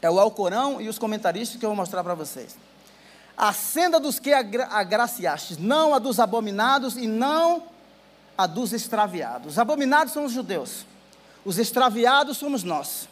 é 0.00 0.10
o 0.10 0.18
Alcorão 0.18 0.80
e 0.80 0.88
os 0.88 0.98
comentaristas 0.98 1.60
que 1.60 1.66
eu 1.66 1.68
vou 1.68 1.76
mostrar 1.76 2.02
para 2.02 2.14
vocês. 2.14 2.56
A 3.36 3.52
senda 3.52 4.00
dos 4.00 4.18
que 4.18 4.32
agra 4.32 4.66
agraciastes, 4.68 5.58
não 5.58 5.94
a 5.94 5.98
dos 5.98 6.18
abominados 6.18 6.96
e 6.96 7.06
não 7.06 7.64
a 8.38 8.46
dos 8.46 8.72
extraviados. 8.72 9.52
Os 9.52 9.58
abominados 9.58 10.14
são 10.14 10.24
os 10.24 10.32
judeus, 10.32 10.86
os 11.44 11.58
extraviados 11.58 12.38
somos 12.38 12.64
nós. 12.64 13.06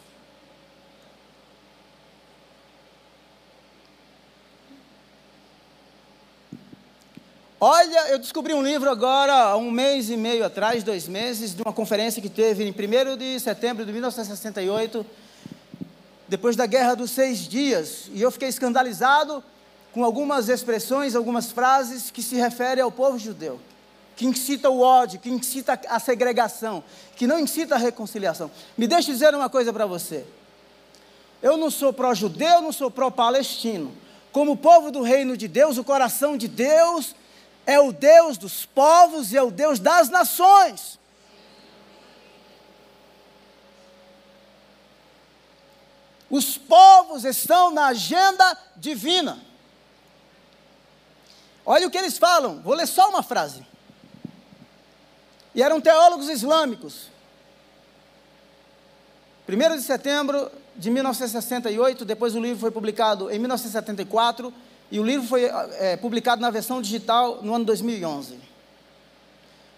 Olha, 7.67 8.09
eu 8.09 8.19
descobri 8.19 8.53
um 8.53 8.61
livro 8.61 8.87
agora, 8.91 9.33
há 9.33 9.57
um 9.57 9.71
mês 9.71 10.11
e 10.11 10.15
meio 10.15 10.45
atrás, 10.45 10.83
dois 10.83 11.07
meses, 11.07 11.55
de 11.55 11.63
uma 11.63 11.73
conferência 11.73 12.21
que 12.21 12.29
teve 12.29 12.63
em 12.63 12.69
1 12.69 13.17
de 13.17 13.39
setembro 13.39 13.83
de 13.83 13.91
1968, 13.91 15.03
depois 16.27 16.55
da 16.55 16.67
Guerra 16.67 16.93
dos 16.93 17.09
Seis 17.09 17.39
Dias, 17.39 18.07
e 18.13 18.21
eu 18.21 18.29
fiquei 18.29 18.49
escandalizado 18.49 19.43
com 19.91 20.05
algumas 20.05 20.47
expressões, 20.47 21.15
algumas 21.15 21.51
frases 21.51 22.11
que 22.11 22.21
se 22.21 22.35
referem 22.35 22.83
ao 22.83 22.91
povo 22.91 23.17
judeu, 23.17 23.59
que 24.15 24.27
incita 24.27 24.69
o 24.69 24.81
ódio, 24.81 25.19
que 25.19 25.31
incita 25.31 25.81
a 25.89 25.99
segregação, 25.99 26.83
que 27.15 27.25
não 27.25 27.39
incita 27.39 27.73
a 27.73 27.79
reconciliação. 27.79 28.51
Me 28.77 28.85
deixe 28.85 29.11
dizer 29.11 29.33
uma 29.33 29.49
coisa 29.49 29.73
para 29.73 29.87
você. 29.87 30.23
Eu 31.41 31.57
não 31.57 31.71
sou 31.71 31.91
pró-judeu, 31.91 32.61
não 32.61 32.71
sou 32.71 32.91
pró-palestino. 32.91 33.91
Como 34.31 34.55
povo 34.55 34.91
do 34.91 35.01
reino 35.01 35.35
de 35.35 35.47
Deus, 35.47 35.79
o 35.79 35.83
coração 35.83 36.37
de 36.37 36.47
Deus 36.47 37.15
é 37.65 37.79
o 37.79 37.91
Deus 37.91 38.37
dos 38.37 38.65
povos 38.65 39.31
e 39.31 39.37
é 39.37 39.41
o 39.41 39.51
Deus 39.51 39.79
das 39.79 40.09
nações. 40.09 40.99
Os 46.29 46.57
povos 46.57 47.23
estão 47.23 47.71
na 47.71 47.87
agenda 47.87 48.57
divina. 48.75 49.39
Olha 51.65 51.87
o 51.87 51.91
que 51.91 51.97
eles 51.97 52.17
falam, 52.17 52.61
vou 52.61 52.75
ler 52.75 52.87
só 52.87 53.09
uma 53.09 53.23
frase. 53.23 53.65
E 55.53 55.63
eram 55.63 55.81
teólogos 55.81 56.29
islâmicos. 56.29 57.09
1 59.47 59.77
de 59.77 59.83
setembro 59.83 60.51
de 60.75 60.91
1968, 60.91 62.03
depois 62.03 62.35
o 62.35 62.39
livro 62.39 62.59
foi 62.59 62.71
publicado 62.71 63.31
em 63.31 63.39
1974, 63.39 64.53
e 64.91 64.99
o 64.99 65.03
livro 65.03 65.27
foi 65.27 65.45
é, 65.45 65.97
publicado 65.97 66.41
na 66.41 66.49
versão 66.49 66.81
digital 66.81 67.39
no 67.41 67.53
ano 67.53 67.65
2011. 67.65 68.39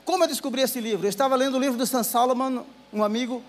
Como 0.03 0.23
eu 0.23 0.27
descobri 0.27 0.61
esse 0.61 0.79
livro? 0.79 1.05
Eu 1.05 1.09
estava 1.09 1.35
lendo 1.35 1.55
o 1.55 1.59
livro 1.59 1.77
do 1.77 1.85
Sam 1.85 2.03
Solomon, 2.03 2.63
um 2.93 3.03
amigo, 3.03 3.41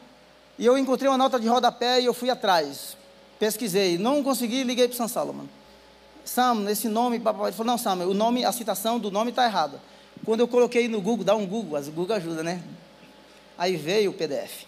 e 0.58 0.66
eu 0.66 0.76
encontrei 0.76 1.08
uma 1.08 1.18
nota 1.18 1.38
de 1.38 1.46
rodapé 1.46 2.00
e 2.00 2.04
eu 2.04 2.14
fui 2.14 2.30
atrás. 2.30 2.96
Pesquisei, 3.38 3.96
não 3.96 4.22
consegui, 4.22 4.64
liguei 4.64 4.88
para 4.88 4.94
o 4.94 4.96
Sam 4.96 5.08
Solomon. 5.08 5.44
Sam, 6.24 6.70
esse 6.70 6.88
nome, 6.88 7.20
papai, 7.20 7.46
ele 7.46 7.56
falou, 7.56 7.72
não, 7.72 7.78
Sam, 7.78 8.06
o 8.06 8.14
nome, 8.14 8.44
a 8.44 8.52
citação 8.52 8.98
do 8.98 9.10
nome 9.10 9.30
está 9.30 9.44
errada. 9.44 9.80
Quando 10.24 10.40
eu 10.40 10.48
coloquei 10.48 10.88
no 10.88 11.00
Google, 11.00 11.24
dá 11.24 11.34
um 11.34 11.46
Google, 11.46 11.78
o 11.78 11.92
Google 11.92 12.16
ajuda, 12.16 12.42
né? 12.42 12.62
Aí 13.56 13.76
veio 13.76 14.10
o 14.10 14.14
PDF. 14.14 14.66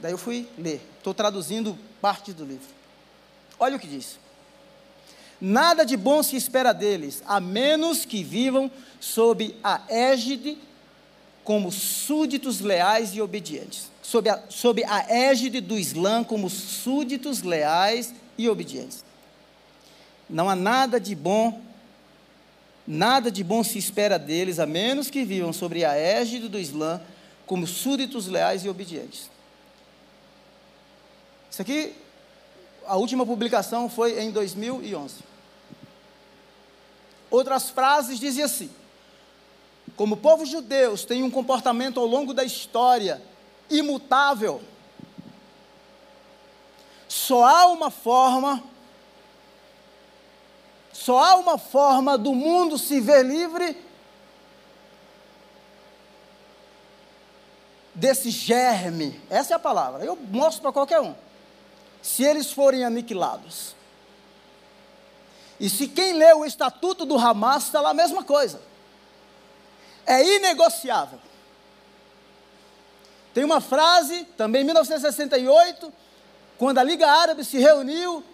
Daí 0.00 0.12
eu 0.12 0.18
fui 0.18 0.48
ler. 0.58 0.80
Estou 0.98 1.14
traduzindo 1.14 1.78
parte 2.00 2.32
do 2.32 2.44
livro. 2.44 2.68
Olha 3.58 3.76
o 3.76 3.80
que 3.80 3.86
diz. 3.86 4.18
Nada 5.40 5.84
de 5.84 5.96
bom 5.96 6.22
se 6.22 6.36
espera 6.36 6.72
deles, 6.72 7.22
a 7.26 7.40
menos 7.40 8.04
que 8.04 8.22
vivam 8.22 8.70
sob 9.00 9.54
a 9.64 9.80
égide 9.88 10.58
como 11.42 11.72
súditos 11.72 12.60
leais 12.60 13.14
e 13.14 13.22
obedientes. 13.22 13.90
Sob 14.02 14.28
a, 14.28 14.42
sob 14.48 14.84
a 14.84 15.06
égide 15.08 15.60
do 15.60 15.78
Islã 15.78 16.22
como 16.22 16.50
súditos 16.50 17.42
leais 17.42 18.12
e 18.36 18.48
obedientes. 18.48 19.04
Não 20.28 20.50
há 20.50 20.54
nada 20.54 21.00
de 21.00 21.14
bom 21.14 21.60
Nada 22.92 23.30
de 23.30 23.44
bom 23.44 23.62
se 23.62 23.78
espera 23.78 24.18
deles, 24.18 24.58
a 24.58 24.66
menos 24.66 25.10
que 25.10 25.24
vivam 25.24 25.52
sobre 25.52 25.84
a 25.84 25.94
égide 25.94 26.48
do 26.48 26.58
Islã 26.58 27.00
como 27.46 27.64
súditos 27.64 28.26
leais 28.26 28.64
e 28.64 28.68
obedientes. 28.68 29.30
Isso 31.48 31.62
aqui, 31.62 31.94
a 32.84 32.96
última 32.96 33.24
publicação 33.24 33.88
foi 33.88 34.20
em 34.20 34.32
2011. 34.32 35.29
Outras 37.30 37.70
frases 37.70 38.18
diziam 38.18 38.46
assim: 38.46 38.70
como 39.96 40.14
o 40.14 40.18
povo 40.18 40.44
judeu 40.44 40.96
tem 40.98 41.22
um 41.22 41.30
comportamento 41.30 42.00
ao 42.00 42.06
longo 42.06 42.34
da 42.34 42.42
história 42.42 43.22
imutável, 43.68 44.60
só 47.08 47.44
há 47.44 47.66
uma 47.66 47.90
forma 47.90 48.62
só 50.92 51.18
há 51.18 51.36
uma 51.36 51.56
forma 51.56 52.18
do 52.18 52.34
mundo 52.34 52.76
se 52.76 53.00
ver 53.00 53.24
livre 53.24 53.76
desse 57.94 58.30
germe. 58.30 59.20
Essa 59.30 59.54
é 59.54 59.56
a 59.56 59.58
palavra. 59.58 60.04
Eu 60.04 60.16
mostro 60.16 60.62
para 60.62 60.72
qualquer 60.72 61.00
um. 61.00 61.14
Se 62.02 62.24
eles 62.24 62.52
forem 62.52 62.84
aniquilados. 62.84 63.74
E 65.60 65.68
se 65.68 65.86
quem 65.86 66.14
lê 66.14 66.32
o 66.32 66.44
estatuto 66.44 67.04
do 67.04 67.16
Hamas 67.16 67.64
está 67.64 67.80
lá 67.80 67.90
a 67.90 67.94
mesma 67.94 68.24
coisa. 68.24 68.60
É 70.04 70.36
inegociável. 70.36 71.20
Tem 73.32 73.44
uma 73.44 73.60
frase, 73.60 74.24
também 74.36 74.62
em 74.62 74.64
1968, 74.64 75.92
quando 76.58 76.78
a 76.78 76.82
Liga 76.82 77.06
Árabe 77.06 77.44
se 77.44 77.58
reuniu, 77.58 78.24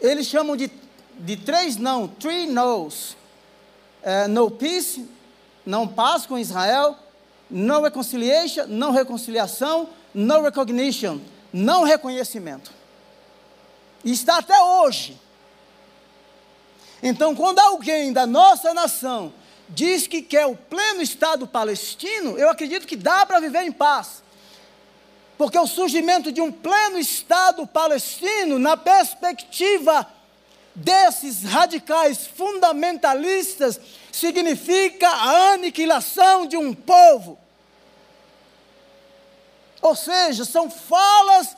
eles 0.00 0.26
chamam 0.26 0.56
de 0.56 0.70
de 1.20 1.36
três 1.36 1.76
não, 1.76 2.08
three 2.08 2.46
no's. 2.46 3.16
É, 4.02 4.26
no 4.26 4.50
peace, 4.50 5.06
não 5.64 5.86
paz 5.86 6.24
com 6.24 6.38
Israel, 6.38 6.96
no 7.50 7.82
reconciliation, 7.82 8.64
não 8.66 8.90
reconciliação, 8.90 9.90
no 10.14 10.40
recognition, 10.42 11.18
não 11.52 11.84
reconhecimento. 11.84 12.72
E 14.02 14.10
está 14.12 14.38
até 14.38 14.58
hoje. 14.58 15.20
Então, 17.02 17.34
quando 17.34 17.58
alguém 17.58 18.12
da 18.12 18.26
nossa 18.26 18.74
nação 18.74 19.32
diz 19.68 20.06
que 20.06 20.20
quer 20.20 20.46
o 20.46 20.56
pleno 20.56 21.00
Estado 21.00 21.46
palestino, 21.46 22.36
eu 22.36 22.50
acredito 22.50 22.86
que 22.86 22.96
dá 22.96 23.24
para 23.24 23.40
viver 23.40 23.62
em 23.62 23.72
paz. 23.72 24.22
Porque 25.38 25.58
o 25.58 25.66
surgimento 25.66 26.30
de 26.30 26.40
um 26.40 26.52
pleno 26.52 26.98
Estado 26.98 27.66
palestino, 27.66 28.58
na 28.58 28.76
perspectiva 28.76 30.06
desses 30.74 31.42
radicais 31.44 32.26
fundamentalistas 32.26 33.80
significa 34.12 35.08
a 35.08 35.52
aniquilação 35.52 36.46
de 36.46 36.56
um 36.56 36.74
povo. 36.74 37.38
Ou 39.80 39.96
seja, 39.96 40.44
são 40.44 40.70
falas 40.70 41.56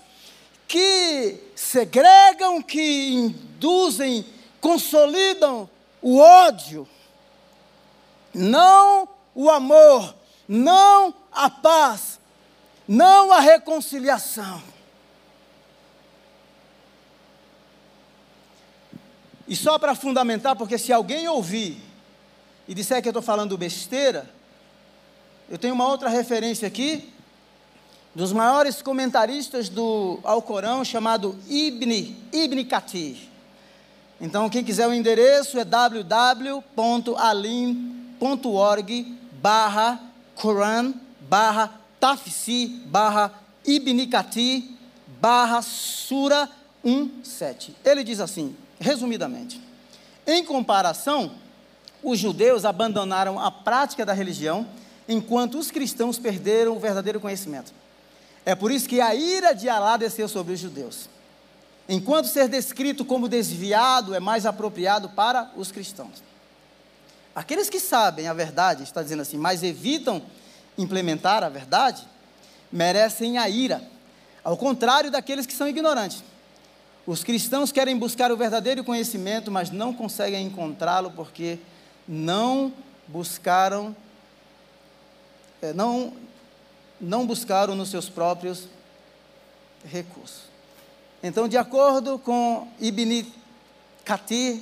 que 0.69 1.39
segregam, 1.57 2.63
que 2.63 3.13
induzem, 3.15 4.25
consolidam 4.63 5.69
o 6.01 6.19
ódio, 6.19 6.89
não 8.33 9.09
o 9.35 9.51
amor, 9.51 10.15
não 10.49 11.13
a 11.33 11.51
paz, 11.51 12.21
não 12.87 13.33
a 13.33 13.41
reconciliação. 13.41 14.63
E 19.49 19.57
só 19.57 19.79
para 19.81 19.97
fundamentar, 19.97 20.55
porque 20.55 20.79
se 20.79 20.93
alguém 20.93 21.27
ouvir 21.29 21.83
e 22.69 22.73
disser 22.73 23.03
que 23.03 23.09
eu 23.09 23.11
estou 23.11 23.23
falando 23.23 23.59
besteira, 23.59 24.31
eu 25.51 25.59
tenho 25.59 25.75
uma 25.75 25.89
outra 25.89 26.09
referência 26.09 26.69
aqui, 26.69 27.13
dos 28.15 28.33
maiores 28.33 28.81
comentaristas 28.81 29.69
do 29.69 30.21
Alcorão, 30.23 30.85
chamado 30.85 31.37
Ibn, 31.49 32.17
Ibn 32.33 32.65
Kathir. 32.65 33.32
Então, 34.23 34.49
quem 34.49 34.63
quiser 34.63 34.87
o 34.87 34.95
endereço 34.95 35.59
é 35.59 35.65
www.alim.org 35.65 36.09
barra 39.43 40.01
Quran 40.41 40.95
barra 41.29 41.81
Tafsi 41.99 42.69
barra 42.87 43.35
Ibn 43.67 44.07
Kathir 44.07 44.63
barra 45.21 45.61
Sura 45.61 46.49
17. 46.85 47.75
Ele 47.85 48.05
diz 48.05 48.21
assim, 48.21 48.55
resumidamente. 48.79 49.61
Em 50.25 50.45
comparação, 50.45 51.33
os 52.01 52.17
judeus 52.17 52.65
abandonaram 52.65 53.41
a 53.41 53.51
prática 53.51 54.07
da 54.07 54.13
religião, 54.13 54.69
enquanto 55.09 55.59
os 55.59 55.73
cristãos 55.73 56.17
perderam 56.17 56.77
o 56.77 56.81
verdadeiro 56.81 57.19
conhecimento. 57.19 57.73
É 58.47 58.55
por 58.55 58.71
isso 58.71 58.89
que 58.89 59.01
a 59.01 59.17
ira 59.17 59.53
de 59.53 59.69
Alá 59.69 59.97
desceu 59.97 60.29
sobre 60.29 60.53
os 60.53 60.61
judeus. 60.61 61.09
Enquanto 61.89 62.27
ser 62.27 62.49
descrito 62.49 63.05
como 63.05 63.29
desviado 63.29 64.15
é 64.15 64.21
mais 64.21 64.47
apropriado 64.47 65.09
para 65.11 65.51
os 65.57 65.73
cristãos. 65.73 66.23
Aqueles 67.35 67.71
que 67.71 67.81
sabem 67.81 68.29
a 68.29 68.35
verdade, 68.35 68.83
está 68.83 69.03
dizendo 69.03 69.23
assim, 69.23 69.37
mas 69.37 69.63
evitam 69.63 70.23
implementar 70.77 71.43
a 71.43 71.49
verdade, 71.49 72.07
merecem 72.71 73.39
a 73.39 73.49
ira, 73.49 73.83
ao 74.45 74.57
contrário 74.57 75.11
daqueles 75.11 75.47
que 75.47 75.53
são 75.53 75.67
ignorantes. 75.69 76.23
Os 77.07 77.25
cristãos 77.25 77.73
querem 77.73 77.97
buscar 77.97 78.31
o 78.31 78.37
verdadeiro 78.37 78.85
conhecimento, 78.85 79.51
mas 79.51 79.71
não 79.71 79.93
conseguem 79.93 80.47
encontrá-lo 80.47 81.11
porque 81.11 81.59
não 82.07 82.73
buscaram, 83.09 83.95
é, 85.61 85.73
não, 85.73 86.13
não 87.01 87.27
buscaram 87.27 87.75
nos 87.75 87.89
seus 87.89 88.09
próprios 88.09 88.69
recursos. 89.85 90.52
Então, 91.23 91.47
de 91.47 91.57
acordo 91.57 92.19
com 92.19 92.67
Ibn 92.81 93.25
Kathir, 94.05 94.61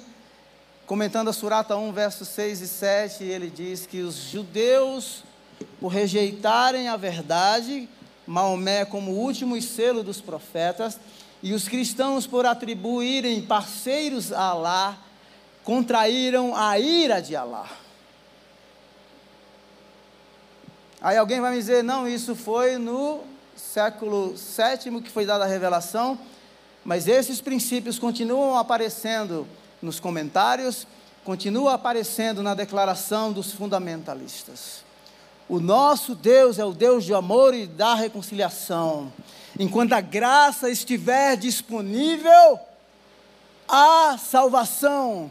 comentando 0.86 1.28
a 1.28 1.32
Surata 1.32 1.74
1, 1.74 1.90
versos 1.90 2.28
6 2.28 2.61
e 2.61 2.68
7, 2.68 3.24
ele 3.24 3.48
diz 3.48 3.86
que 3.86 4.02
os 4.02 4.14
judeus, 4.14 5.24
por 5.80 5.88
rejeitarem 5.88 6.86
a 6.86 6.98
verdade, 6.98 7.88
Maomé 8.26 8.84
como 8.84 9.12
último 9.12 9.61
selo 9.62 10.02
dos 10.02 10.20
profetas, 10.20 11.00
e 11.42 11.54
os 11.54 11.66
cristãos, 11.66 12.26
por 12.26 12.44
atribuírem 12.44 13.40
parceiros 13.40 14.30
a 14.30 14.42
Alá, 14.42 14.98
contraíram 15.64 16.54
a 16.54 16.78
ira 16.78 17.22
de 17.22 17.34
Alá. 17.34 17.70
Aí 21.00 21.16
alguém 21.16 21.40
vai 21.40 21.52
me 21.52 21.56
dizer, 21.56 21.82
não, 21.82 22.06
isso 22.06 22.36
foi 22.36 22.76
no 22.76 23.22
século 23.56 24.34
VII 24.34 25.00
que 25.00 25.11
foi 25.11 25.24
dada 25.24 25.44
a 25.44 25.48
revelação, 25.48 26.18
mas 26.85 27.07
esses 27.07 27.41
princípios 27.41 27.99
continuam 27.99 28.57
aparecendo 28.57 29.47
nos 29.83 30.01
comentários, 30.01 30.87
continua 31.24 31.74
aparecendo 31.74 32.43
na 32.43 32.55
declaração 32.55 33.33
dos 33.33 33.53
fundamentalistas. 33.53 34.85
O 35.49 35.59
nosso 35.59 36.14
Deus 36.14 36.59
é 36.59 36.64
o 36.64 36.72
Deus 36.72 37.05
de 37.05 37.12
amor 37.12 37.55
e 37.55 37.66
da 37.66 37.95
reconciliação. 37.95 39.12
Enquanto 39.59 39.93
a 39.93 40.01
graça 40.01 40.70
estiver 40.70 41.37
disponível, 41.37 42.59
há 43.68 44.16
salvação 44.16 45.31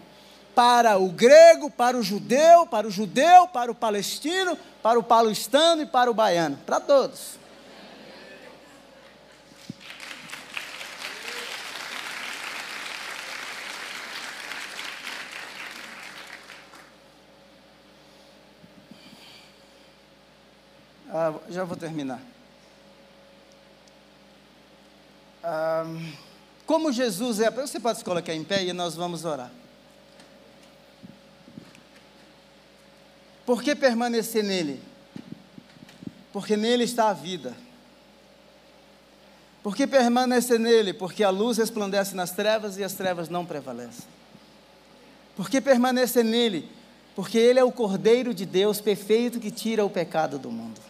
para 0.54 0.98
o 0.98 1.08
grego, 1.08 1.72
para 1.72 1.98
o 1.98 2.04
judeu, 2.04 2.66
para 2.66 2.86
o 2.86 2.92
judeu, 2.92 3.48
para 3.48 3.72
o 3.72 3.76
palestino, 3.76 4.58
para 4.84 5.00
o 5.00 5.04
paulistano 5.04 5.84
e 5.84 5.86
para 5.86 6.12
o 6.12 6.14
baiano, 6.14 6.58
para 6.66 6.82
todos. 6.82 7.39
Ah, 21.12 21.34
já 21.50 21.64
vou 21.64 21.76
terminar. 21.76 22.22
Ah, 25.44 25.86
como 26.66 26.92
Jesus 26.92 27.40
é. 27.40 27.50
Você 27.50 27.80
pode 27.80 27.98
se 27.98 28.04
colocar 28.04 28.34
em 28.34 28.44
pé 28.44 28.64
e 28.64 28.74
nós 28.74 28.96
vamos 28.96 29.26
orar. 29.26 29.52
Por 33.44 33.64
que 33.64 33.76
permanecer 33.76 34.44
nele? 34.44 34.80
Porque 36.32 36.56
nele 36.56 36.84
está 36.84 37.10
a 37.10 37.14
vida. 37.14 37.56
Por 39.64 39.76
que 39.76 39.88
permanecer 39.88 40.60
nele? 40.60 40.94
Porque 40.94 41.24
a 41.24 41.32
luz 41.32 41.58
resplandece 41.58 42.16
nas 42.16 42.30
trevas 42.30 42.78
e 42.78 42.84
as 42.84 42.94
trevas 42.94 43.28
não 43.28 43.46
prevalecem. 43.46 44.06
Por 45.36 45.50
que 45.50 45.60
permanecer 45.60 46.24
nele? 46.24 46.70
Porque 47.16 47.40
ele 47.40 47.60
é 47.60 47.64
o 47.64 47.72
Cordeiro 47.72 48.34
de 48.34 48.46
Deus 48.46 48.80
perfeito 48.80 49.40
que 49.40 49.50
tira 49.50 49.84
o 49.84 49.90
pecado 49.90 50.38
do 50.38 50.52
mundo. 50.52 50.89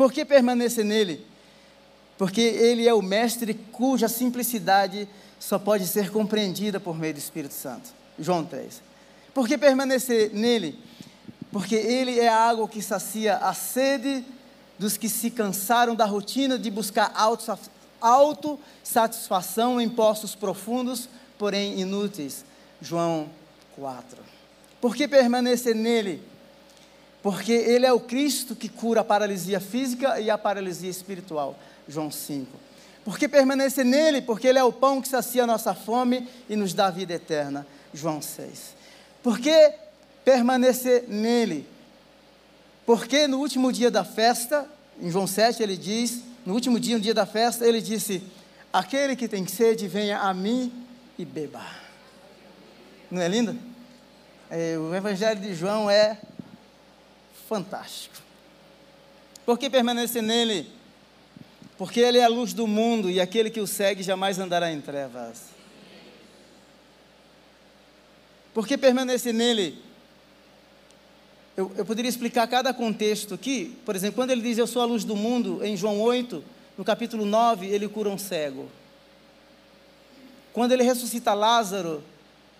Por 0.00 0.10
que 0.10 0.24
permanecer 0.24 0.82
nele? 0.82 1.26
Porque 2.16 2.40
ele 2.40 2.88
é 2.88 2.94
o 2.94 3.02
mestre 3.02 3.52
cuja 3.52 4.08
simplicidade 4.08 5.06
só 5.38 5.58
pode 5.58 5.86
ser 5.86 6.10
compreendida 6.10 6.80
por 6.80 6.98
meio 6.98 7.12
do 7.12 7.18
Espírito 7.18 7.52
Santo. 7.52 7.90
João 8.18 8.42
3. 8.42 8.80
Por 9.34 9.46
que 9.46 9.58
permanecer 9.58 10.30
nele? 10.32 10.78
porque 11.52 11.74
Ele 11.74 12.18
é 12.18 12.28
a 12.28 12.48
água 12.48 12.66
que 12.66 12.80
sacia 12.80 13.36
a 13.36 13.52
sede 13.52 14.24
dos 14.78 14.96
que 14.96 15.06
se 15.06 15.30
cansaram 15.30 15.94
da 15.94 16.06
rotina 16.06 16.58
de 16.58 16.70
buscar 16.70 17.12
autossatisfação 18.00 19.78
em 19.78 19.88
poços 19.90 20.34
profundos, 20.34 21.10
porém 21.36 21.78
inúteis. 21.78 22.42
João 22.80 23.28
4. 23.76 24.16
Por 24.80 24.96
que 24.96 25.06
permanecer 25.06 25.74
nele? 25.74 26.29
Porque 27.22 27.52
Ele 27.52 27.86
é 27.86 27.92
o 27.92 28.00
Cristo 28.00 28.56
que 28.56 28.68
cura 28.68 29.02
a 29.02 29.04
paralisia 29.04 29.60
física 29.60 30.20
e 30.20 30.30
a 30.30 30.38
paralisia 30.38 30.90
espiritual. 30.90 31.58
João 31.88 32.10
5. 32.10 32.46
Por 33.04 33.18
que 33.18 33.28
permanecer 33.28 33.84
nele? 33.84 34.22
Porque 34.22 34.46
Ele 34.46 34.58
é 34.58 34.64
o 34.64 34.72
pão 34.72 35.00
que 35.00 35.08
sacia 35.08 35.44
a 35.44 35.46
nossa 35.46 35.74
fome 35.74 36.28
e 36.48 36.56
nos 36.56 36.72
dá 36.72 36.90
vida 36.90 37.14
eterna. 37.14 37.66
João 37.92 38.22
6. 38.22 38.74
Por 39.22 39.38
que 39.38 39.74
permanecer 40.24 41.04
nele. 41.08 41.66
Porque 42.86 43.26
no 43.26 43.38
último 43.38 43.72
dia 43.72 43.90
da 43.90 44.04
festa, 44.04 44.66
em 45.00 45.10
João 45.10 45.26
7, 45.26 45.62
ele 45.62 45.76
diz: 45.76 46.22
no 46.44 46.54
último 46.54 46.78
dia, 46.78 46.96
no 46.96 47.00
dia 47.00 47.14
da 47.14 47.26
festa, 47.26 47.66
ele 47.66 47.80
disse: 47.80 48.22
Aquele 48.72 49.16
que 49.16 49.28
tem 49.28 49.46
sede, 49.46 49.88
venha 49.88 50.20
a 50.20 50.32
mim 50.34 50.72
e 51.18 51.24
beba. 51.24 51.64
Não 53.10 53.20
é 53.20 53.28
lindo? 53.28 53.56
É, 54.50 54.76
o 54.78 54.94
Evangelho 54.94 55.40
de 55.40 55.54
João 55.54 55.88
é 55.90 56.18
fantástico. 57.50 58.14
Por 59.44 59.58
que 59.58 59.68
permanecer 59.68 60.22
nele? 60.22 60.70
Porque 61.76 61.98
ele 61.98 62.18
é 62.18 62.24
a 62.24 62.28
luz 62.28 62.52
do 62.52 62.64
mundo 62.64 63.10
e 63.10 63.20
aquele 63.20 63.50
que 63.50 63.58
o 63.58 63.66
segue 63.66 64.04
jamais 64.04 64.38
andará 64.38 64.70
em 64.70 64.80
trevas. 64.80 65.46
Por 68.54 68.68
que 68.68 68.78
permanecer 68.78 69.34
nele? 69.34 69.82
Eu, 71.56 71.72
eu 71.76 71.84
poderia 71.84 72.08
explicar 72.08 72.46
cada 72.46 72.72
contexto 72.72 73.34
aqui. 73.34 73.76
Por 73.84 73.96
exemplo, 73.96 74.14
quando 74.14 74.30
ele 74.30 74.42
diz 74.42 74.56
eu 74.56 74.68
sou 74.68 74.80
a 74.80 74.84
luz 74.84 75.02
do 75.02 75.16
mundo, 75.16 75.64
em 75.64 75.76
João 75.76 76.00
8, 76.00 76.44
no 76.78 76.84
capítulo 76.84 77.26
9, 77.26 77.66
ele 77.66 77.88
cura 77.88 78.08
um 78.08 78.18
cego. 78.18 78.70
Quando 80.52 80.70
ele 80.70 80.84
ressuscita 80.84 81.34
Lázaro, 81.34 82.00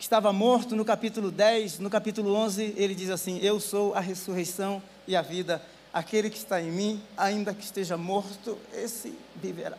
que 0.01 0.05
estava 0.05 0.33
morto, 0.33 0.75
no 0.75 0.83
capítulo 0.83 1.31
10, 1.31 1.79
no 1.79 1.91
capítulo 1.91 2.33
11, 2.33 2.73
ele 2.79 2.95
diz 2.95 3.11
assim: 3.11 3.39
Eu 3.43 3.61
sou 3.61 3.93
a 3.95 4.01
ressurreição 4.01 4.83
e 5.07 5.15
a 5.15 5.21
vida. 5.21 5.63
Aquele 5.93 6.31
que 6.31 6.39
está 6.39 6.59
em 6.59 6.73
mim, 6.73 7.03
ainda 7.19 7.53
que 7.53 7.63
esteja 7.63 7.99
morto, 7.99 8.57
esse 8.73 9.15
viverá. 9.37 9.77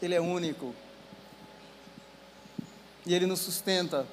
Ele 0.00 0.14
é 0.14 0.20
único 0.20 0.72
e 3.04 3.12
Ele 3.12 3.26
nos 3.26 3.40
sustenta. 3.40 4.06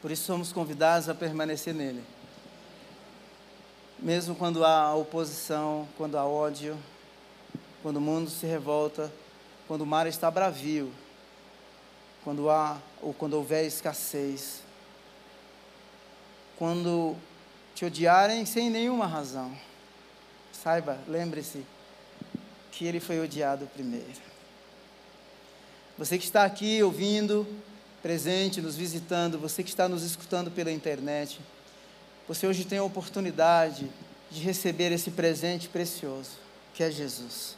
Por 0.00 0.10
isso 0.10 0.24
somos 0.24 0.54
convidados 0.54 1.10
a 1.10 1.14
permanecer 1.14 1.74
nele. 1.74 2.02
Mesmo 3.98 4.34
quando 4.34 4.64
há 4.64 4.94
oposição, 4.94 5.88
quando 5.96 6.16
há 6.16 6.24
ódio, 6.24 6.78
quando 7.82 7.96
o 7.96 8.00
mundo 8.00 8.30
se 8.30 8.46
revolta, 8.46 9.12
quando 9.66 9.82
o 9.82 9.86
mar 9.86 10.06
está 10.06 10.30
bravio, 10.30 10.92
quando 12.22 12.48
há 12.48 12.78
ou 13.02 13.12
quando 13.12 13.34
houver 13.34 13.66
escassez, 13.66 14.62
quando 16.56 17.16
te 17.74 17.84
odiarem 17.84 18.46
sem 18.46 18.70
nenhuma 18.70 19.06
razão, 19.06 19.52
saiba, 20.52 20.98
lembre-se 21.08 21.64
que 22.70 22.84
ele 22.84 23.00
foi 23.00 23.20
odiado 23.20 23.66
primeiro. 23.66 24.28
Você 25.96 26.16
que 26.16 26.24
está 26.24 26.44
aqui 26.44 26.80
ouvindo, 26.82 27.46
presente, 28.00 28.60
nos 28.60 28.76
visitando, 28.76 29.38
você 29.38 29.64
que 29.64 29.70
está 29.70 29.88
nos 29.88 30.04
escutando 30.04 30.50
pela 30.50 30.70
internet, 30.70 31.40
você 32.28 32.46
hoje 32.46 32.66
tem 32.66 32.78
a 32.78 32.84
oportunidade 32.84 33.90
de 34.30 34.42
receber 34.42 34.92
esse 34.92 35.10
presente 35.10 35.66
precioso, 35.66 36.32
que 36.74 36.82
é 36.82 36.90
Jesus. 36.90 37.56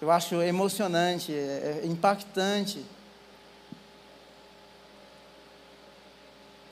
Eu 0.00 0.10
acho 0.10 0.34
emocionante, 0.42 1.32
é, 1.32 1.80
é 1.82 1.86
impactante. 1.86 2.84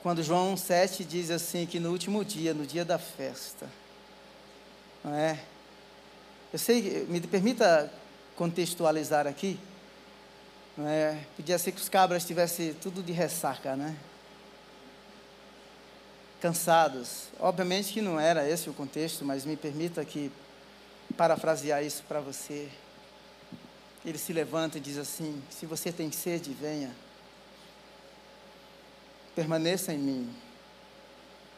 Quando 0.03 0.21
João 0.21 0.55
7 0.55 1.03
diz 1.03 1.31
assim 1.31 1.65
que 1.65 1.79
no 1.79 1.89
último 1.89 2.23
dia, 2.23 2.53
no 2.53 2.67
dia 2.67 2.85
da 2.85 2.99
festa, 2.99 3.67
não 5.03 5.13
é? 5.15 5.39
Eu 6.53 6.59
sei, 6.59 7.05
me 7.09 7.19
permita 7.19 7.91
contextualizar 8.35 9.25
aqui, 9.25 9.59
é, 10.79 11.17
podia 11.35 11.57
ser 11.57 11.71
que 11.71 11.81
os 11.81 11.89
cabras 11.89 12.25
tivessem 12.25 12.73
tudo 12.75 13.03
de 13.03 13.11
ressaca, 13.11 13.75
né? 13.75 13.95
Cansados. 16.41 17.27
Obviamente 17.39 17.93
que 17.93 18.01
não 18.01 18.19
era 18.19 18.49
esse 18.49 18.69
o 18.69 18.73
contexto, 18.73 19.25
mas 19.25 19.45
me 19.45 19.57
permita 19.57 20.03
que 20.05 20.31
parafrasear 21.17 21.83
isso 21.83 22.03
para 22.07 22.21
você. 22.21 22.69
Ele 24.05 24.17
se 24.17 24.31
levanta 24.31 24.77
e 24.77 24.81
diz 24.81 24.97
assim: 24.97 25.41
Se 25.49 25.65
você 25.65 25.91
tem 25.91 26.11
sede, 26.11 26.53
venha. 26.53 26.95
Permaneça 29.35 29.93
em 29.93 29.97
mim. 29.97 30.35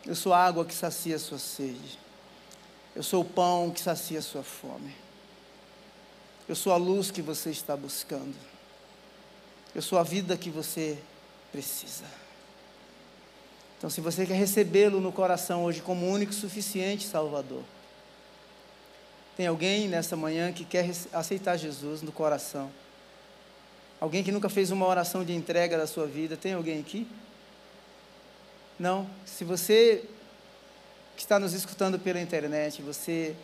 Eu 0.05 0.15
sou 0.15 0.33
a 0.33 0.43
água 0.43 0.65
que 0.65 0.73
sacia 0.73 1.15
a 1.15 1.19
sua 1.19 1.37
sede. 1.37 1.99
Eu 2.95 3.03
sou 3.03 3.21
o 3.21 3.25
pão 3.25 3.71
que 3.71 3.79
sacia 3.79 4.19
a 4.19 4.21
sua 4.21 4.43
fome. 4.43 4.95
Eu 6.47 6.55
sou 6.55 6.73
a 6.73 6.77
luz 6.77 7.11
que 7.11 7.21
você 7.21 7.51
está 7.51 7.77
buscando. 7.77 8.35
Eu 9.73 9.81
sou 9.81 9.97
a 9.97 10.03
vida 10.03 10.35
que 10.35 10.49
você 10.49 10.97
precisa. 11.51 12.20
Então, 13.81 13.89
se 13.89 13.99
você 13.99 14.27
quer 14.27 14.35
recebê-lo 14.35 15.01
no 15.01 15.11
coração 15.11 15.63
hoje 15.63 15.81
como 15.81 16.07
único 16.07 16.31
e 16.31 16.35
suficiente 16.35 17.07
Salvador, 17.07 17.63
tem 19.35 19.47
alguém 19.47 19.87
nessa 19.87 20.15
manhã 20.15 20.53
que 20.53 20.63
quer 20.63 20.87
aceitar 21.11 21.57
Jesus 21.57 22.03
no 22.03 22.11
coração? 22.11 22.69
Alguém 23.99 24.23
que 24.23 24.31
nunca 24.31 24.49
fez 24.49 24.69
uma 24.69 24.85
oração 24.85 25.25
de 25.25 25.33
entrega 25.33 25.79
da 25.79 25.87
sua 25.87 26.05
vida? 26.05 26.37
Tem 26.37 26.53
alguém 26.53 26.79
aqui? 26.79 27.07
Não? 28.77 29.09
Se 29.25 29.43
você 29.43 30.03
que 31.15 31.23
está 31.23 31.39
nos 31.39 31.53
escutando 31.53 31.97
pela 31.97 32.21
internet, 32.21 32.83
você 32.83 33.35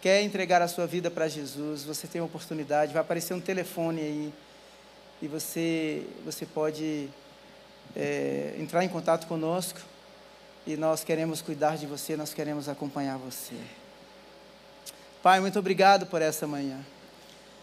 quer 0.00 0.22
entregar 0.22 0.62
a 0.62 0.68
sua 0.68 0.86
vida 0.86 1.10
para 1.10 1.28
Jesus, 1.28 1.84
você 1.84 2.06
tem 2.06 2.22
uma 2.22 2.26
oportunidade, 2.26 2.94
vai 2.94 3.02
aparecer 3.02 3.34
um 3.34 3.40
telefone 3.40 4.00
aí 4.00 4.32
e 5.20 5.28
você, 5.28 6.06
você 6.24 6.46
pode 6.46 7.10
é, 7.96 8.54
entrar 8.58 8.84
em 8.84 8.88
contato 8.88 9.26
conosco 9.26 9.80
e 10.66 10.76
nós 10.76 11.02
queremos 11.02 11.40
cuidar 11.40 11.76
de 11.76 11.86
você, 11.86 12.16
nós 12.16 12.34
queremos 12.34 12.68
acompanhar 12.68 13.16
você. 13.16 13.56
Pai, 15.22 15.40
muito 15.40 15.58
obrigado 15.58 16.06
por 16.06 16.22
essa 16.22 16.46
manhã. 16.46 16.78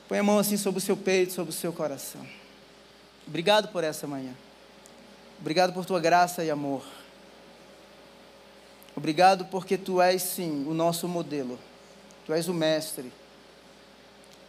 Põe 0.07 0.19
a 0.19 0.23
mão 0.23 0.37
assim 0.37 0.57
sobre 0.57 0.79
o 0.79 0.81
seu 0.81 0.97
peito, 0.97 1.33
sobre 1.33 1.51
o 1.51 1.55
seu 1.55 1.71
coração. 1.71 2.25
Obrigado 3.27 3.69
por 3.69 3.83
essa 3.83 4.05
manhã. 4.05 4.33
Obrigado 5.39 5.73
por 5.73 5.85
tua 5.85 5.99
graça 5.99 6.43
e 6.43 6.51
amor. 6.51 6.83
Obrigado 8.95 9.45
porque 9.45 9.77
tu 9.77 10.01
és 10.01 10.21
sim 10.21 10.65
o 10.67 10.73
nosso 10.73 11.07
modelo. 11.07 11.59
Tu 12.25 12.33
és 12.33 12.47
o 12.47 12.53
mestre. 12.53 13.11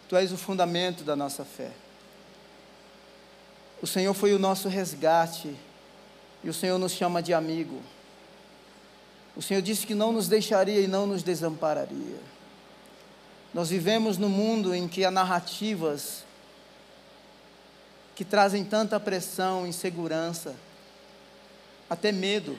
Tu 0.08 0.16
és 0.16 0.32
o 0.32 0.36
fundamento 0.36 1.04
da 1.04 1.16
nossa 1.16 1.44
fé. 1.44 1.72
O 3.80 3.86
Senhor 3.86 4.14
foi 4.14 4.32
o 4.32 4.38
nosso 4.38 4.68
resgate 4.68 5.54
e 6.42 6.48
o 6.48 6.54
Senhor 6.54 6.78
nos 6.78 6.92
chama 6.92 7.22
de 7.22 7.34
amigo. 7.34 7.80
O 9.36 9.42
Senhor 9.42 9.60
disse 9.60 9.86
que 9.86 9.94
não 9.94 10.12
nos 10.12 10.28
deixaria 10.28 10.80
e 10.80 10.86
não 10.86 11.06
nos 11.06 11.22
desampararia. 11.22 12.18
Nós 13.52 13.68
vivemos 13.68 14.16
num 14.16 14.28
mundo 14.28 14.74
em 14.74 14.88
que 14.88 15.04
há 15.04 15.10
narrativas 15.10 16.24
que 18.14 18.24
trazem 18.24 18.64
tanta 18.64 18.98
pressão, 18.98 19.66
insegurança, 19.66 20.54
até 21.88 22.10
medo. 22.10 22.58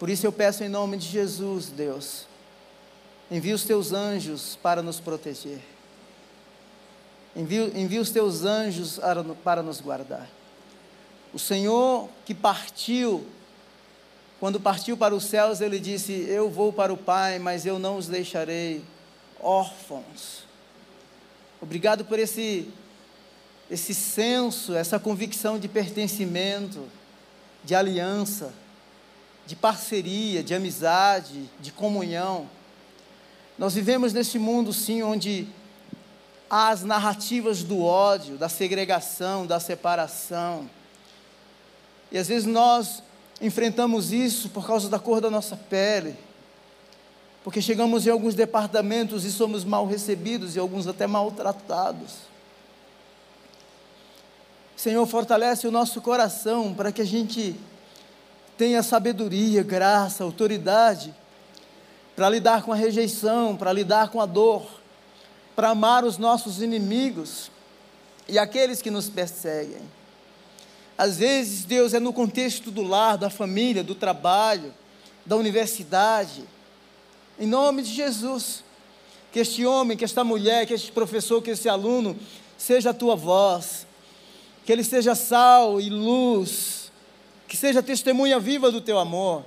Por 0.00 0.10
isso 0.10 0.26
eu 0.26 0.32
peço 0.32 0.64
em 0.64 0.68
nome 0.68 0.96
de 0.96 1.06
Jesus, 1.06 1.66
Deus, 1.66 2.26
envia 3.30 3.54
os 3.54 3.64
teus 3.64 3.92
anjos 3.92 4.58
para 4.60 4.82
nos 4.82 4.98
proteger. 4.98 5.60
Envia, 7.38 7.70
envia 7.72 8.00
os 8.00 8.10
teus 8.10 8.42
anjos 8.42 8.98
para 9.44 9.62
nos 9.62 9.80
guardar. 9.80 10.28
O 11.32 11.38
Senhor 11.38 12.08
que 12.26 12.34
partiu, 12.34 13.24
quando 14.40 14.58
partiu 14.58 14.96
para 14.96 15.14
os 15.14 15.22
céus, 15.22 15.60
ele 15.60 15.78
disse: 15.78 16.12
Eu 16.28 16.50
vou 16.50 16.72
para 16.72 16.92
o 16.92 16.96
Pai, 16.96 17.38
mas 17.38 17.64
eu 17.64 17.78
não 17.78 17.96
os 17.96 18.08
deixarei 18.08 18.82
órfãos. 19.38 20.48
Obrigado 21.60 22.04
por 22.04 22.18
esse, 22.18 22.68
esse 23.70 23.94
senso, 23.94 24.74
essa 24.74 24.98
convicção 24.98 25.60
de 25.60 25.68
pertencimento, 25.68 26.88
de 27.62 27.72
aliança, 27.72 28.52
de 29.46 29.54
parceria, 29.54 30.42
de 30.42 30.56
amizade, 30.56 31.48
de 31.60 31.70
comunhão. 31.70 32.50
Nós 33.56 33.74
vivemos 33.74 34.12
neste 34.12 34.40
mundo, 34.40 34.72
sim, 34.72 35.04
onde 35.04 35.46
as 36.50 36.82
narrativas 36.82 37.62
do 37.62 37.82
ódio, 37.82 38.36
da 38.36 38.48
segregação, 38.48 39.46
da 39.46 39.60
separação. 39.60 40.68
E 42.10 42.18
às 42.18 42.28
vezes 42.28 42.46
nós 42.46 43.02
enfrentamos 43.40 44.12
isso 44.12 44.48
por 44.48 44.66
causa 44.66 44.88
da 44.88 44.98
cor 44.98 45.20
da 45.20 45.30
nossa 45.30 45.56
pele, 45.56 46.16
porque 47.44 47.60
chegamos 47.60 48.06
em 48.06 48.10
alguns 48.10 48.34
departamentos 48.34 49.24
e 49.24 49.30
somos 49.30 49.64
mal 49.64 49.86
recebidos 49.86 50.56
e 50.56 50.58
alguns 50.58 50.86
até 50.86 51.06
maltratados. 51.06 52.28
Senhor, 54.76 55.04
fortalece 55.06 55.66
o 55.66 55.70
nosso 55.70 56.00
coração 56.00 56.72
para 56.72 56.92
que 56.92 57.02
a 57.02 57.06
gente 57.06 57.56
tenha 58.56 58.82
sabedoria, 58.82 59.62
graça, 59.62 60.24
autoridade 60.24 61.14
para 62.14 62.28
lidar 62.28 62.62
com 62.62 62.72
a 62.72 62.76
rejeição, 62.76 63.56
para 63.56 63.72
lidar 63.72 64.08
com 64.08 64.20
a 64.20 64.26
dor, 64.26 64.77
para 65.58 65.70
amar 65.70 66.04
os 66.04 66.18
nossos 66.18 66.62
inimigos 66.62 67.50
e 68.28 68.38
aqueles 68.38 68.80
que 68.80 68.92
nos 68.92 69.10
perseguem. 69.10 69.82
Às 70.96 71.18
vezes, 71.18 71.64
Deus 71.64 71.92
é 71.94 71.98
no 71.98 72.12
contexto 72.12 72.70
do 72.70 72.80
lar, 72.80 73.18
da 73.18 73.28
família, 73.28 73.82
do 73.82 73.92
trabalho, 73.92 74.72
da 75.26 75.34
universidade. 75.34 76.44
Em 77.40 77.46
nome 77.48 77.82
de 77.82 77.92
Jesus, 77.92 78.62
que 79.32 79.40
este 79.40 79.66
homem, 79.66 79.96
que 79.96 80.04
esta 80.04 80.22
mulher, 80.22 80.64
que 80.64 80.74
este 80.74 80.92
professor, 80.92 81.42
que 81.42 81.50
esse 81.50 81.68
aluno, 81.68 82.16
seja 82.56 82.90
a 82.90 82.94
tua 82.94 83.16
voz, 83.16 83.84
que 84.64 84.70
ele 84.70 84.84
seja 84.84 85.16
sal 85.16 85.80
e 85.80 85.90
luz, 85.90 86.92
que 87.48 87.56
seja 87.56 87.82
testemunha 87.82 88.38
viva 88.38 88.70
do 88.70 88.80
teu 88.80 88.96
amor. 88.96 89.44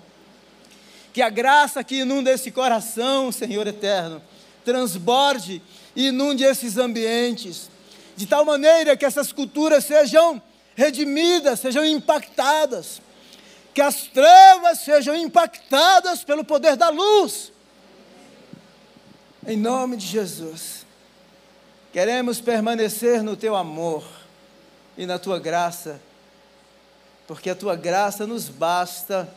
Que 1.13 1.21
a 1.21 1.29
graça 1.29 1.81
que 1.85 2.01
inunda 2.01 2.29
esse 2.29 2.51
coração, 2.51 3.31
Senhor 3.31 3.65
eterno, 3.65 4.21
transborde 4.65 5.61
inunde 5.95 6.43
esses 6.43 6.77
ambientes, 6.77 7.69
de 8.15 8.25
tal 8.25 8.45
maneira 8.45 8.95
que 8.95 9.05
essas 9.05 9.31
culturas 9.31 9.85
sejam 9.85 10.41
redimidas, 10.75 11.59
sejam 11.59 11.85
impactadas, 11.85 13.01
que 13.73 13.81
as 13.81 14.03
trevas 14.03 14.79
sejam 14.79 15.15
impactadas 15.15 16.23
pelo 16.23 16.43
poder 16.43 16.75
da 16.75 16.89
luz. 16.89 17.51
Em 19.45 19.57
nome 19.57 19.97
de 19.97 20.05
Jesus, 20.05 20.85
queremos 21.91 22.39
permanecer 22.39 23.23
no 23.23 23.35
teu 23.35 23.55
amor 23.55 24.03
e 24.97 25.05
na 25.05 25.17
tua 25.17 25.39
graça, 25.39 25.99
porque 27.27 27.49
a 27.49 27.55
tua 27.55 27.75
graça 27.75 28.27
nos 28.27 28.49
basta 28.49 29.27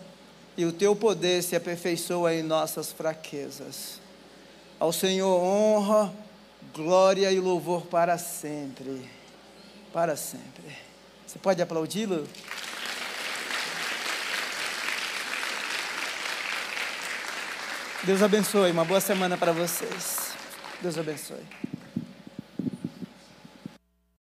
e 0.57 0.64
o 0.64 0.72
teu 0.72 0.94
poder 0.94 1.42
se 1.42 1.57
aperfeiçoa 1.57 2.34
em 2.34 2.42
nossas 2.42 2.92
fraquezas. 2.92 4.00
Ao 4.78 4.92
Senhor 4.92 5.40
honra, 5.40 6.12
glória 6.75 7.31
e 7.31 7.39
louvor 7.39 7.87
para 7.87 8.18
sempre. 8.18 9.09
Para 9.93 10.16
sempre. 10.16 10.77
Você 11.25 11.39
pode 11.39 11.62
aplaudi-lo? 11.62 12.29
Deus 18.03 18.22
abençoe. 18.22 18.72
Uma 18.72 18.85
boa 18.85 19.01
semana 19.01 19.37
para 19.37 19.53
vocês. 19.53 20.35
Deus 20.83 20.99
abençoe. 20.99 21.74